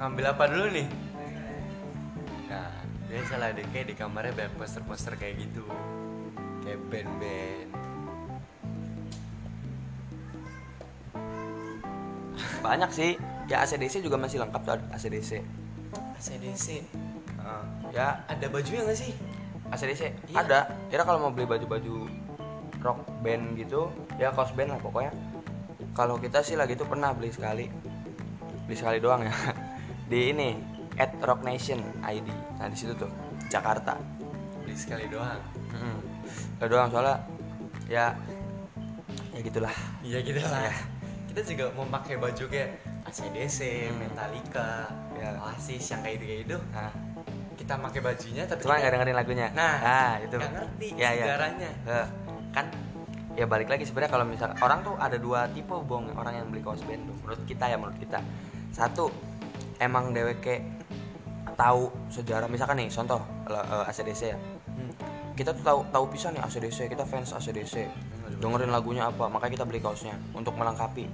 Ngambil 0.00 0.24
apa 0.32 0.44
dulu 0.48 0.66
nih? 0.74 0.86
Nah, 2.50 2.72
biasa 3.06 3.34
lah 3.38 3.48
deh 3.54 3.66
kayak 3.70 3.86
di 3.92 3.94
kamarnya 3.94 4.32
banyak 4.34 4.54
poster-poster 4.58 5.14
kayak 5.14 5.38
gitu. 5.44 5.62
Kayak 6.64 6.80
band-band. 6.88 7.68
Banyak 12.60 12.90
sih 12.92 13.16
ya 13.50 13.60
ACDC 13.60 14.00
juga 14.00 14.14
masih 14.14 14.38
lengkap 14.38 14.62
tuh 14.62 14.78
ACDC 14.94 15.42
ACDC 16.16 16.66
Eh, 17.40 17.64
ya. 17.90 18.20
Ada 18.28 18.46
bajunya 18.46 18.84
gak 18.84 18.94
sih? 18.94 19.16
ACDC 19.66 20.02
Iya. 20.28 20.38
ada. 20.38 20.60
Kira 20.86 21.02
kalau 21.02 21.18
mau 21.18 21.32
beli 21.32 21.48
baju-baju 21.48 22.06
rock 22.78 23.00
band 23.20 23.56
gitu 23.56 23.88
ya 24.16 24.28
kaos 24.30 24.52
band 24.52 24.70
lah 24.70 24.78
pokoknya. 24.78 25.10
Kalau 25.90 26.14
kita 26.16 26.40
sih 26.40 26.54
lagi 26.54 26.76
tuh 26.76 26.84
pernah 26.84 27.10
beli 27.10 27.32
sekali. 27.32 27.66
Beli 28.64 28.76
sekali 28.76 29.00
doang 29.00 29.24
ya. 29.24 29.32
Di 30.10 30.30
ini 30.30 30.52
at 30.94 31.16
Rock 31.18 31.42
Nation 31.42 31.80
ID 32.02 32.28
nah 32.54 32.68
di 32.68 32.76
situ 32.76 32.92
tuh 32.92 33.08
Jakarta. 33.48 33.96
Beli 34.60 34.76
sekali 34.76 35.08
doang. 35.08 35.40
Sekali 36.28 36.68
doang 36.68 36.88
soalnya 36.92 37.16
ya 37.88 38.12
ya 39.32 39.40
gitulah. 39.40 39.74
Iya 40.04 40.18
gitu 40.20 40.38
lah 40.38 40.60
Iya. 40.60 40.74
Kita 41.32 41.40
juga 41.42 41.64
mau 41.72 41.88
pakai 41.88 42.20
baju 42.20 42.44
kayak 42.46 42.70
ACDC, 43.06 43.58
Hmm. 43.88 43.96
Metallica, 43.98 44.88
Iya. 45.16 45.36
Oasis 45.40 45.84
yang 45.90 46.00
kayak 46.00 46.16
gitu-gitu. 46.18 46.56
Nah, 46.72 46.92
Kita 47.56 47.76
pakai 47.76 48.00
bajunya 48.00 48.48
tapi 48.48 48.64
cuma 48.64 48.80
nggak 48.80 48.92
dengerin 48.96 49.16
lagunya? 49.20 49.46
Nah, 49.52 50.16
itu. 50.16 50.32
nggak 50.32 50.52
ngerti 50.56 50.86
ya, 50.96 51.12
ya. 51.12 51.24
sejarahnya. 51.28 51.70
Eh, 51.84 52.06
kan 52.50 52.66
ya 53.36 53.44
balik 53.44 53.68
lagi 53.68 53.84
sebenarnya 53.84 54.10
kalau 54.10 54.24
misal 54.24 54.48
orang 54.58 54.80
tuh 54.80 54.96
ada 54.96 55.20
dua 55.20 55.44
tipe 55.52 55.76
bong. 55.76 56.08
Orang 56.16 56.34
yang 56.34 56.48
beli 56.48 56.64
kaos 56.64 56.80
band 56.88 57.04
tuh 57.04 57.14
menurut 57.20 57.42
kita 57.44 57.68
ya 57.68 57.76
menurut 57.76 58.00
kita. 58.00 58.24
Satu 58.72 59.12
emang 59.76 60.16
DWK 60.16 60.46
tahu 61.54 61.92
sejarah 62.08 62.48
misalkan 62.48 62.80
nih 62.80 62.88
contoh 62.88 63.20
eh, 63.46 63.90
ACDC 63.92 64.22
ya. 64.32 64.38
Hmm. 64.64 64.92
kita 65.36 65.52
tuh 65.52 65.60
tahu 65.60 65.80
tahu 65.92 66.04
pisan 66.08 66.32
nih 66.32 66.42
ACDC 66.42 66.88
kita 66.88 67.04
fans 67.04 67.32
ACDC 67.32 67.84
dengerin 68.40 68.72
lagunya 68.72 69.04
apa 69.04 69.28
makanya 69.28 69.60
kita 69.60 69.64
beli 69.64 69.80
kaosnya 69.80 70.16
untuk 70.32 70.56
melengkapi 70.56 71.04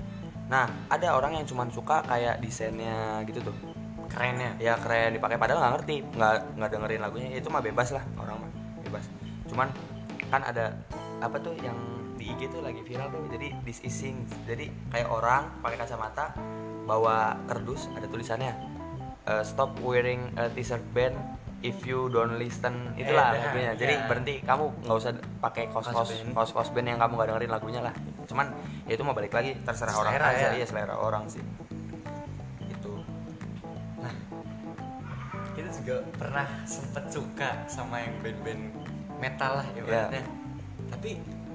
nah 0.46 0.70
ada 0.86 1.18
orang 1.18 1.38
yang 1.38 1.46
cuman 1.46 1.68
suka 1.74 2.02
kayak 2.06 2.38
desainnya 2.38 3.22
gitu 3.26 3.42
tuh. 3.50 3.56
Kerennya. 4.06 4.54
Ya 4.62 4.78
keren. 4.78 5.18
Dipakai. 5.18 5.36
Padahal 5.36 5.58
nggak 5.60 5.74
ngerti. 5.80 5.96
Nggak 6.14 6.34
nggak 6.56 6.70
dengerin 6.70 7.00
lagunya. 7.02 7.28
Itu 7.34 7.50
mah 7.50 7.62
bebas 7.62 7.90
lah. 7.90 8.04
Orang 8.16 8.38
mah 8.46 8.50
bebas. 8.86 9.04
Cuman 9.50 9.68
kan 10.30 10.42
ada 10.46 10.74
apa 11.18 11.36
tuh 11.42 11.58
yang 11.58 11.74
di 12.14 12.30
IG 12.32 12.54
tuh 12.54 12.62
lagi 12.62 12.80
viral 12.86 13.10
tuh. 13.10 13.26
Jadi 13.28 13.50
this 13.66 13.82
is 13.82 13.90
sing. 13.90 14.22
Jadi 14.46 14.70
kayak 14.94 15.10
orang 15.10 15.50
pakai 15.60 15.82
kacamata 15.82 16.32
bawa 16.86 17.34
kardus 17.50 17.90
ada 17.98 18.06
tulisannya 18.06 18.54
eh, 19.26 19.42
stop 19.42 19.74
wearing 19.82 20.30
a 20.38 20.46
t-shirt 20.54 20.82
band 20.94 21.18
if 21.66 21.82
you 21.82 22.06
don't 22.06 22.36
listen 22.36 22.94
itulah 22.94 23.30
Eh, 23.30 23.42
lagunya. 23.42 23.72
jadi 23.74 23.94
iya. 23.96 24.06
berhenti 24.06 24.34
kamu 24.40 24.64
nggak 24.80 24.96
usah 24.96 25.10
pakai 25.38 25.64
Kaos 25.68 25.86
band. 25.86 26.30
kaos 26.32 26.50
kaos 26.50 26.70
band 26.70 26.86
yang 26.86 26.98
kamu 26.98 27.12
nggak 27.14 27.28
dengerin 27.28 27.50
lagunya 27.50 27.80
lah. 27.82 27.94
Cuman 28.24 28.46
ya 28.84 28.94
itu 28.94 29.02
mau 29.02 29.12
balik 29.12 29.32
lagi 29.32 29.58
terserah 29.60 29.94
orang 29.94 30.12
Selera 30.12 30.26
aja. 30.28 30.46
ya. 30.46 30.50
iya 30.54 30.64
selera 30.64 30.94
orang 30.94 31.24
sih. 31.26 31.42
Itu 32.64 32.92
Nah. 33.96 34.14
Kita 35.52 35.68
juga 35.74 35.94
pernah 36.14 36.46
sempet 36.62 37.04
suka 37.08 37.50
sama 37.66 37.96
yang 37.98 38.14
band-band 38.20 38.62
metal 39.16 39.52
lah 39.56 39.66
ibaratnya. 39.72 40.22
Tapi 40.88 41.10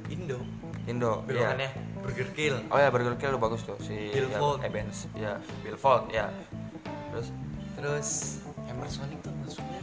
Indo. 0.07 0.39
Indo 0.83 1.21
iya. 1.21 1.25
Belokannya 1.25 1.69
Burger 2.01 2.29
Kill. 2.33 2.55
Oh 2.67 2.75
ya 2.75 2.89
Burger 2.89 3.15
Kill 3.15 3.31
tuh 3.31 3.39
bagus 3.39 3.61
tuh 3.61 3.77
si 3.79 4.09
Bill 4.09 4.27
ya. 4.27 4.39
Evans. 4.59 5.07
Ya 5.13 5.33
Bill 5.61 5.75
Fold 5.75 6.09
ya 6.09 6.27
terus? 7.11 7.27
Terus 7.71 8.09
Hammer 8.65 8.87
Sonic 8.87 9.19
tuh 9.19 9.33
maksudnya 9.35 9.80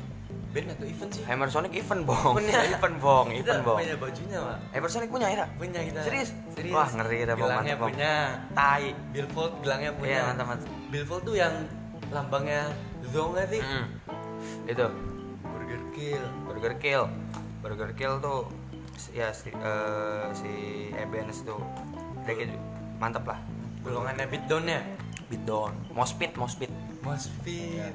band 0.49 0.69
atau 0.73 0.87
event 0.89 1.11
sih? 1.13 1.23
Hammer 1.29 1.49
Sonic 1.53 1.73
event 1.77 2.03
bong. 2.09 2.35
Punya. 2.41 2.59
event 2.73 2.97
bong 3.01 3.27
event 3.33 3.61
bong. 3.65 3.79
punya 3.81 3.97
bajunya 4.01 4.39
pak. 4.41 4.57
Hammer 4.73 4.91
Sonic 4.91 5.09
punya 5.13 5.27
Ira? 5.29 5.47
Punya 5.61 5.81
kita. 5.85 6.01
Serius? 6.05 6.31
Serius. 6.57 6.75
Wah, 6.75 6.89
ngeri 6.89 7.17
kita, 7.25 7.33
Bang. 7.37 7.49
Gelangnya 7.49 7.75
Mantap, 7.77 7.89
punya 7.93 8.13
tai. 8.57 8.87
Billfold 9.13 9.53
gelangnya 9.61 9.91
punya. 9.93 10.11
Iya 10.11 10.21
mantap 10.33 10.47
mantap. 10.49 10.69
Billfold 10.89 11.23
tuh 11.25 11.35
yang 11.37 11.55
lambangnya 12.09 12.63
Zonga 13.13 13.45
sih? 13.49 13.61
Mm. 13.61 13.87
itu. 14.69 14.87
Burger 15.45 15.83
Kill. 15.93 16.25
Burger 16.49 16.75
Kill. 16.81 17.05
Burger 17.61 17.91
Kill 17.93 18.15
tuh 18.21 18.41
ya 19.15 19.31
si, 19.31 19.53
eh, 19.53 20.27
si 20.33 20.53
Ebens 20.97 21.45
tuh. 21.45 21.61
Gitu 22.25 22.57
mantep 22.99 23.25
lah. 23.25 23.39
Golongannya 23.85 24.27
beatdown 24.27 24.65
ya? 24.67 24.81
Beatdown. 25.29 25.73
Mospit 25.93 26.35
mospit 26.35 26.73
Mospit 27.05 27.95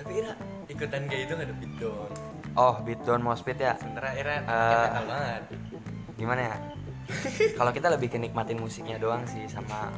tapi 0.00 0.24
Ira 0.24 0.32
ikutan 0.70 1.02
kayak 1.10 1.22
itu 1.26 1.34
ada 1.34 1.54
beatdown 1.58 2.10
oh 2.56 2.74
beatdown 2.82 3.20
mospit 3.22 3.58
ya? 3.60 3.76
Sementara 3.78 4.14
Eh. 4.14 4.42
uh, 4.42 5.04
banget. 5.06 5.42
gimana 6.18 6.40
ya? 6.52 6.56
Kalau 7.58 7.72
kita 7.74 7.88
lebih 7.90 8.12
ke 8.12 8.18
nikmatin 8.20 8.58
musiknya 8.60 9.00
doang 9.00 9.26
sih 9.26 9.42
sama 9.50 9.90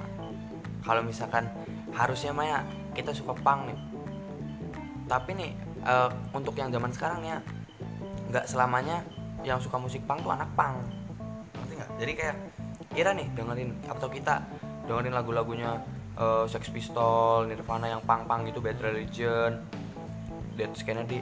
kalau 0.82 1.04
misalkan 1.04 1.46
harusnya 1.94 2.34
mah 2.34 2.46
ya 2.46 2.58
kita 2.96 3.14
suka 3.14 3.36
punk 3.38 3.70
nih. 3.70 3.78
Tapi 5.06 5.30
nih 5.36 5.50
eh, 5.86 6.10
untuk 6.34 6.58
yang 6.58 6.74
zaman 6.74 6.90
sekarang 6.90 7.22
ya 7.22 7.38
nggak 8.32 8.50
selamanya 8.50 9.04
yang 9.46 9.62
suka 9.62 9.78
musik 9.78 10.02
punk 10.08 10.26
tuh 10.26 10.34
anak 10.34 10.50
punk. 10.58 10.74
Ngerti 11.54 11.72
nggak? 11.78 11.90
Jadi 12.02 12.12
kayak 12.18 12.36
Ira 12.98 13.10
nih 13.14 13.28
dengerin 13.30 13.70
atau 13.86 14.08
kita 14.10 14.42
dengerin 14.90 15.14
lagu-lagunya 15.14 15.70
eh, 16.18 16.44
Sex 16.50 16.66
Pistol, 16.74 17.46
Nirvana 17.46 17.86
yang 17.86 18.02
punk-punk 18.02 18.50
gitu, 18.50 18.58
Bad 18.58 18.82
Religion, 18.82 19.62
Dead 20.54 20.72
Kennedy. 20.82 21.20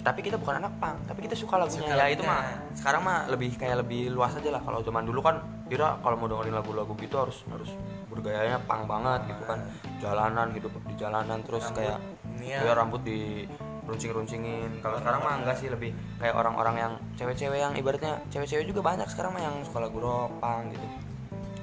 Tapi 0.00 0.22
kita 0.22 0.38
bukan 0.38 0.62
anak 0.62 0.78
punk 0.78 0.96
tapi 1.10 1.26
kita 1.26 1.34
suka 1.34 1.58
lagunya. 1.58 1.82
Suka 1.82 1.98
ya 1.98 2.06
itu 2.14 2.22
mah 2.22 2.46
sekarang 2.78 3.02
mah 3.02 3.18
lebih 3.26 3.58
kayak 3.58 3.82
lebih 3.82 4.14
luas 4.14 4.38
aja 4.38 4.54
lah. 4.54 4.62
Kalau 4.62 4.78
zaman 4.86 5.02
dulu 5.02 5.18
kan 5.18 5.42
kira 5.66 5.98
kalau 5.98 6.14
mau 6.14 6.30
dengerin 6.30 6.54
lagu-lagu 6.54 6.94
gitu 6.94 7.18
harus 7.18 7.42
harus 7.50 7.74
bergayanya 8.06 8.62
punk 8.70 8.86
banget 8.86 9.34
gitu 9.34 9.42
kan. 9.50 9.58
Jalanan 9.98 10.46
gitu 10.54 10.70
di 10.86 10.94
jalanan 10.94 11.42
terus 11.42 11.66
Rambut 11.66 11.78
kayak 11.82 11.98
ya. 12.38 12.58
ya 12.62 12.72
rambut 12.76 13.02
di 13.02 13.50
runcing-runcingin 13.86 14.82
kalau 14.82 14.98
sekarang 14.98 15.20
mah 15.22 15.34
enggak 15.42 15.56
sih 15.62 15.70
lebih 15.70 15.94
kayak 16.18 16.34
orang-orang 16.34 16.74
yang 16.74 16.92
cewek-cewek 17.14 17.58
yang 17.62 17.72
ibaratnya 17.78 18.18
cewek-cewek 18.34 18.66
juga 18.66 18.82
banyak 18.82 19.06
sekarang 19.06 19.30
mah 19.34 19.42
yang 19.42 19.56
suka 19.62 19.78
lagu 19.86 19.98
rock 20.02 20.30
punk 20.42 20.74
gitu. 20.74 20.86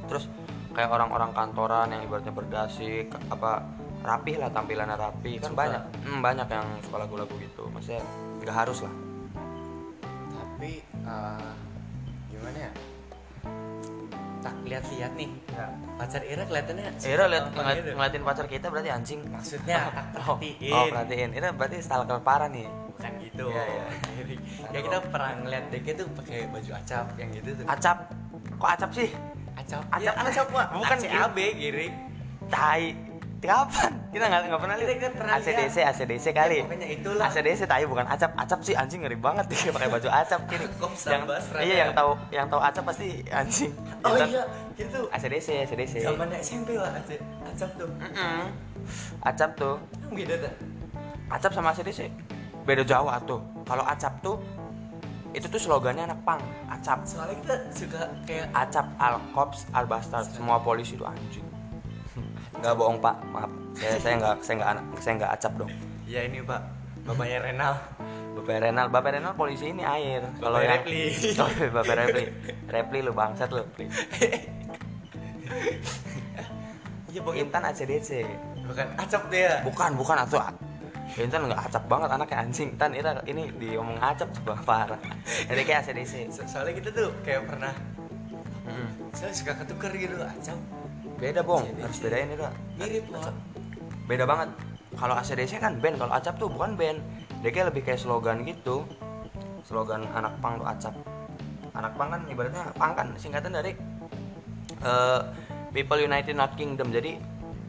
Terus 0.07 0.25
kayak 0.73 0.89
orang-orang 0.89 1.31
kantoran 1.35 1.87
yang 1.93 2.01
ibaratnya 2.07 2.33
berdasi 2.33 3.07
apa 3.29 3.61
rapih 4.03 4.35
lah 4.37 4.49
tampilannya 4.51 4.95
rapi. 4.99 5.39
Kan 5.39 5.55
Suka. 5.55 5.59
banyak 5.63 5.81
Hmm, 6.03 6.19
banyak 6.19 6.47
yang 6.51 6.67
suka 6.83 6.97
lagu-lagu 6.99 7.33
gitu. 7.39 7.63
Maksudnya 7.71 8.03
nggak 8.43 8.55
harus 8.55 8.83
lah. 8.83 8.93
Tapi 10.35 10.71
eh, 10.83 11.51
gimana 12.35 12.57
ya? 12.59 12.71
Tak 14.43 14.55
lihat-lihat 14.67 15.11
nih. 15.15 15.29
Pacar 15.95 16.21
Ira 16.27 16.43
kelihatannya 16.43 16.83
Ira 16.99 17.25
lihat 17.31 17.43
ngeliat, 17.55 17.75
gitu. 17.79 17.89
ngeliatin 17.95 18.23
pacar 18.27 18.45
kita 18.51 18.67
berarti 18.67 18.89
anjing. 18.91 19.19
Maksudnya 19.31 19.87
tak 19.95 20.27
oh, 20.27 20.35
perhatiin. 20.35 20.73
oh 20.75 20.85
perhatiin. 20.91 21.29
Ira 21.31 21.49
berarti 21.55 21.77
stalker 21.79 22.19
parah 22.19 22.51
nih. 22.51 22.67
Bukan 22.67 23.11
gitu. 23.23 23.47
Iya, 23.49 23.63
iya. 23.63 23.85
ya 24.69 24.79
kita 24.83 24.97
pernah 25.07 25.31
ngeliat 25.39 25.65
Deke 25.71 25.91
tuh 25.95 26.07
pakai 26.11 26.51
baju 26.51 26.71
acap 26.75 27.07
yang 27.15 27.31
gitu 27.31 27.49
tuh. 27.55 27.65
Acap? 27.71 27.97
Kok 28.59 28.69
acap 28.69 28.91
sih? 28.91 29.09
Acap. 29.55 29.81
Acap. 29.95 30.03
Iya, 30.03 30.11
acap 30.27 30.47
Pak. 30.51 30.67
bukan 30.75 30.97
ACAB 31.07 31.37
giring 31.55 31.93
tai 32.51 32.93
kapan? 33.47 33.91
Kita 34.13 34.25
nggak 34.29 34.41
nggak 34.49 34.61
pernah 34.61 34.75
Kita 34.77 34.87
lihat. 34.87 35.01
Kan 35.01 35.11
pernah 35.17 35.33
ACDC 35.39 35.77
ACDC 35.81 36.25
kali. 36.31 36.57
Ya, 36.59 36.63
pokoknya 36.65 36.87
itulah. 36.89 37.25
ACDC 37.29 37.61
tai 37.65 37.85
bukan 37.89 38.05
acap. 38.05 38.31
Acap 38.37 38.59
sih 38.61 38.75
anjing 38.77 39.01
ngeri 39.01 39.17
banget 39.17 39.45
dia 39.49 39.71
pakai 39.73 39.89
baju 39.89 40.09
acap. 40.09 40.41
Gini 40.51 40.65
yang 41.09 41.23
iya 41.59 41.63
ya? 41.63 41.75
yang 41.87 41.91
tahu 41.91 42.11
yang 42.29 42.45
tahu 42.47 42.61
acap 42.61 42.83
pasti 42.87 43.07
anjing. 43.33 43.71
Oh 44.03 44.13
Intan- 44.13 44.29
iya 44.31 44.43
gitu 44.73 44.99
ACDC 45.13 45.47
ACDC 45.69 45.93
zamannya 46.01 46.37
SMP 46.41 46.77
lah 46.77 46.91
acap 46.97 47.21
acap 47.45 47.69
tuh. 47.77 47.89
Mm-mm. 48.01 48.41
acap 49.21 49.51
tuh. 49.57 49.75
Beda 50.09 50.35
tuh 50.41 50.53
acap 51.33 51.51
sama 51.53 51.73
ACDC 51.73 52.09
beda 52.63 52.83
jauh 52.85 53.09
tuh. 53.25 53.41
Kalau 53.65 53.83
acap 53.85 54.13
tuh 54.21 54.37
itu 55.33 55.49
tuh 55.49 55.57
slogannya 55.57 56.05
anak 56.05 56.21
pang. 56.21 56.41
Acap. 56.69 57.01
Soalnya 57.09 57.35
kita 57.41 57.55
suka 57.73 58.01
kayak 58.29 58.47
acap 58.53 58.85
al 59.01 59.17
cops 59.33 59.65
al 59.73 59.89
bastard 59.89 60.29
semua 60.29 60.61
polisi 60.61 60.93
itu 60.93 61.05
anjing 61.05 61.52
nggak 62.59 62.73
bohong 62.75 62.97
pak 62.99 63.15
maaf 63.31 63.51
saya 63.73 63.95
saya 63.97 64.13
nggak 64.21 64.35
saya 64.41 64.55
nggak 64.61 64.71
anak 64.77 64.85
saya 65.01 65.13
nggak 65.17 65.31
acap 65.33 65.53
dong 65.57 65.71
ya 66.05 66.21
ini 66.25 66.39
pak 66.43 66.61
bapaknya 67.03 67.37
Renal 67.41 67.75
Bapak 68.33 68.65
Renal, 68.65 68.87
Bapak 68.89 69.13
Renal 69.13 69.33
polisi 69.37 69.69
ini 69.69 69.85
air. 69.85 70.25
Kalau 70.41 70.57
yang 70.57 70.81
Repli. 70.81 71.13
Bapak 71.77 71.95
Repli. 71.95 72.25
Repli 72.65 72.99
lu 73.05 73.13
bangsat 73.13 73.53
lu. 73.53 73.61
Iya 77.13 77.19
pokoknya 77.21 77.45
Intan 77.45 77.63
ACDC. 77.69 78.09
bukan 78.65 78.87
acap 78.97 79.29
ya 79.29 79.61
Bukan, 79.61 79.91
bukan 79.93 80.17
atau 80.17 80.41
Intan 81.13 81.45
nggak 81.45 81.61
acap 81.69 81.83
banget 81.85 82.09
anaknya 82.09 82.37
anjing. 82.41 82.69
Intan 82.73 82.91
ini 82.97 83.09
ini 83.29 83.43
diomong 83.61 84.01
acap 84.01 84.33
coba 84.41 84.57
parah. 84.65 85.01
Jadi 85.45 85.61
kayak 85.61 85.85
ACDC. 85.85 86.33
So- 86.33 86.49
soalnya 86.49 86.73
kita 86.81 86.89
tuh 86.89 87.13
kayak 87.21 87.45
pernah 87.45 87.73
Mm. 88.63 89.11
saya 89.11 89.35
suka 89.35 89.53
ketuker 89.59 89.91
gitu 89.93 90.15
acap 90.17 90.55
Beda 91.23 91.41
bong, 91.41 91.63
ACDC. 91.63 91.79
harus 91.79 91.97
bedain 92.03 92.27
itu. 92.27 92.43
mirip 92.75 93.03
pak 93.07 93.31
Beda 94.03 94.23
banget. 94.27 94.49
Kalau 94.93 95.15
ACDC 95.15 95.51
kan 95.57 95.79
band, 95.79 95.95
kalau 95.95 96.11
acap 96.11 96.35
tuh 96.35 96.51
bukan 96.51 96.75
band. 96.75 96.99
Dia 97.39 97.49
kayak 97.49 97.71
lebih 97.71 97.81
kayak 97.81 97.97
slogan 97.97 98.43
gitu. 98.43 98.83
Slogan 99.63 100.03
anak 100.11 100.35
pang 100.37 100.59
tuh 100.59 100.67
acap. 100.67 100.91
Anak 101.71 101.95
pang 101.95 102.11
kan 102.11 102.21
ibaratnya 102.27 102.67
pang 102.75 102.91
kan 102.91 103.07
singkatan 103.15 103.55
dari 103.55 103.71
eh, 104.83 105.21
People 105.71 105.97
United 105.97 106.35
Not 106.35 106.53
Kingdom. 106.53 106.91
Jadi 106.91 107.15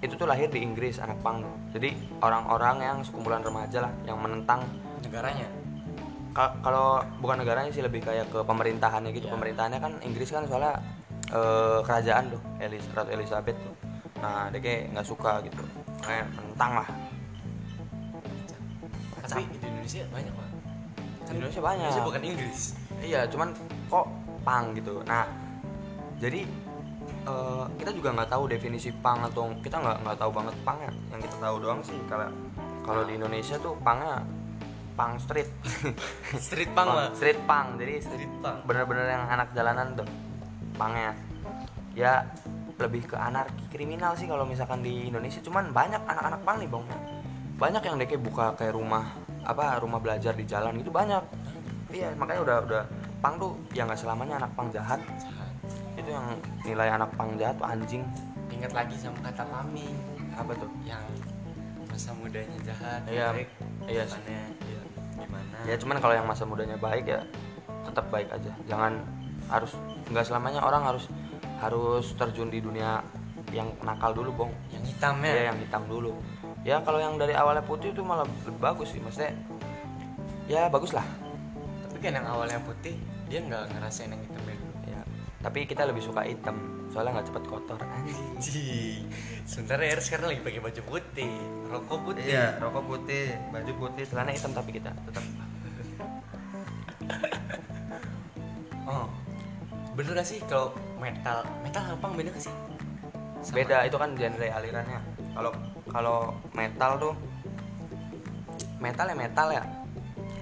itu 0.02 0.14
tuh 0.14 0.26
lahir 0.26 0.50
di 0.50 0.60
Inggris 0.60 0.98
anak 0.98 1.22
pang 1.22 1.40
tuh. 1.40 1.54
Jadi 1.72 1.94
orang-orang 2.18 2.76
yang 2.82 2.98
sekumpulan 3.00 3.40
remaja 3.40 3.86
lah 3.86 3.92
yang 4.04 4.18
menentang 4.18 4.66
negaranya 5.00 5.46
Ka- 6.34 6.58
kalau 6.60 6.98
bukan 7.22 7.38
negaranya 7.38 7.70
sih 7.70 7.78
lebih 7.78 8.02
kayak 8.02 8.26
ke 8.26 8.42
pemerintahannya 8.42 9.14
gitu 9.14 9.30
Iya. 9.30 9.38
pemerintahannya 9.38 9.78
kan 9.78 9.92
Inggris 10.02 10.34
kan 10.34 10.42
soalnya 10.44 10.82
eh, 11.34 11.78
kerajaan 11.82 12.24
tuh 12.30 12.42
Elis 12.62 12.84
Ratu 12.94 13.10
Elizabeth 13.10 13.58
tuh. 13.58 13.74
Nah 14.22 14.48
dia 14.54 14.60
kayak 14.62 14.82
nggak 14.94 15.06
suka 15.06 15.42
gitu. 15.42 15.62
Kayak 16.00 16.30
menentang 16.32 16.72
lah. 16.80 16.88
Tapi 19.24 19.42
di 19.48 19.56
Indonesia 19.58 20.04
banyak 20.12 20.32
pak. 20.32 20.48
Di 21.24 21.32
Indonesia 21.34 21.62
banyak. 21.64 21.88
Indonesia 21.90 22.04
bukan 22.06 22.22
Inggris. 22.22 22.60
Iya 23.02 23.20
cuman 23.28 23.48
kok 23.90 24.06
pang 24.46 24.64
gitu. 24.78 24.94
Nah 25.04 25.26
jadi 26.22 26.46
eh, 27.26 27.64
kita 27.82 27.90
juga 27.90 28.08
nggak 28.14 28.30
tahu 28.30 28.44
definisi 28.46 28.94
pang 29.02 29.26
atau 29.26 29.50
kita 29.58 29.76
nggak 29.82 29.96
nggak 30.06 30.18
tahu 30.20 30.30
banget 30.30 30.54
pang 30.62 30.78
ya. 30.78 30.92
Yang 31.10 31.20
kita 31.28 31.36
tahu 31.42 31.56
doang 31.58 31.80
sih 31.82 31.98
kalau 32.06 32.30
kalau 32.84 33.02
di 33.02 33.16
Indonesia 33.18 33.56
tuh 33.58 33.74
pangnya 33.82 34.22
pang 34.94 35.18
street. 35.18 35.50
Street 36.46 36.70
punk 36.70 36.90
lah 36.94 37.10
street 37.18 37.40
pang. 37.50 37.74
Jadi 37.74 37.98
street 37.98 38.32
punk 38.38 38.62
bener-bener 38.62 39.10
yang 39.10 39.26
anak 39.26 39.50
jalanan 39.50 39.98
tuh 39.98 40.06
pangnya 40.74 41.14
ya 41.94 42.26
lebih 42.74 43.06
ke 43.06 43.14
anarki 43.14 43.70
kriminal 43.70 44.18
sih 44.18 44.26
kalau 44.26 44.42
misalkan 44.42 44.82
di 44.82 45.06
Indonesia. 45.06 45.38
Cuman 45.38 45.70
banyak 45.70 46.02
anak-anak 46.10 46.40
pang 46.42 46.56
nih 46.58 46.68
bang. 46.68 46.84
Banyak 47.54 47.82
yang 47.86 47.96
deke 48.02 48.18
buka 48.18 48.50
kayak 48.58 48.74
rumah 48.74 49.14
apa 49.46 49.78
rumah 49.78 50.02
belajar 50.02 50.34
di 50.34 50.42
jalan 50.42 50.74
gitu 50.82 50.90
banyak. 50.90 51.22
Iya 51.94 52.10
makanya 52.18 52.40
udah 52.42 52.56
udah 52.66 52.82
pang 53.22 53.38
tuh 53.38 53.54
ya 53.70 53.86
nggak 53.86 53.98
selamanya 53.98 54.42
anak 54.42 54.50
pang 54.58 54.68
jahat. 54.74 54.98
Itu 55.94 56.10
yang 56.10 56.26
nilai 56.66 56.88
anak 56.90 57.14
pang 57.14 57.38
jahat 57.38 57.54
tuh 57.62 57.66
anjing. 57.70 58.02
Ingat 58.50 58.74
lagi 58.74 58.98
sama 58.98 59.18
kata 59.22 59.46
paming 59.46 59.94
apa 60.34 60.52
tuh? 60.58 60.70
Yang 60.82 61.04
masa 61.86 62.10
mudanya 62.18 62.58
jahat 62.66 63.00
Iya, 63.06 63.30
baik. 63.30 63.48
iya 63.86 64.02
sih. 64.02 64.18
Iya. 64.26 64.82
gimana? 65.14 65.56
Ya 65.62 65.74
cuman 65.78 65.96
kalau 66.02 66.14
yang 66.18 66.26
masa 66.26 66.42
mudanya 66.42 66.74
baik 66.74 67.06
ya 67.06 67.22
tetap 67.86 68.10
baik 68.10 68.26
aja. 68.34 68.50
Jangan 68.66 68.98
harus 69.48 69.72
nggak 70.08 70.24
selamanya 70.24 70.60
orang 70.64 70.82
harus 70.84 71.04
harus 71.60 72.12
terjun 72.16 72.48
di 72.52 72.60
dunia 72.60 73.00
yang 73.52 73.70
nakal 73.86 74.12
dulu 74.12 74.44
bong. 74.44 74.52
Yang 74.74 74.94
hitam 74.96 75.20
ya? 75.22 75.32
Ya 75.32 75.42
yang 75.52 75.58
hitam 75.60 75.82
dulu. 75.86 76.12
Ya 76.64 76.76
kalau 76.80 76.98
yang 77.00 77.20
dari 77.20 77.36
awalnya 77.36 77.62
putih 77.64 77.92
itu 77.92 78.00
malah 78.00 78.24
lebih 78.24 78.60
bagus 78.60 78.92
sih 78.92 79.00
maksudnya 79.00 79.36
ya 80.48 80.68
bagus 80.72 80.96
lah. 80.96 81.04
Tapi 81.88 81.96
kan 82.00 82.16
yang 82.20 82.26
awalnya 82.28 82.60
putih 82.64 82.96
dia 83.28 83.40
nggak 83.40 83.72
ngerasain 83.72 84.12
yang 84.12 84.20
hitamnya 84.20 84.56
dulu 84.60 84.72
ya 84.84 85.00
tapi 85.44 85.68
kita 85.68 85.84
lebih 85.88 86.00
suka 86.00 86.24
hitam 86.24 86.56
soalnya 86.88 87.20
nggak 87.20 87.28
cepet 87.28 87.44
kotor. 87.44 87.76
Anjing. 87.76 88.40
Ji, 88.40 89.04
sementara 89.44 89.84
ya 89.84 90.00
sekarang 90.00 90.32
lagi 90.32 90.40
pakai 90.40 90.60
baju 90.62 90.82
putih, 90.88 91.34
rokok 91.68 91.98
putih. 92.06 92.24
Iya, 92.24 92.56
rokok 92.62 92.84
putih 92.86 93.34
baju 93.52 93.72
putih. 93.76 94.04
Celana 94.08 94.32
hitam 94.32 94.56
tapi 94.56 94.70
kita 94.72 94.94
tetap. 94.94 95.24
Oh, 98.84 99.08
bener 99.94 100.10
gak 100.18 100.26
sih 100.26 100.42
kalau 100.50 100.74
metal, 100.98 101.46
metal 101.62 101.82
apa 101.86 102.06
beda 102.10 102.30
gak 102.34 102.44
sih? 102.50 102.54
Sama- 103.42 103.56
beda 103.62 103.86
itu 103.86 103.96
kan 103.96 104.10
genre 104.18 104.46
alirannya. 104.50 105.00
Kalau 105.34 105.50
kalau 105.90 106.18
metal 106.54 106.90
tuh 106.98 107.14
metal 108.82 109.06
ya 109.06 109.16
metal 109.16 109.48
ya. 109.54 109.62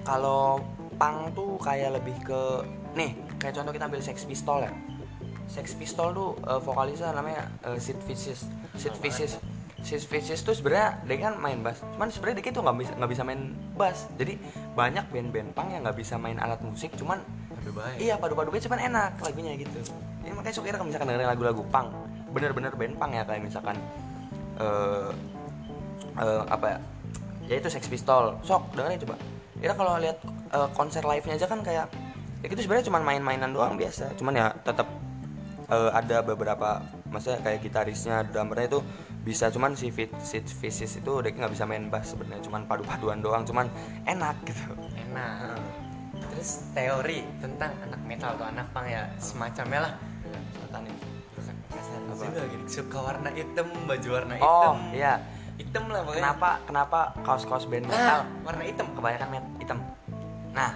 Kalau 0.03 0.59
punk 0.97 1.31
tuh 1.37 1.55
kayak 1.61 2.01
lebih 2.01 2.15
ke 2.25 2.41
nih 2.97 3.13
kayak 3.37 3.53
contoh 3.57 3.71
kita 3.71 3.85
ambil 3.87 4.01
Sex 4.01 4.25
Pistol 4.25 4.65
ya. 4.65 4.71
Sex 5.45 5.77
Pistol 5.77 6.15
tuh 6.15 6.29
eh, 6.47 6.59
vokalisnya 6.61 7.13
namanya 7.13 7.45
eh, 7.67 7.77
Sid 7.77 7.99
Vicious. 8.09 8.49
Sid 8.73 8.97
Vicious. 8.99 9.37
Sis 9.83 10.07
Vicious 10.07 10.47
tuh 10.47 10.55
sebenarnya 10.55 11.03
dia 11.03 11.27
kan 11.27 11.35
main 11.43 11.59
bass 11.59 11.83
cuman 11.83 12.07
sebenarnya 12.07 12.39
dia 12.39 12.55
tuh 12.55 12.63
nggak 12.63 12.77
bisa 12.79 12.91
nggak 12.95 13.11
bisa 13.11 13.23
main 13.27 13.41
bass. 13.75 14.07
Jadi 14.15 14.39
banyak 14.73 15.05
band-band 15.11 15.51
punk 15.51 15.69
yang 15.75 15.83
nggak 15.83 15.99
bisa 15.99 16.15
main 16.15 16.39
alat 16.39 16.63
musik 16.63 16.95
cuman 16.95 17.19
Baik. 17.71 17.97
iya 18.01 18.15
padu-padu 18.19 18.51
band 18.51 18.63
cuman 18.67 18.79
enak 18.91 19.11
lagunya 19.23 19.53
gitu. 19.55 19.79
Ini 20.23 20.33
makanya 20.35 20.55
suka 20.55 20.75
kalau 20.75 20.87
misalkan 20.87 21.07
dengerin 21.13 21.29
lagu-lagu 21.31 21.63
punk. 21.71 21.87
Bener-bener 22.33 22.73
band 22.75 22.95
punk 22.99 23.11
ya 23.15 23.23
kayak 23.23 23.41
misalkan 23.45 23.75
eh 24.59 25.09
eh, 26.19 26.43
apa 26.49 26.65
ya? 26.75 26.79
Ya 27.47 27.55
itu 27.59 27.69
Sex 27.71 27.87
Pistol. 27.87 28.35
Sok 28.43 28.75
dengerin 28.75 28.99
coba. 29.07 29.15
Ira 29.63 29.73
kalau 29.73 29.93
lihat 29.99 30.17
eh, 30.51 30.69
konser 30.75 31.03
live-nya 31.05 31.39
aja 31.39 31.47
kan 31.47 31.63
kayak 31.63 31.87
ya 32.43 32.45
gitu 32.51 32.59
sebenarnya 32.59 32.91
cuman 32.91 33.01
main-mainan 33.03 33.51
doang 33.55 33.79
biasa. 33.79 34.11
Cuman 34.19 34.33
ya 34.35 34.51
tetap 34.63 34.87
eh, 35.71 35.91
ada 35.91 36.23
beberapa 36.23 36.83
maksudnya 37.09 37.39
kayak 37.45 37.59
gitarisnya 37.63 38.27
drummernya 38.27 38.77
itu 38.77 38.79
bisa. 39.23 39.47
Cuman 39.49 39.75
si 39.75 39.89
fit 39.89 40.11
si 40.19 40.43
Visis 40.43 40.99
itu 40.99 41.11
dia 41.23 41.31
nggak 41.31 41.51
bisa 41.51 41.63
main 41.63 41.87
bass 41.87 42.13
sebenarnya. 42.13 42.43
Cuman 42.43 42.67
padu-paduan 42.67 43.19
doang 43.23 43.43
cuman 43.47 43.67
enak 44.07 44.35
gitu. 44.47 44.71
Enak. 45.09 45.82
Terus 46.33 46.49
teori 46.73 47.21
tentang 47.37 47.71
anak 47.79 48.01
metal 48.03 48.33
atau 48.33 48.45
anak 48.49 48.65
punk 48.73 48.89
ya 48.89 49.05
semacamnya 49.17 49.79
lah. 49.85 49.93
Apa? 50.73 50.81
juga. 52.13 52.41
Suka 52.65 52.97
warna 53.01 53.29
hitam, 53.33 53.67
baju 53.85 54.07
warna 54.09 54.33
oh 54.37 54.41
hitam. 54.41 54.77
iya 54.93 55.13
Hitam 55.53 55.85
lah 55.89 56.01
pokoknya. 56.01 56.21
kenapa 56.21 56.49
kenapa 56.65 56.99
kaos-kaos 57.21 57.65
band 57.65 57.85
Nah, 57.85 57.93
metal 57.93 58.19
warna 58.41 58.63
hitam. 58.65 58.87
kebanyakan 58.93 59.27
met 59.29 59.45
hitam 59.59 59.79
nah 60.53 60.71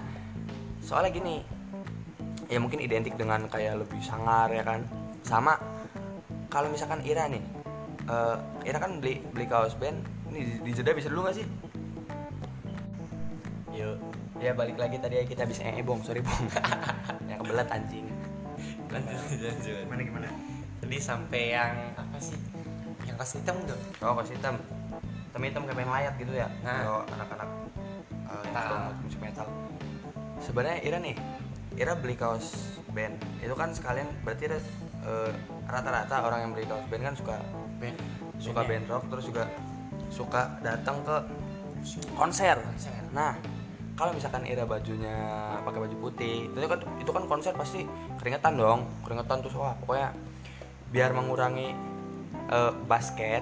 soalnya 0.82 1.14
gini 1.14 1.36
ya 2.48 2.58
mungkin 2.58 2.82
identik 2.82 3.14
dengan 3.14 3.46
kayak 3.46 3.78
lebih 3.78 4.02
sangar 4.02 4.50
ya 4.50 4.66
kan 4.66 4.82
sama 5.22 5.58
kalau 6.50 6.70
misalkan 6.70 7.02
Ira 7.06 7.30
nih 7.30 7.42
eh, 8.06 8.36
Ira 8.66 8.78
kan 8.82 8.98
beli 8.98 9.22
beli 9.22 9.46
kaos 9.46 9.78
band 9.78 10.02
ini 10.30 10.40
di, 10.42 10.54
di 10.66 10.72
jeda 10.74 10.98
bisa 10.98 11.10
dulu 11.10 11.30
gak 11.30 11.38
sih 11.38 11.46
Yuk. 13.74 13.98
Ya 14.38 14.52
balik 14.54 14.78
lagi 14.78 14.98
tadi 14.98 15.26
kita 15.26 15.44
habis 15.44 15.60
eh 15.60 15.82
bong 15.82 16.02
sorry 16.02 16.22
bong 16.22 16.46
ya 17.30 17.36
kebelat 17.38 17.70
anjing 17.70 18.06
Lanjut, 18.88 19.20
lanjut. 19.38 19.78
gimana 19.84 20.02
gimana 20.02 20.28
Tadi 20.78 20.98
sampai 20.98 21.52
yang 21.52 21.74
apa 21.94 22.18
sih? 22.18 22.38
Yang 23.04 23.16
kaos 23.18 23.34
hitam 23.36 23.58
tuh. 23.66 23.76
oh 24.00 24.14
kaos 24.14 24.30
hitam 24.30 24.56
hitam 25.28 25.42
hitam 25.44 25.62
kayak 25.64 25.76
main 25.76 25.90
layat 25.92 26.14
gitu 26.16 26.32
ya 26.32 26.48
Nah. 26.62 26.82
kalau 26.82 27.02
anak-anak 27.10 27.50
eh, 28.08 28.44
yang 28.46 28.56
suka 28.56 28.78
musik 29.02 29.20
metal 29.20 29.48
sebenarnya 30.40 30.78
Ira 30.82 30.98
nih 31.00 31.16
Ira 31.76 31.94
beli 31.94 32.16
kaos 32.16 32.78
band 32.90 33.14
itu 33.38 33.54
kan 33.54 33.70
sekalian 33.70 34.08
berarti 34.22 34.48
Ira, 34.48 34.58
eh, 35.04 35.32
rata-rata 35.66 36.16
orang 36.24 36.40
yang 36.42 36.52
beli 36.54 36.66
kaos 36.66 36.86
band 36.88 37.04
kan 37.04 37.14
suka 37.14 37.36
Band. 37.78 37.98
suka 38.38 38.62
Bandnya. 38.62 38.70
band 38.72 38.86
rock 38.88 39.04
terus 39.12 39.26
juga 39.28 39.44
suka 40.08 40.42
datang 40.62 40.98
ke 41.04 41.18
konser. 42.16 42.58
Konser. 42.58 42.96
Nah, 43.12 43.36
kalau 43.98 44.14
misalkan 44.14 44.46
Ira 44.46 44.64
bajunya 44.70 45.18
pakai 45.66 45.80
baju 45.90 45.96
putih, 45.98 46.46
itu 46.54 46.68
kan 46.70 46.80
itu 47.02 47.10
kan 47.10 47.24
konser 47.26 47.54
pasti 47.58 47.82
keringetan 48.22 48.54
dong, 48.54 48.86
keringetan 49.02 49.42
terus 49.42 49.58
wah 49.58 49.74
pokoknya 49.82 50.14
biar 50.94 51.18
mengurangi 51.18 51.74
eh, 52.54 52.72
basket 52.86 53.42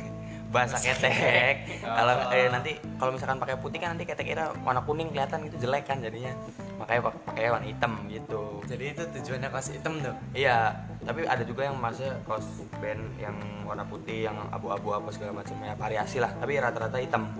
bahasa 0.54 0.78
ketek 0.78 1.82
kalau 1.82 2.30
eh, 2.30 2.46
nanti 2.48 2.78
kalau 2.96 3.10
misalkan 3.12 3.42
pakai 3.42 3.58
putih 3.58 3.82
kan 3.82 3.98
nanti 3.98 4.06
ketek 4.06 4.30
Ira 4.30 4.54
warna 4.62 4.80
kuning 4.86 5.10
kelihatan 5.10 5.42
gitu 5.50 5.66
jelek 5.66 5.90
kan 5.90 5.98
jadinya 5.98 6.32
makanya 6.78 7.10
pak- 7.10 7.18
pakai 7.26 7.50
warna 7.50 7.66
hitam 7.66 7.92
gitu 8.06 8.62
Jadi 8.66 8.84
itu 8.92 9.02
tujuannya 9.14 9.48
kaos 9.48 9.70
hitam 9.70 9.94
tuh. 10.02 10.14
Iya, 10.34 10.74
tapi 11.06 11.22
ada 11.22 11.46
juga 11.46 11.70
yang 11.70 11.78
masih 11.78 12.10
kaos 12.26 12.44
band 12.82 12.98
yang 13.22 13.36
warna 13.62 13.86
putih, 13.86 14.26
yang 14.26 14.34
abu-abu 14.50 14.90
apa 14.90 15.08
segala 15.14 15.38
macam 15.38 15.54
ya 15.62 15.78
variasi 15.78 16.18
lah. 16.18 16.34
Tapi 16.34 16.58
rata-rata 16.58 16.98
hitam. 16.98 17.30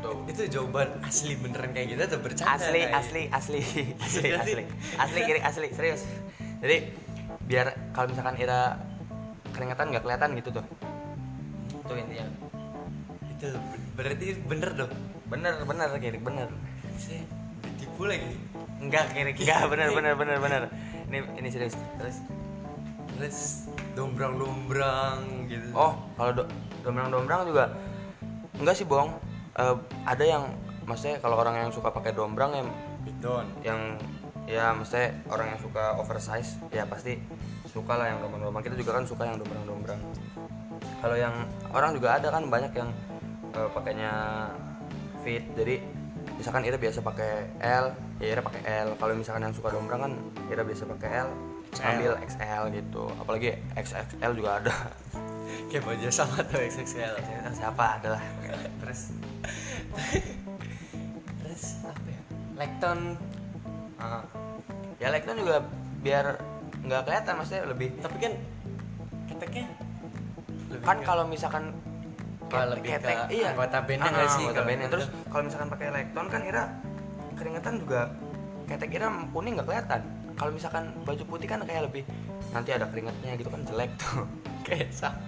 Tuh. 0.00 0.16
Itu 0.26 0.42
jawaban 0.48 0.88
asli 1.04 1.36
beneran 1.36 1.70
kayak 1.76 1.86
gitu 1.92 2.02
atau 2.08 2.18
bercanda? 2.24 2.56
Asli, 2.56 2.80
kayak? 2.80 3.00
asli, 3.00 3.22
asli, 3.28 3.60
asli, 4.04 4.28
asli, 4.32 4.62
asli, 4.96 5.20
kiri, 5.28 5.40
asli, 5.44 5.66
serius. 5.76 6.02
Jadi 6.64 6.76
biar 7.44 7.76
kalau 7.92 8.08
misalkan 8.08 8.36
Ira 8.40 8.80
keringetan 9.52 9.92
nggak 9.92 10.02
kelihatan 10.04 10.30
gitu 10.40 10.48
tuh. 10.56 10.64
Itu 11.84 11.92
intinya. 11.92 12.26
Itu 13.28 13.48
berarti 13.92 14.26
bener 14.48 14.70
dong. 14.72 14.92
Bener, 15.28 15.54
bener, 15.68 15.88
kiri, 16.00 16.18
bener. 16.18 16.48
Saya 16.96 17.20
ditipu 17.76 18.08
lagi. 18.08 18.34
Enggak, 18.80 19.12
kiri, 19.12 19.36
enggak, 19.36 19.62
bener, 19.68 19.88
bener, 19.92 20.14
bener, 20.16 20.36
bener. 20.40 20.62
Ini, 21.12 21.18
ini 21.36 21.48
serius. 21.52 21.76
Terus, 22.00 22.24
Terus 23.20 23.68
dombrang-dombrang 23.92 25.44
gitu. 25.44 25.68
Oh, 25.76 25.92
kalau 26.16 26.40
do 26.40 26.42
dombrang-dombrang 26.80 27.52
juga 27.52 27.64
enggak 28.56 28.74
sih, 28.80 28.88
Bong. 28.88 29.12
Eh, 29.60 29.76
ada 30.08 30.24
yang 30.24 30.44
maksudnya 30.88 31.20
kalau 31.20 31.36
orang 31.36 31.68
yang 31.68 31.70
suka 31.70 31.92
pakai 31.92 32.16
dombrang 32.16 32.52
yang 32.56 32.68
bidon. 33.04 33.46
yang 33.60 34.00
ya 34.48 34.74
maksudnya 34.74 35.14
orang 35.30 35.54
yang 35.54 35.60
suka 35.62 35.94
oversize 35.94 36.58
ya 36.74 36.82
pasti 36.88 37.20
suka 37.68 37.94
lah 37.94 38.08
yang 38.08 38.18
dombrang-dombrang. 38.24 38.64
Kita 38.64 38.76
juga 38.80 38.96
kan 38.98 39.04
suka 39.04 39.22
yang 39.28 39.36
dombrang-dombrang. 39.36 40.00
Kalau 41.00 41.16
yang 41.16 41.34
orang 41.70 41.92
juga 41.92 42.16
ada 42.16 42.28
kan 42.32 42.48
banyak 42.48 42.72
yang 42.72 42.88
eh, 43.52 43.68
pakainya 43.76 44.12
fit. 45.20 45.44
Jadi 45.52 45.84
misalkan 46.40 46.64
Ira 46.64 46.80
biasa 46.80 47.04
pakai 47.04 47.60
L, 47.60 47.92
ya 48.16 48.26
Ira 48.32 48.40
pakai 48.40 48.62
L. 48.64 48.88
Kalau 48.96 49.12
misalkan 49.12 49.44
yang 49.44 49.54
suka 49.54 49.68
dombrang 49.76 50.00
kan 50.08 50.12
Ira 50.48 50.64
biasa 50.64 50.88
pakai 50.88 51.10
L, 51.28 51.30
XL. 51.76 51.84
ambil 51.84 52.12
XL 52.24 52.62
gitu. 52.72 53.04
Apalagi 53.20 53.60
XXL 53.76 54.32
juga 54.32 54.50
ada. 54.64 54.74
Kayak 55.70 55.84
baju 55.86 56.08
sama 56.10 56.42
tuh 56.44 56.58
XXL. 56.60 57.14
Siapa 57.52 57.84
adalah 57.96 58.18
Terus 58.80 59.00
Terus 61.40 61.62
apa 61.82 62.06
ya? 62.06 62.20
Lekton 62.56 62.98
Ah. 63.96 64.24
ya 64.96 65.08
Lekton 65.08 65.36
juga 65.36 65.60
biar 66.00 66.40
nggak 66.80 67.02
kelihatan 67.02 67.34
maksudnya 67.36 67.62
lebih 67.66 67.92
tapi 67.98 68.16
kan 68.18 68.32
keteknya 69.26 69.68
lebih 70.66 70.80
kan 70.82 70.98
kalau 71.00 71.24
misalkan 71.24 71.76
Kalau 72.48 72.74
ketek- 72.74 72.74
lebih 72.74 72.90
ke 72.90 72.96
ketek, 73.28 73.46
anggota 73.46 73.78
bandnya 73.78 74.02
Ah, 74.02 74.10
nggak 74.10 74.28
sih 74.30 74.42
anggota 74.42 74.60
bandnya. 74.62 74.80
gitu? 74.82 74.94
terus 74.96 75.06
kalau 75.28 75.42
misalkan 75.44 75.68
pakai 75.68 75.86
Lekton 75.92 76.26
kan 76.26 76.40
Ira 76.42 76.64
keringetan 77.32 77.74
juga 77.78 78.00
ketek 78.66 78.90
Ira 78.90 79.06
kuning 79.28 79.52
nggak 79.54 79.68
kelihatan 79.68 80.00
kalau 80.34 80.50
misalkan 80.50 80.84
baju 81.04 81.22
putih 81.26 81.46
kan 81.46 81.60
kayak 81.60 81.82
lebih 81.84 82.02
nanti 82.50 82.70
ada 82.70 82.86
keringetnya 82.86 83.32
gitu 83.36 83.48
kan 83.48 83.60
jelek 83.62 83.90
tuh 83.96 84.24
kayak 84.66 84.88
sama 84.90 85.20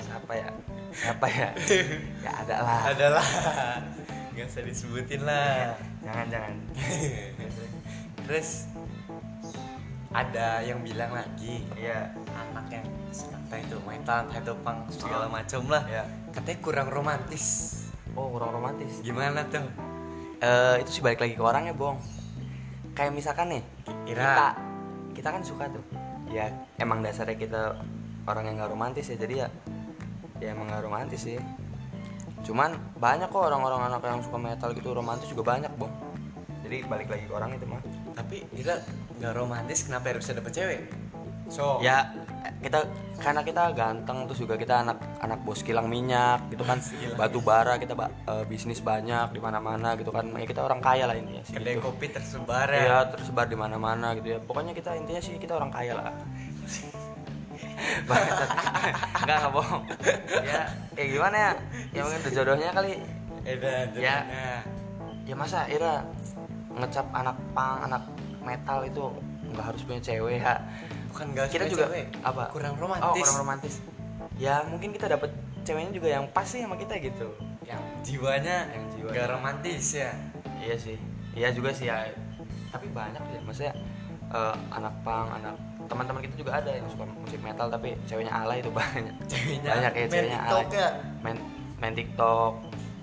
siapa 0.00 0.32
ya? 0.34 0.48
Siapa 0.94 1.26
ya? 1.26 1.48
Ya 2.24 2.30
ada 2.44 2.56
lah. 2.62 2.80
Adalah 2.90 3.26
nggak 4.34 4.46
usah 4.46 4.62
disebutin 4.62 5.22
lah. 5.26 5.74
Jangan 6.06 6.26
jangan. 6.30 6.54
Terus 8.26 8.70
ada 10.08 10.64
yang 10.64 10.80
bilang 10.80 11.12
lagi 11.12 11.68
iya. 11.76 12.10
anak 12.32 12.66
yang 12.72 12.86
entah 13.12 13.60
itu 13.60 13.76
metal 13.84 14.18
entah 14.28 14.40
itu 14.40 14.54
punk 14.64 14.78
segala 14.92 15.26
macam 15.28 15.62
lah. 15.68 15.82
Ya 15.88 16.04
katanya 16.32 16.58
kurang 16.62 16.88
romantis. 16.88 17.46
Oh 18.14 18.30
kurang 18.30 18.54
romantis. 18.54 19.02
Gimana 19.02 19.44
tuh? 19.48 19.66
Eh, 20.38 20.86
itu 20.86 21.00
sih 21.00 21.02
balik 21.02 21.18
lagi 21.18 21.34
ke 21.34 21.42
orangnya 21.42 21.74
bong. 21.74 21.98
Kayak 22.94 23.12
misalkan 23.14 23.58
nih 23.58 23.62
Ira. 24.06 24.22
kita 24.22 24.48
kita 25.18 25.28
kan 25.34 25.42
suka 25.42 25.64
tuh. 25.70 25.84
Ya 26.30 26.52
emang 26.78 27.02
dasarnya 27.02 27.34
kita 27.34 27.62
orang 28.28 28.44
yang 28.52 28.54
nggak 28.60 28.70
romantis 28.70 29.08
ya 29.08 29.16
jadi 29.16 29.34
ya 29.44 29.48
ya 30.38 30.54
emang 30.54 30.66
nggak 30.70 30.82
romantis 30.86 31.20
sih. 31.26 31.38
Cuman 32.46 32.74
banyak 32.96 33.28
kok 33.28 33.44
orang-orang 33.50 33.92
anak 33.92 34.00
yang 34.06 34.22
suka 34.22 34.38
metal 34.38 34.70
gitu 34.72 34.94
romantis 34.94 35.28
juga 35.28 35.54
banyak 35.54 35.72
bong 35.76 36.08
jadi 36.68 36.84
balik 36.84 37.08
lagi 37.08 37.24
ke 37.24 37.32
orang 37.32 37.50
itu 37.56 37.64
mah 37.64 37.80
tapi 38.12 38.44
kita 38.52 38.84
nggak 39.16 39.32
romantis 39.32 39.88
kenapa 39.88 40.12
harus 40.12 40.28
dapat 40.28 40.52
cewek? 40.52 40.80
So. 41.48 41.80
Ya 41.80 42.12
kita 42.60 42.84
karena 43.18 43.40
kita 43.40 43.72
ganteng 43.72 44.28
terus 44.28 44.38
juga 44.42 44.60
kita 44.60 44.84
anak 44.84 45.00
anak 45.24 45.40
bos 45.48 45.64
kilang 45.64 45.88
minyak 45.88 46.44
gitu 46.52 46.60
kan. 46.66 46.76
Batu 47.20 47.40
bara 47.40 47.80
kita 47.80 47.96
ba- 47.96 48.12
eh, 48.12 48.44
bisnis 48.44 48.84
banyak 48.84 49.32
di 49.32 49.40
mana-mana 49.40 49.96
gitu 49.96 50.12
kan. 50.12 50.28
Ya 50.36 50.44
kita 50.44 50.60
orang 50.60 50.84
kaya 50.84 51.08
lah 51.08 51.16
ini 51.16 51.40
ya 51.40 51.42
kedai 51.48 51.80
gitu. 51.80 51.88
kopi 51.88 52.12
tersebar 52.12 52.68
ya. 52.68 52.78
Iya 52.84 52.98
tersebar 53.16 53.46
di 53.48 53.56
mana-mana 53.56 54.12
gitu 54.20 54.28
ya. 54.36 54.38
Pokoknya 54.44 54.76
kita 54.76 54.92
intinya 54.92 55.22
sih 55.24 55.40
kita 55.40 55.56
orang 55.56 55.72
kaya 55.72 55.96
lah. 55.96 56.12
Bangsat. 58.04 58.48
Enggak 59.22 59.36
enggak 59.38 59.52
bohong. 59.52 59.82
Ya, 60.42 60.60
ya 60.94 61.04
gimana 61.06 61.36
ya? 61.36 61.52
Ya 61.90 62.00
mungkin 62.02 62.18
udah 62.20 62.32
jodohnya 62.32 62.70
kali. 62.72 62.92
Edan, 63.44 63.86
Ya. 63.94 64.16
Nah, 64.24 64.60
Ya 65.24 65.34
masa 65.36 65.68
Ira 65.68 66.08
ngecap 66.72 67.04
anak 67.12 67.36
pang, 67.52 67.84
anak 67.84 68.02
metal 68.40 68.80
itu 68.82 69.04
nggak 69.46 69.64
harus 69.64 69.82
punya 69.84 70.00
cewek 70.00 70.40
ya. 70.40 70.56
bukan 71.08 71.26
nggak 71.32 71.46
Kita 71.50 71.64
juga 71.66 71.84
cewek, 71.88 72.06
apa? 72.22 72.44
kurang 72.48 72.74
Oh, 72.74 72.80
romantis 72.80 73.20
kurang 73.20 73.38
romantis. 73.38 73.74
Ya 74.36 74.64
mungkin 74.64 74.88
kita 74.90 75.04
dapet 75.06 75.28
ceweknya 75.62 75.92
juga 75.92 76.08
yang 76.10 76.24
pas 76.30 76.44
sih 76.44 76.62
sama 76.62 76.76
kita 76.76 76.96
gitu. 76.96 77.28
yang 77.60 77.82
jiwanya 78.00 78.64
Yang 78.70 78.84
jiwanya. 78.96 79.12
nggak 79.12 79.26
romantis 79.28 79.84
ya 79.92 80.10
Iya 80.58 80.76
sih. 80.78 80.96
Iya 81.36 81.48
juga 81.52 81.70
sih 81.70 81.84
ya. 81.84 82.08
Tapi 82.70 82.88
banyak 82.88 83.20
ya 83.20 83.40
maksudnya 83.44 83.74
eh, 84.28 84.56
anak 84.70 84.94
pang, 85.02 85.28
anak 85.34 85.56
teman-teman 85.88 86.20
kita 86.22 86.34
juga 86.36 86.52
ada 86.60 86.70
yang 86.70 86.86
suka 86.92 87.04
musik 87.08 87.40
metal 87.40 87.66
tapi 87.72 87.96
ceweknya 88.04 88.32
alay 88.32 88.60
itu 88.60 88.70
banyak. 88.80 89.14
Ceweknya 89.26 89.70
banyak 89.72 89.92
ya 89.92 90.06
ceweknya 90.06 90.38
TikTok 90.38 90.60
alay 90.60 90.78
ya. 90.78 90.88
main 91.24 91.36
main 91.80 91.94
TikTok 91.96 92.52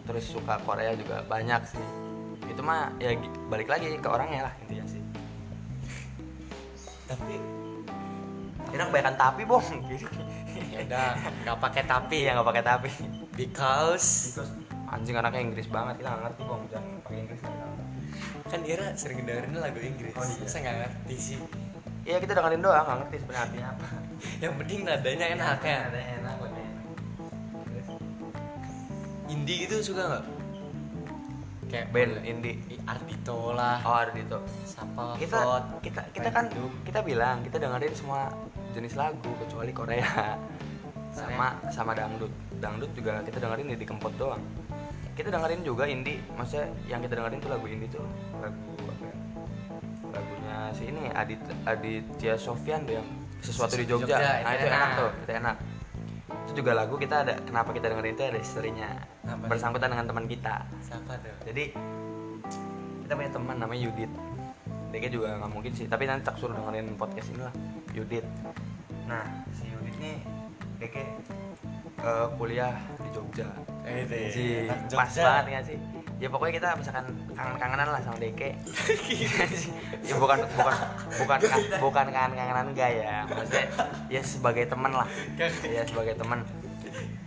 terus 0.05 0.25
suka 0.29 0.55
Korea 0.61 0.93
juga 0.93 1.25
banyak 1.25 1.61
sih. 1.65 1.85
Itu 2.45 2.61
mah 2.61 2.93
ya 3.01 3.17
balik 3.49 3.67
lagi 3.67 3.97
ke 3.97 4.09
orangnya 4.09 4.47
lah 4.47 4.53
intinya 4.63 4.85
sih. 4.85 5.01
Tapi 7.09 7.33
enak 8.71 8.85
kebanyakan 8.93 9.15
tapi 9.17 9.41
bong. 9.43 9.65
Gitu 9.89 10.07
ya 10.71 10.79
udah 10.85 11.07
nggak 11.43 11.57
pakai 11.59 11.83
tapi. 11.89 12.17
Iya 12.29 12.31
nggak 12.37 12.47
pakai 12.47 12.63
tapi. 12.63 12.89
Because. 13.35 14.39
Anjing 14.85 15.17
anaknya 15.17 15.41
Inggris 15.41 15.67
banget. 15.67 15.99
Kita 15.99 16.13
nggak 16.13 16.23
ngerti 16.29 16.41
bong. 16.45 16.61
Jangan 16.69 16.89
pakai 17.01 17.19
Inggris 17.25 17.41
kan 18.45 18.61
Ira 18.61 18.93
sering 18.93 19.25
dengerin 19.25 19.57
lagu 19.57 19.79
Inggris. 19.81 20.13
Oh, 20.15 20.23
iya. 20.23 20.47
Saya 20.47 20.61
nggak 20.63 20.77
ngerti 20.85 21.15
sih. 21.17 21.37
Iya 22.05 22.17
kita 22.17 22.33
dengerin 22.33 22.61
doang 22.61 22.85
nggak 22.85 22.97
ngerti 23.01 23.15
sebenarnya 23.19 23.43
artinya 23.43 23.67
apa. 23.71 23.85
Yang 24.43 24.53
penting 24.61 24.79
nadanya 24.83 25.25
enak 25.33 25.59
ya. 25.59 25.77
ada 25.89 25.99
enak 26.15 26.33
buat 26.37 26.51
enak. 26.53 26.85
Indie 29.25 29.57
gitu 29.65 29.75
suka 29.83 30.01
nggak? 30.05 30.23
Kayak 31.65 31.87
band? 31.89 32.13
Indie 32.23 32.55
Ardito 32.85 33.51
lah. 33.51 33.81
oh 33.81 33.97
ada 33.97 34.13
itu 34.13 34.39
Siapa? 34.63 35.17
kita 35.17 35.37
Ford, 35.41 35.65
kita 35.81 36.01
kita 36.13 36.29
kan 36.29 36.45
Gitu. 36.47 36.61
kita 36.85 36.99
bilang 37.01 37.41
kita 37.41 37.57
dengerin 37.57 37.89
semua 37.91 38.29
jenis 38.71 38.93
lagu 38.93 39.31
kecuali 39.41 39.73
Korea. 39.73 40.37
Sama 41.09 41.57
sama 41.71 41.91
dangdut. 41.91 42.29
Dangdut 42.59 42.91
juga 42.93 43.23
kita 43.25 43.39
dengerin 43.39 43.73
di 43.73 43.81
kempot 43.81 44.13
doang. 44.15 44.43
Kita 45.15 45.31
dengerin 45.31 45.63
juga 45.63 45.87
indie 45.87 46.19
maksudnya 46.35 46.69
yang 46.85 47.01
kita 47.01 47.17
dengerin 47.17 47.39
tuh 47.39 47.49
lagu 47.49 47.65
indie 47.65 47.89
tuh 47.89 48.03
lagu 48.37 48.61
si 50.75 50.83
ini 50.85 51.07
Adit 51.09 51.39
Aditya 51.63 52.35
Sofyan 52.35 52.83
tuh 52.83 52.99
yang 52.99 53.07
sesuatu 53.39 53.73
di 53.73 53.85
Jogja, 53.85 54.15
Jogja, 54.15 54.31
nah 54.43 54.51
itu 54.51 54.65
enak 54.65 54.75
enak. 54.75 54.91
tuh 54.93 55.11
itu 55.17 55.31
enak 55.33 55.55
itu 56.45 56.51
juga 56.53 56.71
lagu 56.73 56.95
kita 56.95 57.15
ada 57.21 57.33
kenapa 57.41 57.69
kita 57.71 57.85
dengerin 57.87 58.13
itu 58.13 58.23
ada 58.25 58.37
historinya 58.37 58.89
Apa? 59.23 59.45
bersangkutan 59.47 59.87
dengan 59.87 60.05
teman 60.05 60.25
kita 60.25 60.55
Siapa 60.81 61.13
tuh? 61.15 61.35
jadi 61.45 61.63
kita 63.01 63.13
punya 63.13 63.31
teman 63.31 63.55
namanya 63.55 63.81
Yudit 63.81 64.11
Deke 64.89 65.07
juga 65.07 65.35
nggak 65.35 65.51
mungkin 65.51 65.71
sih 65.71 65.85
tapi 65.85 66.03
nanti 66.03 66.23
tak 66.23 66.35
suruh 66.35 66.53
dengerin 66.53 66.95
podcast 66.95 67.29
ini 67.29 67.41
lah 67.41 67.53
Yudit 67.91 68.25
nah 69.05 69.23
si 69.51 69.67
Yudit 69.67 69.95
nih 69.97 70.17
Deke 70.77 71.03
eh, 71.97 72.27
kuliah 72.35 72.75
di 72.97 73.09
Jogja 73.09 73.47
Eh, 73.85 74.01
ya, 74.01 74.17
Sih, 74.27 74.65
anak 74.65 74.89
pas 74.89 75.05
Jogja. 75.07 75.23
banget 75.23 75.45
nggak 75.47 75.65
sih 75.67 75.77
ya 76.15 76.27
pokoknya 76.31 76.53
kita 76.63 76.69
misalkan 76.79 77.05
kangen-kangenan 77.35 77.87
lah 77.91 78.01
sama 78.03 78.17
Deke. 78.19 78.55
Ya 80.05 80.15
bukan 80.21 80.37
bukan 80.53 80.75
bukan 81.17 81.39
bukan 81.81 82.05
kangen-kangenan 82.13 82.65
enggak 82.71 82.91
ya. 82.93 83.25
Maksudnya 83.25 83.65
ya 84.07 84.21
sebagai 84.21 84.63
teman 84.69 84.91
lah. 84.93 85.07
Ya 85.65 85.83
sebagai 85.83 86.15
teman 86.15 86.45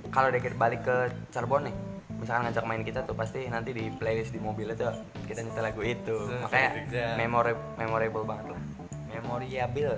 kalau 0.09 0.33
Deke 0.33 0.55
balik 0.57 0.87
ke 0.87 1.13
Cirebon 1.35 1.69
nih 1.69 1.77
misalkan 2.19 2.51
ngajak 2.51 2.65
main 2.67 2.83
kita 2.83 3.07
tuh 3.07 3.15
pasti 3.15 3.47
nanti 3.47 3.71
di 3.71 3.95
playlist 3.95 4.35
di 4.35 4.43
mobil 4.43 4.75
itu 4.75 4.83
kita 5.31 5.45
nyetel 5.45 5.63
lagu 5.63 5.83
itu. 5.85 6.17
Makanya 6.43 6.71
memorable 7.15 7.63
memorable 7.79 8.25
banget 8.27 8.47
lah. 8.57 8.63
Memorable 9.15 9.95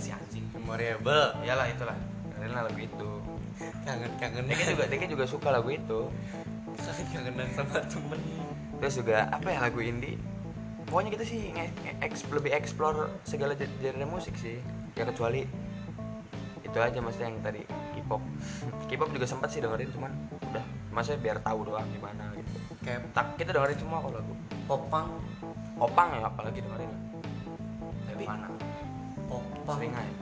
si 0.00 0.10
anjing? 0.10 0.44
Memorable. 0.54 1.38
iyalah 1.46 1.66
itulah. 1.70 1.94
Lah 2.42 2.62
lagu 2.66 2.80
itu. 2.80 3.10
Kangen-kangen. 3.86 4.44
Deke 4.50 4.64
juga 4.74 4.84
Deke 4.90 5.06
juga 5.06 5.24
suka 5.30 5.48
lagu 5.54 5.70
itu 5.70 6.10
kangen-kangenan 6.84 7.48
sama 7.56 7.78
temen. 7.88 8.20
terus 8.80 8.94
juga 9.00 9.28
apa 9.32 9.48
ya 9.48 9.58
lagu 9.64 9.80
indie 9.80 10.20
pokoknya 10.84 11.10
kita 11.16 11.24
sih 11.24 11.40
nge, 11.50 11.66
lebih 12.30 12.52
explore 12.52 13.08
segala 13.24 13.56
genre 13.56 14.06
musik 14.06 14.36
sih 14.36 14.60
ya 14.94 15.08
kecuali 15.08 15.48
itu 16.64 16.78
aja 16.82 16.98
maksudnya 16.98 17.28
yang 17.30 17.38
tadi 17.40 17.62
K-pop 17.94 18.22
K-pop 18.90 19.10
juga 19.14 19.26
sempat 19.30 19.48
sih 19.54 19.62
dengerin 19.62 19.88
cuman 19.94 20.10
udah 20.50 20.64
maksudnya 20.90 21.20
biar 21.22 21.38
tahu 21.40 21.70
doang 21.70 21.86
gimana 21.94 22.34
gitu 22.36 22.52
Kayak 22.84 23.00
tak 23.16 23.40
kita 23.40 23.56
dengerin 23.56 23.78
semua 23.80 23.98
kalau 24.04 24.20
lagu 24.20 24.34
popang. 24.68 25.08
opang 25.80 26.08
ya 26.20 26.28
apalagi 26.28 26.60
dengerin 26.60 26.92
Tapi 28.12 28.24
mana 28.28 28.48
popang. 29.26 29.78
sering 29.80 29.94
aja 29.96 30.14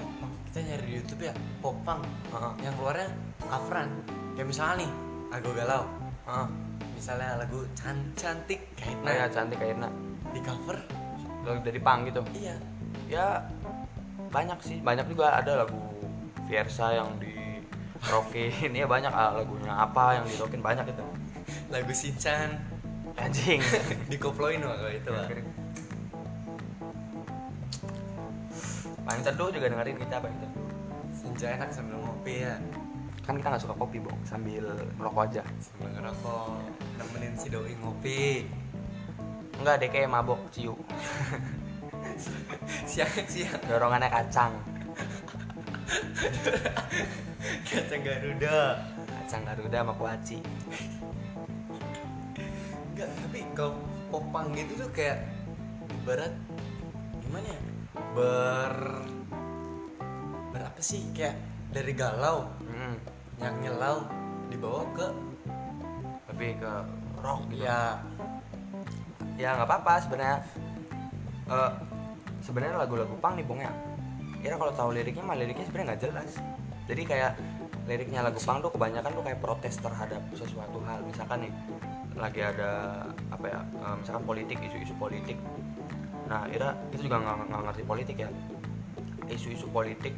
Popang. 0.00 0.32
Kita 0.48 0.58
nyari 0.64 0.84
di 0.86 0.92
YouTube 0.96 1.22
ya. 1.28 1.34
Popang. 1.60 2.00
Heeh. 2.32 2.52
Yang 2.64 2.74
keluarnya 2.80 3.08
coveran. 3.44 3.88
Kayak 4.32 4.48
misalnya 4.48 4.74
nih, 4.86 4.90
lagu 5.30 5.50
galau. 5.54 5.82
Heeh. 6.26 6.46
Misalnya 6.92 7.40
lagu 7.40 7.64
can 7.72 7.96
cantik 8.12 8.60
kayak 8.76 9.00
nah 9.00 9.12
ya 9.14 9.26
cantik 9.26 9.56
kayaknya 9.56 9.88
di 10.30 10.40
cover. 10.44 10.76
lagu 11.40 11.64
dari 11.64 11.80
pang 11.80 12.04
gitu 12.04 12.20
Iya. 12.36 12.56
ya 13.08 13.26
banyak 14.28 14.60
sih 14.60 14.76
banyak 14.84 15.08
juga 15.08 15.40
ada 15.40 15.64
lagu 15.64 15.80
Fiersa 16.44 16.92
yang 16.92 17.08
di 17.16 17.32
rockin 18.04 18.52
ya 18.76 18.84
banyak 18.84 19.08
ah, 19.08 19.32
lagunya 19.32 19.72
apa 19.72 20.20
yang 20.20 20.28
di 20.28 20.36
rockin 20.36 20.60
banyak 20.60 20.84
itu 20.84 21.00
Lagu 21.72 21.88
Shinchan 21.90 22.60
anjing 23.16 23.64
dikoploin 24.12 24.60
loh 24.60 24.76
kalau 24.76 24.92
itu. 24.92 25.08
Wak. 25.08 25.28
paling 29.00 29.22
teduh 29.24 29.48
juga 29.48 29.66
dengerin 29.66 29.96
kita 29.96 30.16
paling 30.20 30.38
teduh 30.38 30.66
Senja 31.10 31.46
enak 31.56 31.72
sambil 31.72 31.96
ngopi 31.98 32.44
ya. 32.44 32.54
Kan 33.30 33.38
kita 33.38 33.48
nggak 33.54 33.62
suka 33.62 33.78
kopi 33.78 34.02
bong. 34.02 34.18
Sambil 34.26 34.66
merokok 34.98 35.30
aja. 35.30 35.42
Sambil 35.62 35.94
ngerokok, 35.94 36.50
nemenin 36.98 37.34
si 37.38 37.46
doi 37.46 37.78
ngopi. 37.78 38.50
enggak 39.62 39.86
deh 39.86 39.90
kayak 39.92 40.10
mabok 40.10 40.40
ciu. 40.50 40.74
Siang-siang 42.90 43.62
dorongannya 43.70 44.10
kacang. 44.10 44.50
Kacang 47.70 48.02
Garuda. 48.02 48.82
kacang 48.98 49.42
garuda 49.46 49.78
sama 49.86 49.94
kuaci. 49.94 50.38
Enggak, 52.90 53.08
tapi 53.14 53.46
kalau 53.54 53.78
popang 54.10 54.50
gitu 54.58 54.74
tuh 54.74 54.90
kayak 54.90 55.22
ibarat 56.02 56.34
gimana 57.22 57.46
ya? 57.46 57.60
Ber 58.16 58.74
ber 60.50 60.62
apa 60.66 60.80
sih? 60.82 61.04
Kayak 61.14 61.38
dari 61.70 61.92
galau. 61.94 62.50
Hmm, 62.66 62.79
yang 63.40 63.54
nyelau 63.64 64.04
dibawa 64.52 64.84
ke 64.92 65.06
lebih 66.30 66.60
ke 66.60 66.72
rock 67.20 67.40
gitu. 67.52 67.64
Ya. 67.64 68.00
Ya 69.40 69.56
nggak 69.56 69.68
apa-apa 69.68 69.94
sebenarnya. 70.04 70.38
Eh, 71.50 71.72
sebenarnya 72.44 72.76
lagu-lagu 72.76 73.14
pang 73.18 73.34
nih 73.36 73.44
bong 73.44 73.60
ya. 73.60 73.72
Kira 74.40 74.56
kalau 74.56 74.72
tahu 74.72 74.90
liriknya 74.96 75.24
mah 75.24 75.36
liriknya 75.36 75.64
sebenarnya 75.68 75.88
nggak 75.92 76.02
jelas. 76.04 76.30
Jadi 76.88 77.02
kayak 77.04 77.32
liriknya 77.88 78.20
lagu 78.24 78.40
pang 78.44 78.60
tuh 78.60 78.70
kebanyakan 78.72 79.10
tuh 79.12 79.24
kayak 79.24 79.40
protes 79.40 79.74
terhadap 79.80 80.22
sesuatu 80.36 80.78
hal. 80.84 81.00
Misalkan 81.04 81.48
nih 81.48 81.52
lagi 82.20 82.40
ada 82.44 82.70
apa 83.32 83.46
ya 83.48 83.60
eh, 83.64 83.94
misalkan 84.00 84.24
politik 84.28 84.58
isu-isu 84.60 84.92
politik. 85.00 85.40
Nah 86.28 86.46
Ira 86.52 86.76
itu 86.92 87.08
juga 87.08 87.16
nggak 87.24 87.36
nggak 87.48 87.62
ngerti 87.72 87.82
politik 87.88 88.16
ya. 88.20 88.30
Isu-isu 89.30 89.66
politik 89.72 90.12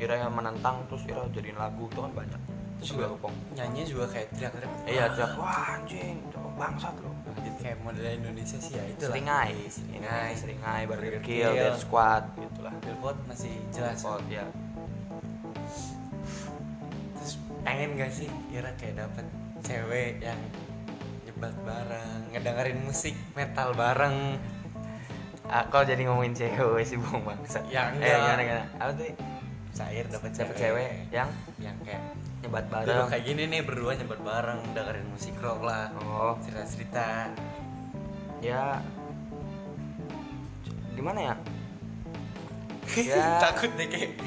Ira 0.00 0.16
yang 0.16 0.32
menentang 0.32 0.84
terus 0.88 1.04
Ira 1.08 1.28
jadiin 1.28 1.60
lagu 1.60 1.88
itu 1.88 2.00
kan 2.00 2.12
banyak 2.12 2.40
terus 2.80 2.96
juga. 2.96 3.06
pong 3.20 3.36
nyanyi 3.52 3.82
juga 3.84 4.04
kayak 4.08 4.26
teriak-teriak. 4.32 4.72
Iya 4.88 5.04
teriak 5.12 5.32
wah 5.36 5.76
anjing 5.76 6.16
itu 6.24 6.40
bangsat 6.56 6.94
lo 7.04 7.12
gitu. 7.44 7.58
Kayak 7.60 7.78
model 7.84 8.06
Indonesia 8.08 8.58
sih 8.58 8.72
ya 8.72 8.84
itu 8.88 9.04
lah 9.04 9.12
seringai. 9.12 9.52
Seringai. 9.68 10.30
seringai 10.32 10.82
Barrel 10.88 11.20
kill 11.20 11.52
kill. 11.52 11.52
dead 11.54 11.76
squad 11.76 12.24
gitulah. 12.40 12.72
Billboard 12.80 13.18
masih 13.28 13.52
jelas. 13.70 14.00
Pot, 14.00 14.24
ya. 14.32 14.44
Terus 17.20 17.34
pengen 17.60 18.00
gak 18.00 18.12
sih 18.16 18.28
kira 18.48 18.72
kayak 18.80 19.04
dapet 19.04 19.26
cewek 19.60 20.24
yang 20.24 20.40
nyebat 21.28 21.54
bareng 21.68 22.20
ngedengerin 22.32 22.78
musik 22.80 23.12
metal 23.36 23.76
bareng? 23.76 24.40
Ah, 25.50 25.66
kau 25.68 25.82
jadi 25.82 26.00
ngomongin 26.06 26.32
cewek 26.32 26.86
sih 26.86 26.94
bung 26.94 27.26
bangsa 27.26 27.58
Ya, 27.66 27.90
eh 27.90 27.98
enggak. 27.98 28.16
gimana 28.22 28.42
gimana? 28.46 28.66
Apa 28.78 28.90
tuh 28.94 29.06
cair 29.74 30.04
dapet 30.06 30.30
cewek, 30.30 30.46
dapet 30.46 30.56
cewek 30.62 30.90
yang? 31.10 31.28
Yang 31.58 31.76
kayak 31.84 32.02
nyebat 32.40 32.66
bareng. 32.72 33.06
kayak 33.12 33.24
gini 33.28 33.42
nih 33.52 33.60
berdua 33.62 33.92
nyebat 34.00 34.20
bareng 34.24 34.60
dengerin 34.72 35.06
musik 35.12 35.36
rock 35.44 35.60
lah 35.60 35.92
oh. 36.00 36.40
cerita 36.40 36.64
cerita 36.64 37.06
ya. 38.40 38.80
Gimana 40.96 41.20
ya? 41.32 41.34
Ya. 42.90 43.38
Takut 43.38 43.70
deh 43.78 43.86
kayak. 43.86 44.18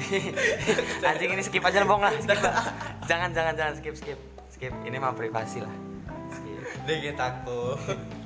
Anjing 1.12 1.36
ini 1.36 1.44
skip 1.44 1.60
aja 1.60 1.84
bong 1.84 2.00
lah. 2.00 2.16
Skip. 2.16 2.40
Lah. 2.40 2.64
jangan 3.04 3.28
jangan 3.36 3.52
jangan 3.52 3.76
skip 3.76 3.92
skip. 3.92 4.16
Skip. 4.48 4.72
Ini 4.88 4.96
mah 4.96 5.12
privasi 5.12 5.60
lah. 5.60 5.74
Skip. 6.32 6.64
Deh 6.88 6.96
kayak 6.96 7.20
takut. 7.20 7.76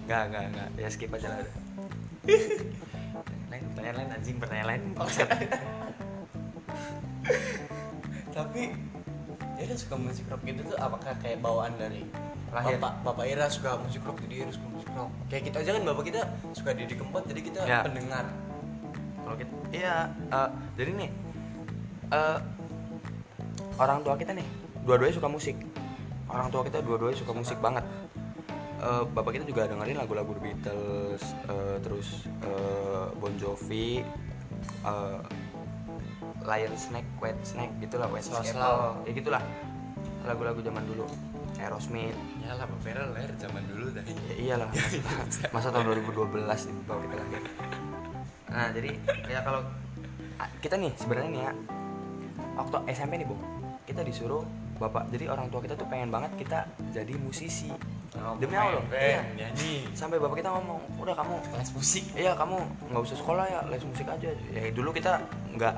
Enggak, 0.06 0.30
enggak, 0.30 0.44
enggak. 0.54 0.68
Ya 0.78 0.88
skip 0.94 1.10
aja 1.10 1.26
lah. 1.26 1.42
Lain, 3.50 3.62
pertanyaan 3.74 3.96
lain 3.98 4.10
anjing, 4.14 4.38
pertanyaan 4.38 4.68
lain. 4.70 4.82
Tapi 8.36 8.62
Ira 9.58 9.74
suka 9.74 9.94
musik 9.94 10.24
rock 10.26 10.42
gitu 10.42 10.60
tuh 10.64 10.78
apakah 10.78 11.12
kayak 11.18 11.38
bawaan 11.38 11.74
dari 11.74 12.06
Lahir. 12.48 12.78
bapak 12.78 12.92
bapak 13.04 13.24
Ira 13.26 13.46
suka 13.46 13.76
musik 13.76 14.00
rock 14.02 14.22
jadi 14.22 14.46
Ira 14.46 14.50
suka 14.50 14.68
musik 14.68 14.88
rock 14.90 15.10
kayak 15.26 15.42
kita 15.44 15.56
aja 15.60 15.70
kan 15.74 15.82
bapak 15.84 16.04
kita 16.06 16.20
suka 16.52 16.70
Didi 16.72 16.94
Kempot 16.94 17.22
jadi 17.22 17.40
kita 17.40 17.60
Ya. 17.62 17.82
pendengar 17.82 18.24
kalau 19.20 19.36
kita 19.36 19.52
iya 19.70 19.96
eh, 20.30 20.48
jadi 20.74 20.90
nih 20.96 21.10
eh, 22.08 22.38
orang 23.76 24.00
tua 24.00 24.14
kita 24.14 24.32
nih 24.32 24.46
dua-duanya 24.82 25.14
suka 25.14 25.28
musik 25.28 25.56
orang 26.26 26.48
tua 26.48 26.62
kita 26.62 26.78
dua-duanya 26.80 27.18
suka 27.18 27.32
musik 27.32 27.58
banget 27.58 27.84
Eh, 28.78 29.02
bapak 29.10 29.34
kita 29.34 29.42
juga 29.42 29.66
dengerin 29.66 29.98
lagu-lagu 29.98 30.30
The 30.30 30.40
Beatles 30.40 31.24
eh, 31.50 31.76
terus 31.82 32.30
eh, 32.38 33.10
Bon 33.18 33.34
Jovi 33.34 34.06
eh, 34.86 35.18
Lion 36.48 36.74
Snake, 36.80 37.08
White 37.20 37.44
Snake 37.44 37.72
gitulah, 37.84 38.08
White 38.08 38.24
Slow 38.24 38.40
Snake, 38.40 39.04
ya 39.04 39.12
gitulah. 39.12 39.42
Lagu-lagu 40.24 40.64
zaman 40.64 40.82
dulu. 40.88 41.04
Aerosmith. 41.58 42.14
Ya 42.40 42.54
lah 42.54 42.70
Bapera 42.70 43.02
lahir 43.12 43.34
zaman 43.36 43.66
dulu 43.66 43.90
dah. 43.90 44.04
Ya 44.06 44.34
iyalah. 44.38 44.70
Masa 45.54 45.68
tahun 45.74 45.90
2012 46.06 46.48
nih 46.48 46.74
baru 46.86 47.00
kita 47.04 47.16
lahir 47.18 47.42
nah 48.48 48.72
jadi 48.72 48.90
ya 49.28 49.44
kalau 49.44 49.60
kita 50.64 50.80
nih 50.80 50.92
sebenarnya 50.96 51.30
nih 51.30 51.42
ya 51.44 51.52
waktu 52.56 52.76
SMP 52.96 53.20
nih 53.20 53.28
bung 53.28 53.42
kita 53.84 54.00
disuruh 54.00 54.42
bapak 54.80 55.12
jadi 55.12 55.28
orang 55.28 55.52
tua 55.52 55.60
kita 55.60 55.74
tuh 55.74 55.88
pengen 55.90 56.08
banget 56.12 56.30
kita 56.38 56.62
jadi 56.94 57.18
musisi. 57.18 57.66
Demi 58.38 58.54
Allah. 58.54 58.82
iya. 58.94 59.20
nyanyi. 59.34 59.90
Sampai 59.90 60.22
bapak 60.22 60.38
kita 60.38 60.54
ngomong 60.54 60.78
udah 61.02 61.14
kamu 61.18 61.34
kelas 61.50 61.70
musik. 61.74 62.04
Iya 62.14 62.38
kamu 62.38 62.56
nggak 62.94 63.02
usah 63.02 63.16
sekolah 63.18 63.44
ya 63.50 63.60
les 63.66 63.82
musik 63.82 64.06
aja. 64.06 64.30
Ya 64.54 64.70
dulu 64.70 64.94
kita 64.94 65.18
nggak 65.58 65.74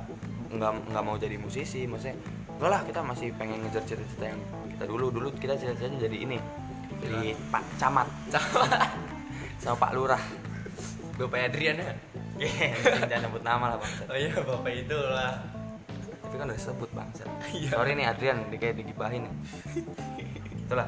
nggak 0.50 0.72
nggak 0.90 1.02
mau 1.06 1.14
jadi 1.14 1.36
musisi 1.38 1.86
maksudnya 1.86 2.18
enggak 2.58 2.70
lah 2.70 2.80
kita 2.82 3.00
masih 3.06 3.28
pengen 3.38 3.62
ngejar 3.64 3.82
cita-cita 3.86 4.24
yang 4.34 4.40
kita 4.76 4.84
dulu. 4.90 5.06
Dulu 5.14 5.28
kita 5.38 5.54
cita-citanya 5.56 5.98
jadi 6.10 6.16
ini 6.26 6.38
jadi 7.00 7.32
pak 7.48 7.64
camat. 7.80 8.08
Sama 9.62 9.76
pak 9.76 9.92
lurah. 9.94 10.22
Bapak 11.20 11.52
Adrian 11.52 11.76
ya? 11.76 11.92
Jangan 13.10 13.28
sebut 13.28 13.42
nama 13.44 13.76
lah 13.76 13.78
bang 13.78 13.92
oh 14.08 14.16
iya 14.16 14.32
bapak 14.40 14.72
itu 14.72 14.96
lah 14.96 15.36
tapi 16.30 16.38
kan 16.38 16.46
udah 16.46 16.62
sebut 16.62 16.90
bang. 16.94 17.10
Iya. 17.58 17.68
sorry 17.74 17.92
nih 17.98 18.06
Adrian 18.06 18.38
dia 18.54 18.58
kayak 18.62 18.76
digibahin 18.78 19.26
nih. 19.26 19.34
Itulah. 20.62 20.86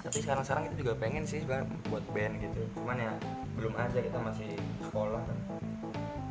Tapi 0.00 0.18
sekarang 0.24 0.42
sekarang 0.48 0.62
kita 0.72 0.76
juga 0.80 0.92
pengen 0.96 1.28
sih 1.28 1.44
buat 1.92 2.04
band 2.16 2.40
gitu. 2.40 2.60
Cuman 2.72 2.96
ya 2.96 3.12
belum 3.52 3.76
aja 3.76 4.00
kita 4.00 4.16
masih 4.16 4.48
sekolah 4.80 5.20
kan. 5.20 5.38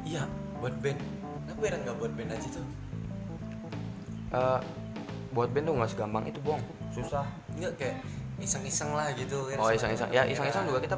Iya 0.10 0.26
buat 0.58 0.74
band 0.82 0.98
kenapa 1.48 1.64
ya 1.64 1.78
nggak 1.80 1.96
buat 1.96 2.12
band 2.12 2.32
aja 2.36 2.50
tuh 2.52 2.68
Eh, 4.28 4.60
buat 5.32 5.50
band 5.56 5.66
tuh 5.72 5.74
nggak 5.80 5.92
segampang 5.96 6.24
itu 6.28 6.40
bong. 6.44 6.60
Susah. 6.92 7.24
Enggak 7.56 7.80
kayak 7.80 7.96
iseng-iseng 8.38 8.94
lah 8.94 9.10
gitu 9.16 9.48
kan 9.50 9.58
oh 9.58 9.72
iseng-iseng. 9.72 10.10
Ya 10.12 10.28
iseng-iseng 10.28 10.68
juga. 10.68 10.84
Kita 10.84 10.96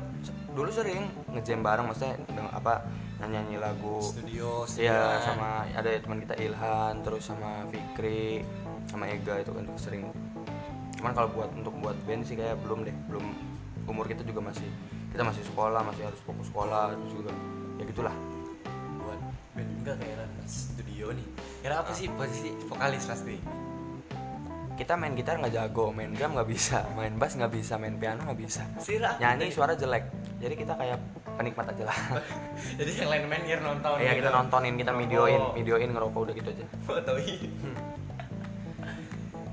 dulu 0.57 0.69
sering 0.73 1.05
ngejam 1.29 1.61
bareng 1.61 1.85
maksudnya 1.85 2.17
dengan 2.25 2.49
apa 2.49 2.81
nyanyi 3.21 3.61
lagu. 3.61 4.01
Studio 4.01 4.65
Iya 4.79 5.21
sama 5.21 5.67
ada 5.69 5.89
teman 5.91 6.23
kita 6.25 6.35
Ilhan 6.39 7.03
terus 7.05 7.29
sama 7.29 7.67
Fikri 7.69 8.41
sama 8.89 9.05
Ega 9.05 9.43
itu 9.43 9.51
kan 9.53 9.65
sering. 9.77 10.09
Cuman 10.97 11.11
kalau 11.13 11.29
buat 11.29 11.53
untuk 11.53 11.75
buat 11.77 11.95
band 12.09 12.25
sih 12.25 12.33
kayak 12.33 12.57
belum 12.65 12.87
deh 12.87 12.95
belum. 13.05 13.23
Umur 13.85 14.09
kita 14.09 14.25
juga 14.25 14.41
masih 14.49 14.65
kita 15.13 15.21
masih 15.21 15.45
sekolah 15.45 15.81
masih 15.85 16.09
harus 16.09 16.21
fokus 16.25 16.49
sekolah 16.49 16.97
terus 16.97 17.13
juga. 17.13 17.31
Ya 17.77 17.83
gitulah 17.85 18.15
band 19.59 19.69
enggak 19.83 19.95
kayak 19.99 20.23
studio 20.47 21.11
nih. 21.11 21.27
Kira 21.59 21.75
apa 21.83 21.91
sih 21.91 22.07
posisi 22.07 22.49
vokalis 22.65 23.03
pasti 23.03 23.35
kita 24.79 24.95
main 24.95 25.11
gitar 25.11 25.35
nggak 25.35 25.51
jago 25.51 25.91
main 25.91 26.15
drum 26.15 26.39
nggak 26.39 26.47
bisa 26.47 26.87
main 26.95 27.11
bass 27.19 27.35
nggak 27.35 27.51
bisa 27.51 27.75
main 27.75 27.99
piano 27.99 28.23
nggak 28.23 28.39
bisa. 28.39 28.63
Sirah 28.79 29.19
nyanyi 29.19 29.51
suara 29.51 29.75
jelek. 29.75 30.07
Jadi 30.39 30.55
kita 30.55 30.71
kayak 30.79 30.95
penikmat 31.35 31.75
aja 31.75 31.83
lah. 31.91 31.97
Jadi 32.79 32.91
yang 32.95 33.11
lain 33.11 33.23
main 33.27 33.43
biar 33.43 33.59
nonton 33.59 33.99
ya 33.99 34.15
gitu. 34.15 34.23
kita 34.23 34.29
nontonin 34.31 34.75
kita 34.79 34.91
videoin 34.95 35.41
videoin 35.51 35.89
ngerokok 35.91 36.19
udah 36.23 36.33
gitu 36.39 36.49
aja. 36.55 36.65
Fotoin 36.87 37.51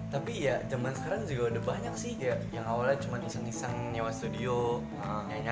tapi 0.07 0.49
ya 0.49 0.63
zaman 0.71 0.95
sekarang 0.95 1.27
juga 1.27 1.59
udah 1.59 1.63
banyak 1.67 1.95
sih 1.99 2.15
kayak 2.17 2.39
yang 2.55 2.63
awalnya 2.65 2.95
cuma 3.03 3.19
iseng-iseng 3.21 3.75
nyewa 3.91 4.09
studio 4.15 4.79
Ah. 5.03 5.27
nyanyi 5.27 5.43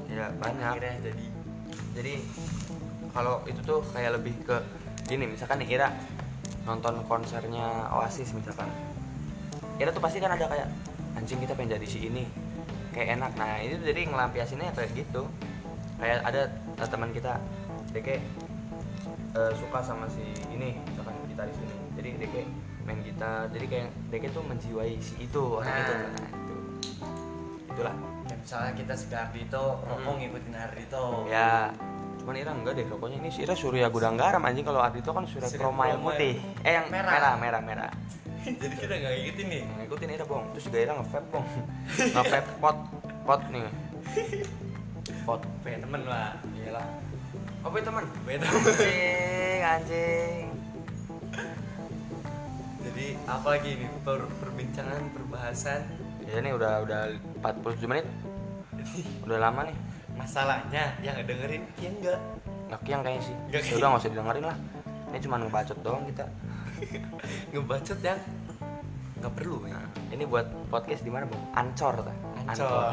nyanyi 0.00 0.16
ya 0.16 0.26
banyak. 0.40 0.72
Akhirnya 0.74 0.96
jadi 1.04 1.24
jadi 1.92 2.12
kalau 3.10 3.42
itu 3.44 3.60
tuh 3.62 3.80
kayak 3.90 4.16
lebih 4.16 4.34
ke 4.44 4.56
gini 5.04 5.24
misalkan 5.24 5.60
nih 5.60 5.78
Ira 5.78 5.88
nonton 6.64 7.00
konsernya 7.08 7.88
Oasis 7.96 8.32
misalkan. 8.32 8.68
Ira 9.78 9.88
tuh 9.88 10.02
pasti 10.02 10.18
kan 10.18 10.34
ada 10.34 10.44
kayak 10.44 10.68
anjing 11.14 11.40
kita 11.40 11.54
pengen 11.54 11.78
jadi 11.78 11.86
si 11.88 12.06
ini. 12.06 12.28
Kayak 12.92 13.20
enak. 13.20 13.32
Nah 13.38 13.62
itu 13.62 13.78
jadi 13.80 14.04
ngelampiasinnya 14.04 14.74
kayak 14.74 14.90
gitu. 14.92 15.24
Kayak 15.96 16.22
ada 16.22 16.50
teman 16.86 17.10
kita 17.10 17.40
dia 17.88 18.02
kayak 18.04 18.22
eh, 19.32 19.52
suka 19.56 19.80
sama 19.80 20.04
si 20.06 20.22
ini 20.52 20.76
misalkan 20.84 21.14
gitaris 21.26 21.56
ini. 21.56 21.76
Jadi 21.96 22.08
kayak 22.28 22.48
main 22.84 23.00
gitar. 23.00 23.48
Jadi 23.48 23.66
kayak 23.66 23.88
kayak 24.12 24.30
tuh 24.30 24.44
menjiwai 24.44 24.92
si 25.00 25.14
itu 25.20 25.42
orang 25.56 25.72
Nah. 25.72 25.80
itu. 25.80 25.94
Nah 25.94 26.28
itu. 26.28 26.56
Itulah. 27.72 27.94
Kayak 28.28 28.38
misalnya 28.44 28.72
kita 28.76 28.94
suka 28.94 29.16
Ardito 29.24 29.64
rokok 29.80 30.14
ngikutin 30.20 30.52
Ardito 30.52 31.04
Ya, 31.30 31.72
cuman 32.28 32.44
Ira 32.44 32.52
enggak 32.52 32.76
deh 32.76 32.84
rokoknya 32.92 33.24
ini 33.24 33.32
si 33.32 33.40
Ira 33.40 33.56
Surya 33.56 33.88
Gudang 33.88 34.20
Garam 34.20 34.44
anjing 34.44 34.60
kalau 34.60 34.84
Ardito 34.84 35.16
kan 35.16 35.24
Surya 35.24 35.48
Chroma 35.48 35.88
yang 35.88 36.04
putih. 36.04 36.36
Eh 36.60 36.76
yang 36.76 36.92
merah. 36.92 37.08
merah, 37.16 37.34
merah, 37.40 37.62
merah. 37.64 37.90
jadi 38.60 38.74
kita 38.76 38.94
nggak 39.00 39.12
ngikutin 39.16 39.46
nih 39.48 39.62
Ngikutin 39.64 40.08
Ira, 40.12 40.24
Bong. 40.28 40.44
Terus 40.52 40.64
juga 40.68 40.76
Ira 40.84 40.92
nge-vape, 41.00 41.28
Bong. 41.32 41.46
nge-vape 41.88 42.50
pot 42.60 42.76
pot 43.24 43.40
nih. 43.48 43.64
Pot. 45.24 45.40
temen 45.64 46.02
lah 46.04 46.36
Iyalah. 46.52 46.86
Apa 47.64 47.74
itu, 47.80 47.86
teman? 47.88 48.04
Anjing, 48.28 49.60
anjing. 49.64 50.44
jadi 52.84 53.06
apa 53.24 53.48
lagi 53.56 53.70
nih 53.72 53.88
per- 54.04 54.32
perbincangan 54.36 55.00
perbahasan 55.16 55.80
Ya 56.28 56.44
ini 56.44 56.52
udah 56.52 56.84
udah 56.84 57.00
47 57.40 57.88
menit. 57.88 58.04
Udah 59.24 59.48
lama 59.48 59.72
nih. 59.72 59.76
Masalahnya 60.18 60.84
yang 61.00 61.16
dengerin 61.22 61.62
ya 61.78 61.88
enggak 61.88 62.18
Nggak 62.68 62.80
kiang 62.84 63.00
kayaknya 63.00 63.22
sih. 63.24 63.36
Nggak 63.48 63.62
Ya 63.64 63.74
udah 63.80 63.88
nggak 63.88 64.00
usah 64.04 64.10
didengerin 64.12 64.44
lah. 64.44 64.56
Ini 65.08 65.18
cuma 65.24 65.36
ngebacot 65.40 65.78
doang 65.80 66.04
kita. 66.04 66.26
ngebacot 67.52 67.98
yang 68.04 68.18
nggak 69.18 69.32
perlu 69.34 69.56
ya 69.64 69.74
Nah, 69.74 69.88
ini 70.12 70.22
buat 70.22 70.46
podcast 70.68 71.00
di 71.00 71.10
mana, 71.10 71.24
Bang? 71.26 71.42
Ancor 71.56 71.94
ta? 72.04 72.12
Ancor. 72.44 72.92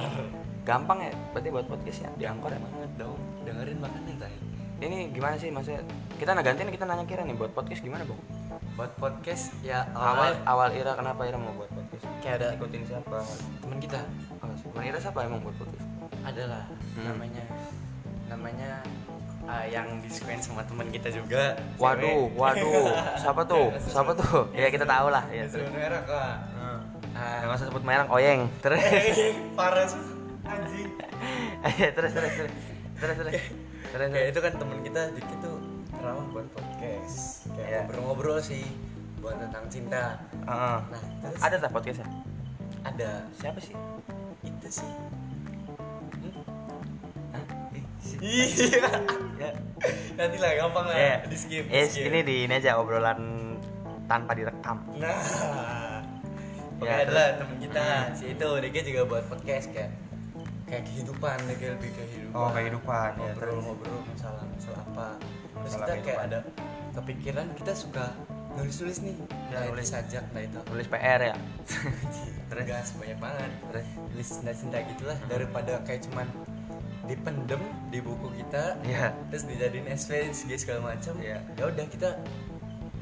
Gampang 0.64 0.98
ya 0.98 1.12
berarti 1.30 1.50
buat 1.52 1.68
podcast 1.68 1.98
ya 2.02 2.10
di 2.16 2.26
Angkor 2.26 2.50
ya, 2.50 2.58
Bang? 2.58 2.72
banget 2.72 2.92
dong 2.98 3.20
dengerin 3.44 3.78
makanya 3.78 4.26
tadi 4.26 4.38
Ini 4.76 4.98
gimana 5.14 5.36
sih 5.38 5.54
maksudnya? 5.54 5.86
Kita 6.16 6.32
nagantiin 6.34 6.68
kita 6.68 6.84
nanya 6.84 7.06
Kira 7.06 7.22
nih 7.22 7.36
buat 7.36 7.52
podcast 7.52 7.84
gimana, 7.84 8.02
Bang? 8.04 8.18
buat 8.76 8.92
podcast 8.98 9.56
ya 9.62 9.86
Awal 9.92 10.04
awal 10.04 10.32
awal 10.48 10.70
Ira 10.72 10.92
kenapa 10.96 11.22
Ira 11.24 11.38
mau 11.38 11.52
buat 11.54 11.70
podcast? 11.70 12.04
kayak 12.20 12.36
ada 12.42 12.48
Ikutin 12.56 12.82
siapa? 12.84 13.20
teman 13.62 13.78
kita 13.78 14.00
Oh, 14.40 14.48
teman 14.72 14.84
Ira 14.84 15.00
siapa 15.00 15.20
emang 15.22 15.40
buat 15.40 15.56
podcast? 15.56 15.86
adalah 16.26 16.64
Hmm. 16.96 17.06
namanya 17.12 17.44
namanya 18.26 18.72
ah, 19.46 19.64
yang 19.64 20.00
disukain 20.02 20.40
sama 20.40 20.66
teman 20.66 20.88
kita 20.90 21.12
juga 21.12 21.54
Waduh, 21.78 22.32
cewek. 22.32 22.40
waduh, 22.40 22.90
siapa 23.22 23.42
tuh? 23.46 23.68
Siapa 23.78 24.12
tuh? 24.16 24.50
Ya 24.52 24.68
kita 24.68 24.84
tahu 24.84 25.08
lah. 25.14 25.22
Ya, 25.30 25.46
sebut 25.46 25.70
merek 25.70 26.08
lah 26.08 26.42
Ah. 27.16 27.40
Jangan 27.46 27.56
usah 27.56 27.68
sebut 27.70 27.84
merek 27.86 28.08
Oyeng. 28.10 28.42
Terus, 28.60 28.82
parah 29.54 29.88
anjing 30.46 30.90
terus, 31.98 32.12
terus, 32.14 32.34
terus, 32.38 32.52
terus, 32.96 33.16
terus, 33.18 33.34
terus, 33.90 34.08
kayak 34.14 34.28
itu 34.30 34.40
kan 34.40 34.52
teman 34.56 34.80
kita 34.82 35.02
dikit 35.14 35.38
tuh 35.42 35.58
terawang 35.90 36.28
buat 36.30 36.48
podcast 36.54 37.50
kayak 37.50 37.66
Iya. 37.66 37.80
ngobrol-ngobrol 37.82 38.38
sih 38.38 38.62
buat 39.18 39.42
tentang 39.42 39.66
cinta 39.74 40.22
Heeh. 40.46 40.78
nah 40.86 41.02
terus 41.26 41.40
Ada 41.42 41.56
tak 41.58 41.72
podcastnya? 41.74 42.06
ada 42.86 43.10
Siapa 43.34 43.58
sih? 43.58 43.74
itu 44.46 44.68
sih? 44.70 44.92
Iya 48.18 48.90
Ya. 49.36 49.50
nanti 50.16 50.38
lah 50.38 50.52
gampang 50.56 50.86
lah 50.86 50.96
Ya. 50.96 51.16
di 51.24 51.36
skip 51.36 51.64
di 51.64 51.74
Yes, 51.74 51.92
skip. 51.92 52.08
ini 52.08 52.20
di 52.22 52.36
ini 52.46 52.54
aja 52.56 52.78
obrolan 52.78 53.20
tanpa 54.06 54.32
direkam. 54.32 54.80
nah 54.96 55.20
Oke 56.76 56.86
Ya, 56.86 57.04
adalah 57.04 57.26
temen 57.36 57.56
kita 57.58 57.80
Hmm. 57.82 58.12
si 58.14 58.24
itu 58.30 58.48
dia 58.62 58.84
juga 58.84 59.02
buat 59.06 59.24
podcast 59.26 59.72
kayak 59.72 59.92
kayak 60.66 60.84
kehidupan 60.84 61.38
kayak 61.50 61.72
lebih 61.74 61.92
kehidupan 61.94 62.36
Oh, 62.36 62.50
kehidupan, 62.50 63.10
ya, 63.14 63.32
ngobrol-ngobrol 63.32 64.00
masalah 64.06 64.44
masalah 64.46 64.82
apa 64.84 65.08
terus 65.16 65.56
Masalah 65.72 65.78
kita 65.78 65.94
kayak 65.94 66.04
kehidupan. 66.04 66.28
ada 66.28 66.40
kepikiran 66.92 67.46
kita 67.56 67.74
suka 67.74 68.06
nulis-nulis 68.52 68.98
nih 69.02 69.16
Ya, 69.46 69.56
nah, 69.56 69.64
nulis. 69.68 69.88
sajak 69.88 70.24
nah 70.32 70.42
itu 70.42 70.60
Tulis 70.64 70.88
PR 70.90 71.22
ya. 71.24 71.36
Gas 72.66 72.88
banyak 72.94 73.20
banget 73.20 73.52
Terus? 73.70 73.88
nulis 74.10 74.28
cinta-cinta 74.30 74.78
gitulah 74.86 75.18
daripada 75.26 75.74
kayak 75.82 76.02
cuman 76.04 76.28
dipendem 77.06 77.62
di 77.88 78.00
buku 78.00 78.28
kita 78.36 78.78
Iya. 78.82 79.14
terus 79.30 79.46
dijadiin 79.46 79.88
SV 79.88 80.12
segala 80.32 80.58
segala 80.58 80.80
macam. 80.92 81.14
Iya. 81.18 81.38
ya 81.54 81.64
udah 81.66 81.86
kita 81.86 82.10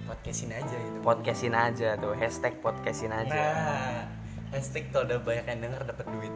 podcastin 0.03 0.51
aja 0.51 0.75
gitu. 0.75 0.97
Podcastin 0.99 1.55
aja 1.55 1.89
tuh, 1.95 2.13
hashtag 2.13 2.53
podcastin 2.59 3.09
aja. 3.09 3.31
nah 3.31 4.03
hashtag 4.51 4.91
tuh 4.91 5.01
udah 5.01 5.17
banyak 5.17 5.45
yang 5.47 5.59
denger 5.63 5.81
dapat 5.87 6.05
duit. 6.09 6.33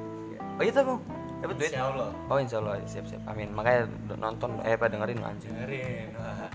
Oh 0.58 0.64
iya 0.64 0.72
tuh, 0.74 0.98
dapat 1.38 1.56
duit? 1.60 1.70
Insya 1.70 1.84
Allah. 1.86 2.10
Oh 2.26 2.38
insya 2.40 2.58
Allah. 2.58 2.74
Siap 2.84 3.06
siap. 3.06 3.22
Amin. 3.28 3.52
Makanya 3.52 3.86
nonton 4.16 4.58
eh 4.64 4.74
apa 4.74 4.88
dengerin 4.88 5.20
anjing 5.22 5.52
dengerin. 5.54 6.08
Wah. 6.16 6.50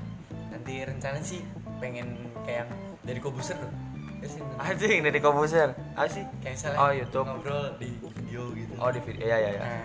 Nanti 0.51 0.73
rencana 0.83 1.19
sih 1.21 1.41
pengen 1.79 2.17
kayak 2.43 2.67
yang 2.67 2.71
dari 3.05 3.21
kobuser 3.21 3.55
tuh. 3.57 3.71
Ya 4.19 4.27
sih 4.27 4.41
nanti. 4.41 4.59
anjing 4.59 4.99
dari 5.03 5.19
komposer 5.19 5.69
apa 5.95 6.09
sih. 6.09 6.25
Kayak 6.41 6.55
misalnya 6.59 6.79
Oh, 6.79 6.91
YouTube. 6.91 7.27
ngobrol 7.29 7.65
di 7.77 7.89
video 8.01 8.43
gitu. 8.57 8.73
Oh 8.79 8.91
di 8.91 9.01
video. 9.03 9.23
Ya 9.23 9.37
ya 9.37 9.51
ya 9.53 9.61
nah 9.61 9.83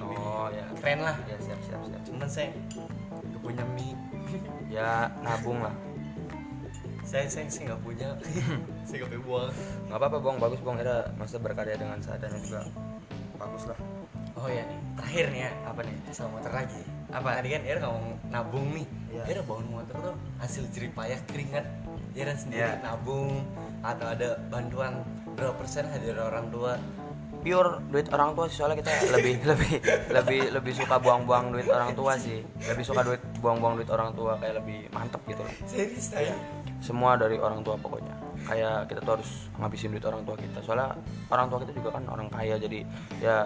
oh 0.00 0.46
ya 0.50 0.64
keren 0.80 1.00
lah. 1.04 1.16
Ya 1.28 1.36
siap 1.40 1.60
siap 1.64 1.80
siap. 1.84 2.02
Cuman 2.08 2.28
saya 2.28 2.48
gak 3.20 3.42
punya 3.42 3.64
mie. 3.76 3.96
Ya 4.70 5.10
nabung 5.26 5.58
lah. 5.58 5.74
Saya 7.02 7.26
saya 7.26 7.50
saya 7.50 7.74
nggak 7.74 7.82
punya. 7.82 8.06
Saya 8.86 9.02
nggak 9.02 9.10
punya 9.10 9.22
buang 9.26 9.50
nggak 9.90 9.98
apa 9.98 10.06
apa 10.06 10.18
bong. 10.22 10.36
Bagus 10.38 10.60
bong. 10.62 10.78
Era 10.78 11.10
masa 11.18 11.42
berkarya 11.42 11.74
dengan 11.74 11.98
seadanya 11.98 12.38
juga 12.38 12.62
bagus 13.34 13.66
lah. 13.66 13.78
Oh 14.38 14.46
ya 14.46 14.62
nih. 14.62 14.78
Terakhir 14.94 15.26
nih 15.34 15.40
ya. 15.42 15.50
Apa 15.66 15.80
nih? 15.82 15.94
Sama 16.14 16.38
motor 16.38 16.52
lagi. 16.54 16.82
Apa? 17.10 17.28
tadi 17.42 17.48
kan 17.50 17.62
Era 17.66 17.78
ngomong 17.82 18.14
nabung 18.30 18.66
nih. 18.78 18.86
Iya. 19.10 19.22
Era 19.26 19.42
bangun 19.42 19.66
motor 19.74 19.94
tuh 19.98 20.14
hasil 20.38 20.62
jerih 20.70 20.92
payah 20.94 21.18
keringat. 21.26 21.66
Era 22.14 22.32
sendiri 22.38 22.62
Iya. 22.62 22.78
nabung 22.86 23.42
atau 23.82 24.06
ada 24.06 24.38
bantuan 24.46 25.02
berapa 25.34 25.54
persen 25.58 25.90
dari 25.90 26.14
orang 26.14 26.46
tua 26.54 26.78
pure 27.40 27.80
duit 27.88 28.06
orang 28.08 28.32
tua 28.32 28.44
sih 28.46 28.56
soalnya 28.56 28.78
kita 28.78 28.90
lebih 29.10 29.34
lebih 29.50 29.72
lebih 30.08 30.40
lebih 30.52 30.72
suka 30.72 30.96
buang-buang 30.96 31.50
duit 31.50 31.66
orang 31.66 31.92
tua 31.92 32.14
sih. 32.14 32.40
Lebih 32.62 32.84
suka 32.84 33.00
duit 33.00 33.20
buang-buang 33.38 33.74
duit 33.76 33.88
orang 33.88 34.12
tua 34.12 34.36
kayak 34.36 34.60
lebih 34.60 34.88
mantep 34.90 35.20
gitu 35.24 35.40
loh. 35.40 35.54
Serius 35.64 36.06
saya 36.08 36.34
semua 36.80 37.16
dari 37.16 37.36
orang 37.36 37.60
tua 37.60 37.74
pokoknya. 37.74 38.12
Kayak 38.40 38.88
kita 38.88 39.00
tuh 39.00 39.12
harus 39.16 39.30
ngabisin 39.56 39.90
duit 39.90 40.04
orang 40.04 40.22
tua 40.22 40.36
kita. 40.36 40.58
Soalnya 40.60 40.96
orang 41.28 41.46
tua 41.48 41.58
kita 41.60 41.72
juga 41.72 41.88
kan 41.92 42.04
orang 42.06 42.28
kaya 42.28 42.56
jadi 42.56 42.80
ya 43.18 43.36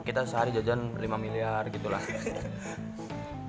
kita 0.00 0.24
sehari 0.24 0.50
jajan 0.50 0.94
5 0.94 1.02
miliar 1.16 1.66
gitulah. 1.68 2.00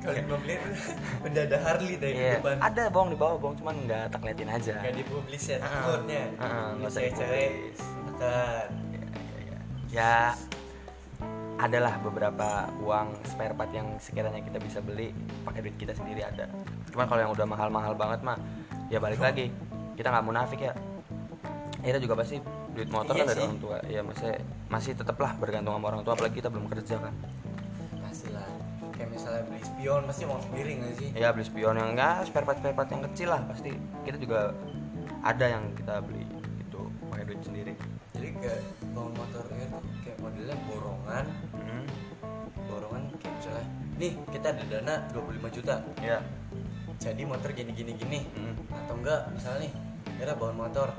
Kalau 0.01 0.17
lima 0.17 0.33
miliar 0.41 0.65
udah 1.29 1.41
ada 1.45 1.57
Harley 1.61 1.93
dari 1.93 2.17
Iya, 2.17 2.41
depan 2.41 2.57
ada 2.57 2.83
bong 2.89 3.13
di 3.13 3.17
bawah 3.21 3.37
bong 3.37 3.53
cuman 3.53 3.85
nggak 3.85 4.09
tak 4.09 4.21
liatin 4.25 4.49
aja. 4.49 4.73
Nggak 4.81 4.97
dipublis 4.97 5.43
ya 5.45 5.57
Ah, 5.61 5.69
takutnya. 5.69 6.23
ah, 6.41 6.69
nggak 6.73 6.89
usah 6.89 7.01
dipublis. 7.05 7.79
akan 8.17 8.65
ya 9.91 10.31
adalah 11.61 11.93
beberapa 12.01 12.65
uang 12.81 13.21
spare 13.27 13.53
part 13.53 13.69
yang 13.69 13.85
sekiranya 14.01 14.41
kita 14.41 14.57
bisa 14.57 14.81
beli 14.81 15.13
pakai 15.45 15.61
duit 15.61 15.77
kita 15.77 15.93
sendiri 15.93 16.25
ada. 16.25 16.49
Cuman 16.89 17.05
kalau 17.05 17.21
yang 17.21 17.31
udah 17.37 17.45
mahal-mahal 17.45 17.93
banget 17.93 18.25
mah 18.25 18.37
ya 18.89 18.97
balik 18.97 19.21
lagi 19.21 19.53
kita 19.93 20.09
nggak 20.09 20.25
munafik 20.25 20.57
ya. 20.57 20.73
Akhirnya 21.85 22.01
juga 22.01 22.15
pasti 22.25 22.41
duit 22.73 22.89
motor 22.89 23.13
Iya 23.13 23.21
kan 23.21 23.29
dari 23.29 23.41
orang 23.45 23.61
tua. 23.61 23.77
Ya 23.85 24.01
masih 24.01 24.33
masih 24.73 24.91
tetaplah 24.97 25.37
bergantung 25.37 25.77
sama 25.77 25.85
orang 25.93 26.01
tua 26.01 26.17
apalagi 26.17 26.41
kita 26.41 26.49
belum 26.49 26.65
kerja 26.65 26.95
kan. 26.97 27.13
Pasti 28.01 28.27
lah 28.33 28.47
kayak 28.97 29.09
misalnya 29.13 29.43
beli 29.45 29.61
spion 29.61 30.01
pasti 30.09 30.23
mau 30.25 30.41
sendiri 30.41 30.71
nggak 30.81 30.93
sih? 30.97 31.09
Ya 31.13 31.29
beli 31.29 31.45
spion 31.45 31.77
yang 31.77 31.93
enggak 31.93 32.25
spare 32.25 32.45
part 32.49 32.57
spare 32.57 32.73
part 32.73 32.89
yang 32.89 33.05
kecil 33.05 33.29
lah 33.29 33.41
pasti 33.45 33.69
kita 34.01 34.17
juga 34.17 34.49
ada 35.21 35.45
yang 35.45 35.77
kita 35.77 36.01
beli 36.01 36.25
itu 36.57 36.81
pakai 37.13 37.25
duit 37.29 37.41
sendiri 37.45 37.73
jadi 38.21 38.37
kayak 38.37 38.61
bangun 38.93 39.13
motor 39.17 39.43
Air 39.49 39.67
tuh 39.73 39.81
kayak 40.05 40.17
modelnya 40.21 40.57
borongan. 40.69 41.25
Mhm. 41.57 41.83
borongan 42.69 43.03
kayak 43.17 43.33
misalnya 43.35 43.65
nih 43.97 44.11
kita 44.29 44.47
ada 44.53 44.63
dana 44.69 44.93
25 45.09 45.49
juta. 45.49 45.75
Ya 45.99 46.17
jadi 47.01 47.21
motor 47.25 47.49
gini 47.51 47.73
gini 47.73 47.97
gini. 47.97 48.19
Mhm. 48.29 48.53
atau 48.85 48.93
enggak 48.93 49.21
misalnya 49.33 49.59
nih 49.65 49.73
Era 50.21 50.37
bawa 50.37 50.53
motor. 50.53 50.93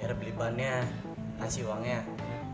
Era 0.00 0.16
beli 0.16 0.32
bannya 0.32 0.88
kasih 1.36 1.68
uangnya. 1.68 2.00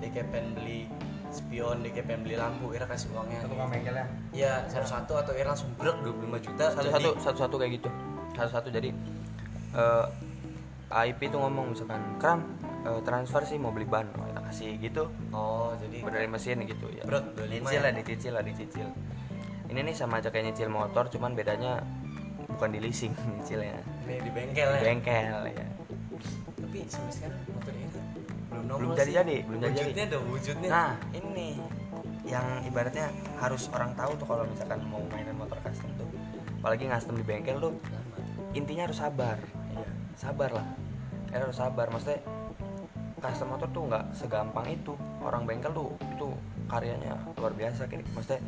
Dia 0.03 0.09
kayak 0.11 0.35
pengen 0.35 0.59
beli 0.59 0.91
spion 1.31 1.87
dia 1.87 1.95
kayak 1.95 2.11
pengen 2.11 2.23
beli 2.27 2.35
lampu 2.35 2.75
Era 2.75 2.91
kasih 2.91 3.15
uangnya. 3.15 3.47
Bengkelnya 3.47 4.07
ya? 4.35 4.67
Satu-satu 4.67 5.15
atau 5.15 5.33
Era 5.39 5.55
langsung 5.55 5.71
brek 5.79 5.95
25 6.03 6.43
juta 6.43 6.75
satu-satu 6.75 6.99
jadi- 7.07 7.23
satu-satu 7.23 7.55
kayak 7.55 7.73
gitu. 7.79 7.89
Satu-satu 8.35 8.69
jadi 8.75 8.91
eh 9.71 10.07
IP 11.07 11.31
tuh 11.31 11.39
ngomong 11.39 11.71
misalkan 11.71 12.03
kram 12.19 12.43
eh, 12.87 13.01
transfer 13.05 13.43
sih 13.45 13.57
mau 13.61 13.73
beli 13.75 13.87
ban 13.87 14.09
oh, 14.17 14.25
kita 14.25 14.41
kasih 14.49 14.71
gitu. 14.81 15.05
Oh 15.33 15.73
jadi 15.77 15.97
dari 16.07 16.29
mesin 16.29 16.65
gitu 16.65 16.87
ya. 16.93 17.05
25 17.05 17.47
dicicil 17.49 17.81
ya? 17.81 17.81
lah 17.85 17.93
dicicil 17.93 18.33
lah 18.33 18.43
dicicil. 18.45 18.89
Ini 19.71 19.81
nih 19.87 19.95
sama 19.95 20.19
aja 20.19 20.35
kayak 20.35 20.51
nyicil 20.51 20.69
motor 20.73 21.07
cuman 21.13 21.39
bedanya 21.39 21.79
bukan 22.57 22.69
di 22.75 22.79
leasing 22.83 23.13
nyicilnya. 23.39 23.79
Ini 24.07 24.15
di 24.25 24.31
bengkel 24.33 24.69
di 24.69 24.77
ya 24.77 24.83
bengkel 24.83 25.43
ya. 25.55 25.67
Tapi 26.61 26.79
sampai 26.91 27.13
sekarang 27.15 27.41
motor 27.55 27.75
Era 27.75 28.03
belum 28.51 28.65
nongol 28.67 28.81
belum 28.83 28.91
sih. 28.91 28.99
jadi-jadi 28.99 29.37
belum 29.47 29.59
jadi 29.63 29.71
wujudnya 29.71 30.05
ada 30.11 30.19
wujudnya. 30.27 30.69
Nah 30.71 30.91
ini 31.15 31.49
yang 32.27 32.47
ibaratnya 32.67 33.07
harus 33.39 33.71
orang 33.73 33.95
tahu 33.95 34.13
tuh 34.19 34.27
kalau 34.27 34.45
misalkan 34.47 34.81
mau 34.87 35.03
mainan 35.11 35.35
motor 35.35 35.59
custom 35.65 35.91
tuh 35.99 36.07
apalagi 36.61 36.85
custom 36.87 37.15
di 37.17 37.25
bengkel 37.25 37.57
tuh 37.63 37.73
intinya 38.53 38.91
harus 38.91 38.99
sabar. 38.99 39.39
Iya. 39.71 39.87
Sabar 40.19 40.51
lah. 40.51 40.67
Kalian 41.31 41.43
harus 41.47 41.59
sabar 41.63 41.87
maksudnya 41.95 42.21
custom 43.21 43.53
motor 43.53 43.69
tuh 43.71 43.83
nggak 43.87 44.05
segampang 44.17 44.67
itu. 44.73 44.93
Orang 45.21 45.45
bengkel 45.45 45.71
tuh 45.77 45.93
itu 46.11 46.29
karyanya 46.67 47.15
luar 47.37 47.53
biasa 47.53 47.87
kayak 47.91 48.07
maksudnya 48.17 48.41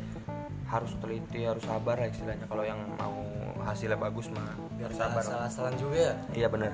harus 0.67 0.91
teliti 0.97 1.45
harus 1.45 1.63
sabar 1.63 1.95
lah 2.01 2.09
istilahnya. 2.09 2.45
Kalau 2.49 2.63
yang 2.65 2.79
mau 2.97 3.15
hasilnya 3.61 3.97
bagus 3.99 4.27
mah 4.33 4.57
biar 4.75 4.89
harus 4.89 4.97
sabar. 4.97 5.21
sabar 5.21 5.23
lah. 5.23 5.31
salah-salah 5.47 5.73
juga 5.77 5.97
ya? 5.97 6.13
Iya 6.33 6.47
bener. 6.49 6.71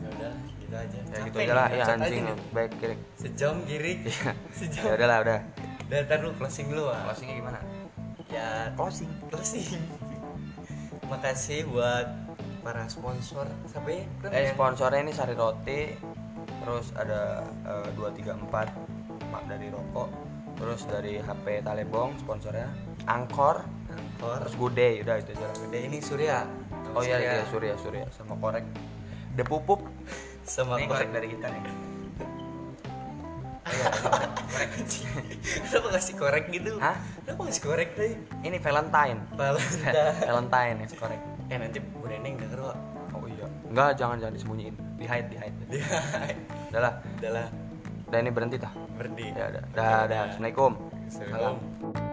Ya 0.00 0.08
udah 0.08 0.32
gitu 0.60 0.74
aja. 0.74 0.98
Ya 0.98 1.16
Capek 1.20 1.26
gitu 1.28 1.38
aja 1.38 1.52
lah. 1.54 1.68
ya 1.68 1.84
anjing 1.84 2.24
baik 2.56 2.72
kiri. 2.80 2.96
Sejam 3.20 3.54
kiri. 3.68 3.92
Iya. 4.08 4.30
sejam. 4.58 4.82
Ya 4.88 4.92
udahlah 4.96 5.18
udah. 5.22 5.38
Udah 5.90 5.98
ntar 6.06 6.18
lu 6.22 6.30
closing 6.38 6.66
dulu 6.70 6.84
ah 6.88 7.00
closingnya 7.10 7.34
gimana? 7.36 7.60
Ya 8.30 8.48
closing. 8.78 9.10
closing. 9.28 9.82
Makasih 11.10 11.66
buat 11.68 12.06
para 12.62 12.86
sponsor. 12.86 13.46
Sampai 13.66 14.06
eh 14.30 14.54
sponsornya 14.54 15.00
ini 15.02 15.12
sari 15.12 15.34
roti 15.34 15.80
terus 16.60 16.92
ada 16.94 17.44
dua 17.96 18.12
tiga 18.12 18.36
empat 18.36 18.68
mak 19.30 19.46
dari 19.46 19.70
rokok. 19.70 20.08
Terus 20.60 20.84
dari 20.84 21.16
HP 21.16 21.64
Talebong 21.64 22.20
sponsornya. 22.20 22.68
Angkor. 23.08 23.64
Terus 24.20 24.54
Gude 24.60 25.00
udah 25.00 25.16
itu 25.16 25.32
aja 25.32 25.48
udah 25.64 25.80
ini 25.80 25.98
Surya. 26.04 26.44
Oh 26.92 27.00
iya 27.00 27.16
iya 27.16 27.44
Surya 27.48 27.74
Surya. 27.80 28.04
Sama 28.12 28.36
korek. 28.36 28.66
The 29.38 29.44
Pupup 29.46 29.80
sama 30.44 30.76
ini 30.76 30.90
korek. 30.90 31.08
dari 31.14 31.28
kita 31.32 31.48
nih. 31.48 31.62
Iya, 33.70 33.86
kenapa 35.70 35.88
ngasih 35.94 36.14
korek 36.18 36.44
gitu? 36.50 36.74
Hah? 36.82 36.98
kenapa 37.22 37.40
ngasih 37.46 37.62
korek 37.62 37.88
tadi? 37.94 38.18
Ini 38.42 38.58
Valentine. 38.58 39.18
Valentine. 39.38 39.94
Valentine 40.26 40.76
ya 40.82 40.86
korek. 40.98 41.20
Eh 41.46 41.56
nanti 41.56 41.78
Bu 41.78 42.10
Neneng 42.10 42.34
denger 42.34 42.58
kok 42.58 42.76
oh 43.14 43.26
iya. 43.30 43.46
Enggak 43.70 43.90
jangan 43.94 44.18
jangan 44.18 44.34
disembunyiin 44.34 44.89
di 45.00 45.06
hide 45.08 45.28
di 45.32 45.36
hide. 45.40 45.56
Dia 45.72 45.80
udah 46.68 46.80
lah. 46.84 46.94
Adalah 47.16 47.46
udah 48.12 48.18
ini 48.20 48.30
berhenti 48.30 48.56
dah. 48.60 48.72
Berdi 49.00 49.26
ya 49.32 49.48
udah. 49.48 49.64
Dah 49.72 50.00
dah 50.04 50.20
assalamualaikum. 50.28 50.72
Assalamualaikum. 51.08 51.56
Salam. 51.88 52.09